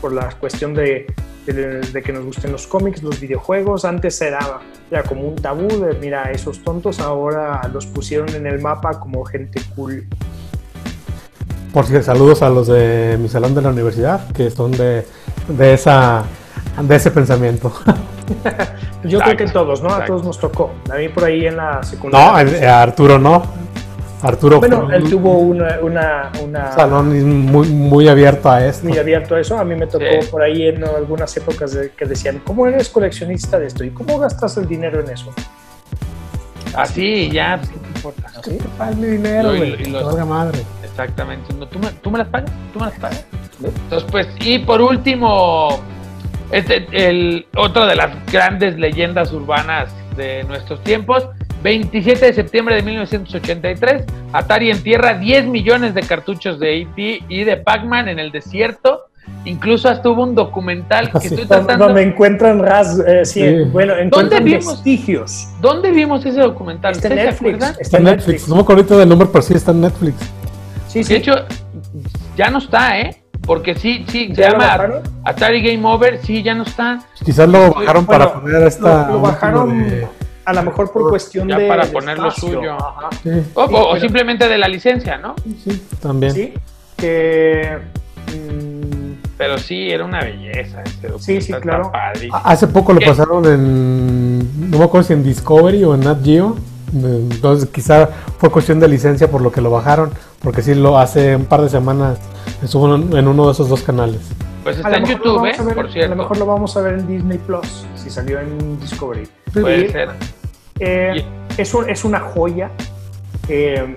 por 0.00 0.12
la 0.12 0.30
cuestión 0.30 0.74
de 0.74 1.06
de, 1.52 2.02
que 2.02 2.12
nos 2.12 2.24
gusten 2.24 2.52
los 2.52 2.66
cómics, 2.66 3.02
los 3.02 3.20
videojuegos. 3.20 3.84
Antes 3.84 4.20
era, 4.20 4.60
era 4.90 5.02
como 5.02 5.22
un 5.22 5.36
tabú 5.36 5.68
de, 5.68 5.94
mira, 6.00 6.30
esos 6.30 6.62
tontos 6.62 7.00
ahora 7.00 7.60
los 7.72 7.86
pusieron 7.86 8.28
en 8.34 8.46
el 8.46 8.60
mapa 8.60 8.98
como 9.00 9.24
gente 9.24 9.60
cool. 9.74 10.06
Por 11.72 11.86
si 11.86 12.02
saludos 12.02 12.42
a 12.42 12.48
los 12.48 12.66
de 12.66 13.18
mi 13.20 13.28
salón 13.28 13.54
de 13.54 13.62
la 13.62 13.70
universidad, 13.70 14.30
que 14.32 14.50
son 14.50 14.72
de, 14.72 15.06
de 15.48 15.74
esa 15.74 16.24
de 16.82 16.96
ese 16.96 17.10
pensamiento. 17.10 17.72
Yo 19.04 19.20
creo 19.20 19.36
que 19.36 19.46
todos, 19.46 19.82
¿no? 19.82 19.90
A 19.90 20.04
todos 20.04 20.24
nos 20.24 20.38
tocó. 20.38 20.72
A 20.90 20.96
mí 20.96 21.08
por 21.08 21.24
ahí 21.24 21.46
en 21.46 21.56
la 21.56 21.82
secundaria. 21.82 22.60
No, 22.60 22.66
a 22.66 22.82
Arturo 22.82 23.18
no. 23.18 23.42
Arturo. 24.22 24.58
Bueno, 24.58 24.90
él 24.92 25.08
tuvo 25.08 25.38
una, 25.38 25.78
una, 25.80 26.32
una, 26.42 26.72
salón 26.72 27.46
muy, 27.46 27.68
muy 27.68 28.08
abierto 28.08 28.50
a 28.50 28.64
esto. 28.66 28.88
Muy 28.88 28.98
abierto 28.98 29.36
a 29.36 29.40
eso. 29.40 29.58
A 29.58 29.64
mí 29.64 29.74
me 29.74 29.86
tocó 29.86 30.04
por 30.30 30.42
ahí 30.42 30.66
en 30.68 30.82
algunas 30.84 31.36
épocas 31.36 31.76
que 31.96 32.04
decían, 32.04 32.40
¿cómo 32.44 32.66
eres 32.66 32.88
coleccionista 32.88 33.58
de 33.58 33.66
esto? 33.66 33.84
¿Y 33.84 33.90
cómo 33.90 34.18
gastas 34.18 34.56
el 34.56 34.66
dinero 34.66 35.00
en 35.00 35.10
eso? 35.10 35.32
Así, 36.74 37.30
ya, 37.30 37.58
pues, 37.58 37.70
¿qué 37.70 37.78
te 37.78 37.88
importa? 37.88 38.42
Sí, 38.42 38.58
mi 38.96 39.06
dinero, 39.06 39.50
güey. 39.56 40.24
madre. 40.26 40.60
Exactamente. 40.82 41.54
¿tú, 41.70 41.78
me, 41.78 41.88
¿Tú 41.92 42.10
me 42.10 42.18
las 42.18 42.28
pagas? 42.28 42.50
¿Tú 42.72 42.80
me 42.80 42.86
las 42.86 42.98
pagas? 42.98 43.24
Entonces, 43.62 44.08
pues, 44.10 44.28
y 44.40 44.58
por 44.60 44.80
último, 44.80 45.80
este, 46.50 46.86
el, 46.92 47.46
otro 47.56 47.86
de 47.86 47.96
las 47.96 48.10
grandes 48.26 48.78
leyendas 48.78 49.32
urbanas 49.32 49.92
de 50.16 50.44
nuestros 50.44 50.82
tiempos, 50.82 51.28
27 51.62 52.26
de 52.26 52.32
septiembre 52.32 52.76
de 52.76 52.82
1983, 52.82 54.04
Atari 54.32 54.70
entierra 54.70 55.14
10 55.14 55.46
millones 55.46 55.94
de 55.94 56.02
cartuchos 56.02 56.60
de 56.60 56.82
E.T. 56.82 57.24
y 57.28 57.44
de 57.44 57.56
Pac-Man 57.56 58.08
en 58.08 58.18
el 58.18 58.30
desierto. 58.30 59.04
Incluso 59.44 59.88
hasta 59.88 60.08
hubo 60.08 60.22
un 60.22 60.34
documental 60.34 61.10
que 61.12 61.28
estoy 61.28 61.46
tratando... 61.46 61.86
Donde 61.86 62.02
encuentran 62.02 62.60
ras, 62.60 62.98
eh, 63.06 63.24
sí, 63.24 63.42
bueno, 63.72 63.94
encuentran 63.94 64.30
¿Dónde 64.30 64.40
vimos, 64.40 64.66
vestigios. 64.66 65.48
¿Dónde 65.60 65.90
vimos 65.90 66.24
ese 66.24 66.40
documental? 66.40 66.92
Está 66.92 67.08
en 67.08 67.14
Netflix. 67.14 67.78
Está 67.78 67.98
en 67.98 68.04
Netflix. 68.04 68.48
No 68.48 68.54
me 68.56 68.62
acuerdo 68.62 68.98
del 68.98 69.08
nombre, 69.08 69.28
pero 69.30 69.42
sí 69.42 69.54
está 69.54 69.72
en 69.72 69.82
Netflix. 69.82 70.16
Sí, 70.88 71.04
sí. 71.04 71.12
De 71.12 71.18
hecho, 71.18 71.34
ya 72.36 72.50
no 72.50 72.58
está, 72.58 72.98
¿eh? 73.00 73.22
Porque 73.42 73.74
sí, 73.74 74.04
sí, 74.08 74.34
se 74.34 74.42
llama 74.42 75.02
Atari 75.24 75.62
Game 75.62 75.86
Over, 75.86 76.20
sí, 76.22 76.42
ya 76.42 76.54
no 76.54 76.64
está. 76.64 77.00
Quizás 77.24 77.48
lo 77.48 77.72
bajaron 77.72 78.06
para 78.06 78.32
poner 78.34 78.62
esta... 78.62 79.08
Lo, 79.08 79.20
bajaron 79.20 80.08
a 80.48 80.52
lo 80.54 80.62
mejor 80.62 80.90
por 80.90 81.10
cuestión 81.10 81.46
ya 81.46 81.58
de. 81.58 81.68
para 81.68 81.84
poner 81.84 82.18
lo 82.18 82.30
suyo. 82.30 82.76
O, 83.54 83.96
simplemente 83.98 84.48
de 84.48 84.56
la 84.56 84.66
licencia, 84.66 85.18
¿no? 85.18 85.34
Sí, 85.62 85.82
también. 86.00 86.32
Sí, 86.32 86.54
que. 86.96 87.78
Mm, 88.28 89.12
pero 89.36 89.58
sí, 89.58 89.90
era 89.90 90.04
una 90.04 90.20
belleza. 90.20 90.82
sí, 91.18 91.42
sí, 91.42 91.52
claro. 91.52 91.92
Hace 92.32 92.66
poco 92.66 92.94
lo 92.94 93.00
pasaron 93.00 93.44
en. 93.44 94.70
No 94.70 94.78
me 94.78 94.84
acuerdo 94.84 95.06
si 95.06 95.12
en 95.12 95.22
Discovery 95.22 95.84
o 95.84 95.94
en 95.94 96.00
Nat 96.00 96.24
Geo. 96.24 96.56
Entonces, 96.94 97.68
quizá 97.68 98.06
fue 98.38 98.50
cuestión 98.50 98.80
de 98.80 98.88
licencia 98.88 99.30
por 99.30 99.42
lo 99.42 99.52
que 99.52 99.60
lo 99.60 99.70
bajaron. 99.70 100.10
Porque 100.40 100.62
sí, 100.62 100.74
lo 100.74 100.98
hace 100.98 101.36
un 101.36 101.44
par 101.44 101.60
de 101.60 101.68
semanas 101.68 102.18
estuvo 102.62 102.94
en 102.94 103.28
uno 103.28 103.46
de 103.46 103.52
esos 103.52 103.68
dos 103.68 103.82
canales. 103.82 104.20
Pues 104.68 104.76
está 104.76 104.96
en 104.96 105.04
YouTube, 105.04 105.46
¿eh? 105.46 105.54
por 105.74 105.90
cierto. 105.90 106.12
A 106.12 106.16
lo 106.16 106.22
mejor 106.22 106.38
lo 106.38 106.46
vamos 106.46 106.76
a 106.76 106.82
ver 106.82 106.98
en 106.98 107.06
Disney 107.06 107.38
Plus, 107.38 107.86
si 107.94 108.10
salió 108.10 108.38
en 108.40 108.78
Discovery. 108.80 109.28
Puede 109.52 109.90
ser. 109.90 110.10
Eh, 110.80 111.24
es, 111.56 111.74
es, 111.74 112.04
una 112.04 112.20
joya. 112.20 112.70
Eh, 113.48 113.96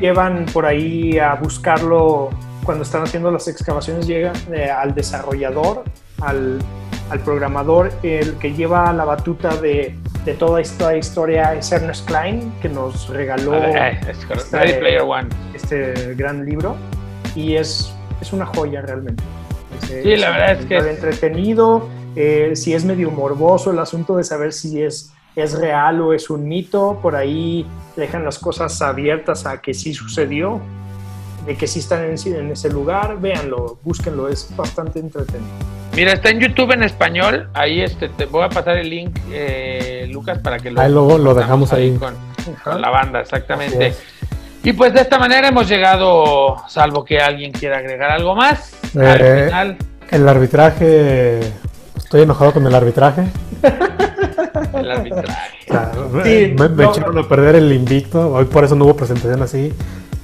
Llevan 0.00 0.46
por 0.46 0.66
ahí 0.66 1.18
a 1.18 1.34
buscarlo 1.34 2.30
cuando 2.64 2.82
están 2.84 3.02
haciendo 3.02 3.30
las 3.30 3.48
excavaciones, 3.48 4.06
llega 4.06 4.32
eh, 4.52 4.70
al 4.70 4.94
desarrollador, 4.94 5.84
al, 6.20 6.58
al, 7.08 7.20
programador, 7.20 7.90
el 8.02 8.34
que 8.34 8.52
lleva 8.52 8.92
la 8.92 9.06
batuta 9.06 9.56
de, 9.56 9.94
de, 10.24 10.34
toda 10.34 10.60
esta 10.60 10.94
historia 10.94 11.54
es 11.54 11.72
Ernest 11.72 12.06
Klein, 12.06 12.52
que 12.60 12.68
nos 12.68 13.08
regaló 13.08 13.54
eh, 13.54 13.98
este, 14.06 14.74
Player 14.80 15.00
One. 15.00 15.28
este 15.54 16.14
gran 16.14 16.44
libro. 16.44 16.76
Y 17.34 17.54
es, 17.54 17.94
es 18.20 18.32
una 18.32 18.44
joya 18.44 18.82
realmente. 18.82 19.22
sí, 19.86 20.16
la 20.16 20.30
verdad 20.30 20.52
es 20.60 20.66
que... 20.66 20.76
Es 20.76 20.84
entretenido, 20.84 21.88
si 22.54 22.74
es 22.74 22.84
medio 22.84 23.10
morboso 23.10 23.70
el 23.70 23.78
asunto 23.78 24.16
de 24.16 24.24
saber 24.24 24.52
si 24.52 24.82
es 24.82 25.14
es 25.42 25.58
real 25.58 26.00
o 26.00 26.12
es 26.12 26.30
un 26.30 26.48
mito, 26.48 26.98
por 27.00 27.14
ahí 27.14 27.66
dejan 27.96 28.24
las 28.24 28.38
cosas 28.38 28.80
abiertas 28.82 29.46
a 29.46 29.60
que 29.60 29.74
sí 29.74 29.94
sucedió, 29.94 30.60
de 31.46 31.56
que 31.56 31.66
sí 31.66 31.78
están 31.78 32.04
en, 32.04 32.50
ese 32.50 32.70
lugar, 32.70 33.20
véanlo, 33.20 33.78
búsquenlo, 33.82 34.28
es 34.28 34.48
bastante 34.56 34.98
entretenido. 34.98 35.48
Mira, 35.94 36.12
está 36.12 36.30
en 36.30 36.40
YouTube 36.40 36.72
en 36.72 36.82
español, 36.82 37.48
ahí 37.54 37.80
este, 37.80 38.08
te 38.08 38.26
voy 38.26 38.44
a 38.44 38.48
pasar 38.48 38.76
el 38.76 38.90
link, 38.90 39.18
eh, 39.30 40.08
Lucas, 40.10 40.38
para 40.38 40.58
que 40.58 40.70
lo... 40.70 40.80
Ahí 40.80 40.92
luego 40.92 41.18
lo 41.18 41.34
dejamos 41.34 41.72
ahí. 41.72 41.96
Con, 41.96 42.80
la 42.80 42.90
banda, 42.90 43.20
exactamente. 43.20 43.94
Y 44.62 44.72
pues 44.72 44.92
de 44.92 45.00
esta 45.00 45.18
manera 45.18 45.48
hemos 45.48 45.68
llegado, 45.68 46.56
salvo 46.68 47.04
que 47.04 47.18
alguien 47.20 47.52
quiera 47.52 47.78
agregar 47.78 48.10
algo 48.10 48.34
más. 48.34 48.74
al 48.94 49.20
eh, 49.20 49.44
final. 49.46 49.76
El 50.10 50.28
arbitraje, 50.28 51.40
estoy 51.96 52.22
enojado 52.22 52.52
con 52.52 52.66
el 52.66 52.74
arbitraje. 52.74 53.24
el 54.74 54.90
arbitraje. 54.90 56.54
me, 56.54 56.84
echaron 56.84 57.18
a 57.18 57.28
perder 57.28 57.56
el 57.56 57.72
invicto, 57.72 58.32
hoy 58.32 58.44
por 58.46 58.64
eso 58.64 58.74
no 58.74 58.84
hubo 58.84 58.96
presentación 58.96 59.42
así. 59.42 59.72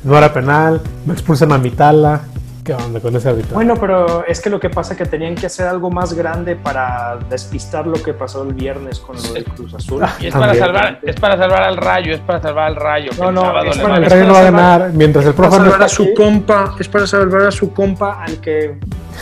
No 0.03 0.18
era 0.18 0.33
penal, 0.33 0.83
me 1.07 1.14
expulsan 1.14 1.53
a 1.53 1.59
Mitala. 1.59 2.22
¿Qué 2.65 2.73
onda 2.73 2.99
con 2.99 3.15
ese 3.15 3.29
arbitraje? 3.29 3.55
Bueno, 3.55 3.75
pero 3.77 4.25
es 4.27 4.41
que 4.41 4.49
lo 4.49 4.59
que 4.59 4.71
pasa 4.71 4.95
es 4.95 4.99
que 4.99 5.05
tenían 5.05 5.35
que 5.35 5.47
hacer 5.47 5.67
algo 5.67 5.91
más 5.91 6.15
grande 6.15 6.57
para 6.57 7.19
despistar 7.29 7.87
lo 7.87 8.03
que 8.03 8.15
pasó 8.15 8.43
el 8.43 8.55
viernes 8.55 9.01
con 9.01 9.17
lo 9.17 9.33
de 9.35 9.45
Cruz 9.45 9.75
Azul. 9.75 10.03
Y 10.19 10.29
es 10.29 10.35
para, 10.35 10.55
salvar, 10.55 10.99
es 11.03 11.17
para 11.17 11.37
salvar 11.37 11.62
al 11.62 11.77
rayo, 11.77 12.15
es 12.15 12.21
para 12.21 12.41
salvar 12.41 12.69
al 12.69 12.77
rayo. 12.77 13.11
No, 13.19 13.31
no, 13.31 13.43
es 13.62 13.77
para, 13.77 13.97
el 13.99 14.07
rayo 14.07 14.25
no 14.25 14.33
va 14.33 14.41
a 14.41 14.45
ganar. 14.45 14.93
Mientras 14.95 15.27
el 15.27 15.35
profe 15.35 15.59
no 15.59 15.67
está 15.67 15.85
a 15.85 15.89
su 15.89 16.15
compa, 16.15 16.75
es 16.81 16.89
para 16.89 17.07
salvar 17.07 17.43
a 17.43 17.51
su 17.51 17.75
compa 17.75 18.23
al 18.23 18.41
que 18.41 18.79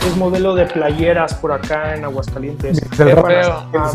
es 0.06 0.16
modelo 0.16 0.54
de 0.54 0.66
playeras 0.66 1.34
por 1.34 1.50
acá 1.50 1.96
en 1.96 2.04
Aguascalientes. 2.04 2.80
el, 3.00 3.08
el 3.08 3.14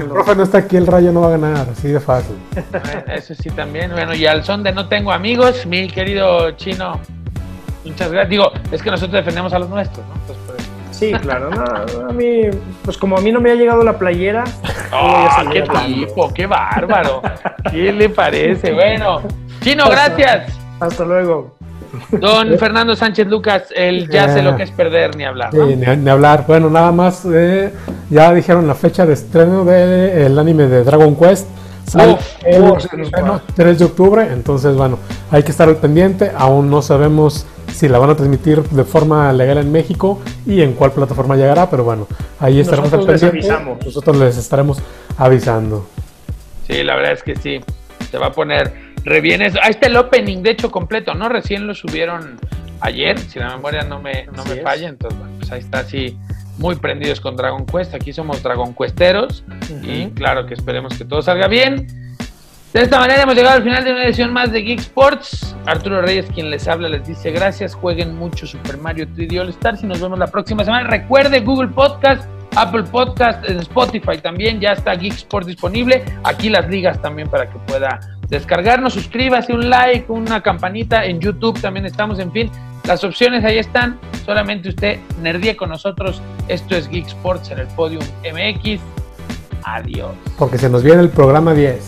profe 0.09 0.35
no 0.35 0.43
está 0.43 0.57
aquí, 0.57 0.75
el 0.75 0.87
rayo 0.87 1.13
no 1.13 1.21
va 1.21 1.27
a 1.27 1.31
ganar, 1.31 1.67
así 1.71 1.87
de 1.87 2.01
fácil. 2.01 2.35
Eso 3.07 3.33
sí 3.33 3.49
también. 3.49 3.91
Bueno, 3.91 4.13
y 4.13 4.25
al 4.25 4.43
son 4.43 4.61
de 4.63 4.73
no 4.73 4.89
tengo 4.89 5.13
amigos, 5.13 5.65
mi 5.65 5.87
querido 5.87 6.51
chino, 6.51 6.99
Muchas 7.87 8.11
gracias. 8.11 8.29
Digo, 8.29 8.51
es 8.71 8.81
que 8.81 8.91
nosotros 8.91 9.13
defendemos 9.13 9.53
a 9.53 9.59
los 9.59 9.69
nuestros, 9.69 10.05
¿no? 10.05 10.13
Pues, 10.25 10.37
sí, 10.91 11.11
claro. 11.13 11.49
a 12.09 12.13
mí, 12.13 12.41
pues 12.83 12.97
como 12.97 13.17
a 13.17 13.21
mí 13.21 13.31
no 13.31 13.39
me 13.39 13.51
ha 13.51 13.55
llegado 13.55 13.83
la 13.83 13.97
playera. 13.97 14.43
¡Oh, 14.93 15.27
qué 15.51 15.61
tipo! 15.61 16.33
¡Qué 16.33 16.45
bárbaro! 16.45 17.21
¿Qué 17.71 17.91
le 17.91 18.09
parece? 18.09 18.73
Bueno, 18.73 19.21
Chino, 19.61 19.89
gracias. 19.89 20.57
Hasta 20.79 21.03
luego. 21.03 21.57
Don 22.11 22.57
Fernando 22.57 22.95
Sánchez 22.95 23.27
Lucas, 23.27 23.63
él 23.75 24.09
ya 24.09 24.29
sé 24.29 24.41
lo 24.41 24.55
que 24.55 24.63
es 24.63 24.71
perder 24.71 25.15
ni 25.15 25.23
hablar. 25.23 25.53
ni, 25.53 26.09
hablar. 26.09 26.45
Bueno, 26.47 26.69
nada 26.69 26.91
más, 26.91 27.25
eh, 27.25 27.71
ya 28.09 28.33
dijeron 28.33 28.67
la 28.67 28.75
fecha 28.75 29.05
de 29.05 29.13
estreno 29.13 29.63
del 29.65 30.37
anime 30.37 30.67
de 30.67 30.83
Dragon 30.83 31.15
Quest. 31.15 31.47
El, 31.95 32.17
3 33.55 33.79
de 33.79 33.85
octubre, 33.85 34.27
entonces 34.31 34.75
bueno, 34.75 34.99
hay 35.31 35.43
que 35.43 35.51
estar 35.51 35.69
al 35.69 35.77
pendiente, 35.77 36.31
aún 36.35 36.69
no 36.69 36.81
sabemos 36.81 37.45
si 37.73 37.87
la 37.87 37.99
van 37.99 38.09
a 38.09 38.15
transmitir 38.15 38.63
de 38.63 38.83
forma 38.83 39.31
legal 39.33 39.57
en 39.59 39.71
México 39.71 40.19
y 40.45 40.61
en 40.61 40.73
cuál 40.73 40.91
plataforma 40.91 41.35
llegará, 41.35 41.69
pero 41.69 41.83
bueno, 41.83 42.07
ahí 42.39 42.59
estaremos 42.59 42.91
Nosotros 42.91 43.21
les 43.21 43.23
avisamos. 43.23 43.85
Nosotros 43.85 44.17
les 44.17 44.37
estaremos 44.37 44.79
avisando. 45.17 45.87
Sí, 46.67 46.83
la 46.83 46.95
verdad 46.95 47.13
es 47.13 47.23
que 47.23 47.35
sí. 47.35 47.61
Se 48.09 48.17
va 48.17 48.27
a 48.27 48.31
poner 48.31 48.73
re 49.03 49.21
bien 49.21 49.41
eso. 49.41 49.59
Ahí 49.61 49.71
está 49.71 49.87
el 49.87 49.95
opening, 49.97 50.41
de 50.41 50.51
hecho, 50.51 50.71
completo, 50.71 51.13
¿no? 51.13 51.29
Recién 51.29 51.67
lo 51.67 51.75
subieron 51.75 52.39
ayer, 52.81 53.19
si 53.19 53.39
la 53.39 53.55
memoria 53.55 53.83
no 53.83 53.99
me, 53.99 54.25
no 54.35 54.43
me 54.45 54.57
falla. 54.57 54.89
Entonces, 54.89 55.19
bueno, 55.19 55.35
pues 55.37 55.51
ahí 55.51 55.59
está 55.59 55.79
así 55.79 56.17
muy 56.57 56.75
prendidos 56.75 57.21
con 57.21 57.35
Dragon 57.35 57.65
Quest. 57.65 57.93
Aquí 57.93 58.13
somos 58.13 58.41
Dragon 58.41 58.73
Questeros 58.73 59.43
y 59.83 60.07
claro 60.11 60.45
que 60.45 60.53
esperemos 60.53 60.97
que 60.97 61.05
todo 61.05 61.21
salga 61.21 61.47
bien. 61.47 61.87
De 62.73 62.81
esta 62.81 62.99
manera 62.99 63.23
hemos 63.23 63.35
llegado 63.35 63.55
al 63.55 63.63
final 63.63 63.83
de 63.83 63.91
una 63.91 64.03
edición 64.03 64.33
más 64.33 64.51
de 64.51 64.61
Geek 64.61 64.79
Sports. 64.79 65.55
Arturo 65.65 66.01
Reyes, 66.01 66.25
quien 66.33 66.49
les 66.49 66.67
habla, 66.67 66.89
les 66.89 67.07
dice 67.07 67.31
gracias. 67.31 67.73
Jueguen 67.73 68.15
mucho 68.15 68.45
Super 68.45 68.77
Mario 68.77 69.07
3D 69.07 69.39
All 69.39 69.49
Stars 69.49 69.83
y 69.83 69.87
nos 69.87 70.01
vemos 70.01 70.19
la 70.19 70.27
próxima 70.27 70.63
semana. 70.63 70.87
Recuerde 70.87 71.39
Google 71.39 71.69
Podcast, 71.69 72.27
Apple 72.55 72.83
Podcast, 72.83 73.43
Spotify 73.49 74.17
también. 74.21 74.59
Ya 74.59 74.73
está 74.73 74.95
Geek 74.95 75.13
Sports 75.13 75.47
disponible. 75.47 76.03
Aquí 76.23 76.49
las 76.49 76.69
ligas 76.69 77.01
también 77.01 77.29
para 77.29 77.49
que 77.49 77.57
pueda 77.59 77.99
descargarnos. 78.27 78.93
Suscríbase, 78.93 79.53
un 79.53 79.69
like, 79.69 80.11
una 80.11 80.43
campanita. 80.43 81.05
En 81.05 81.19
YouTube 81.19 81.59
también 81.61 81.85
estamos. 81.85 82.19
En 82.19 82.31
fin, 82.31 82.51
las 82.87 83.03
opciones 83.03 83.43
ahí 83.43 83.57
están, 83.57 83.99
solamente 84.25 84.69
usted 84.69 84.99
nerdie 85.21 85.57
con 85.57 85.69
nosotros. 85.69 86.21
Esto 86.47 86.73
es 86.73 86.87
Geek 86.87 87.07
Sports 87.07 87.51
en 87.51 87.59
el 87.59 87.67
Podium 87.67 88.03
MX. 88.23 88.79
Adiós. 89.63 90.13
Porque 90.37 90.57
se 90.57 90.69
nos 90.69 90.83
viene 90.83 91.01
el 91.01 91.09
programa 91.09 91.53
10. 91.53 91.83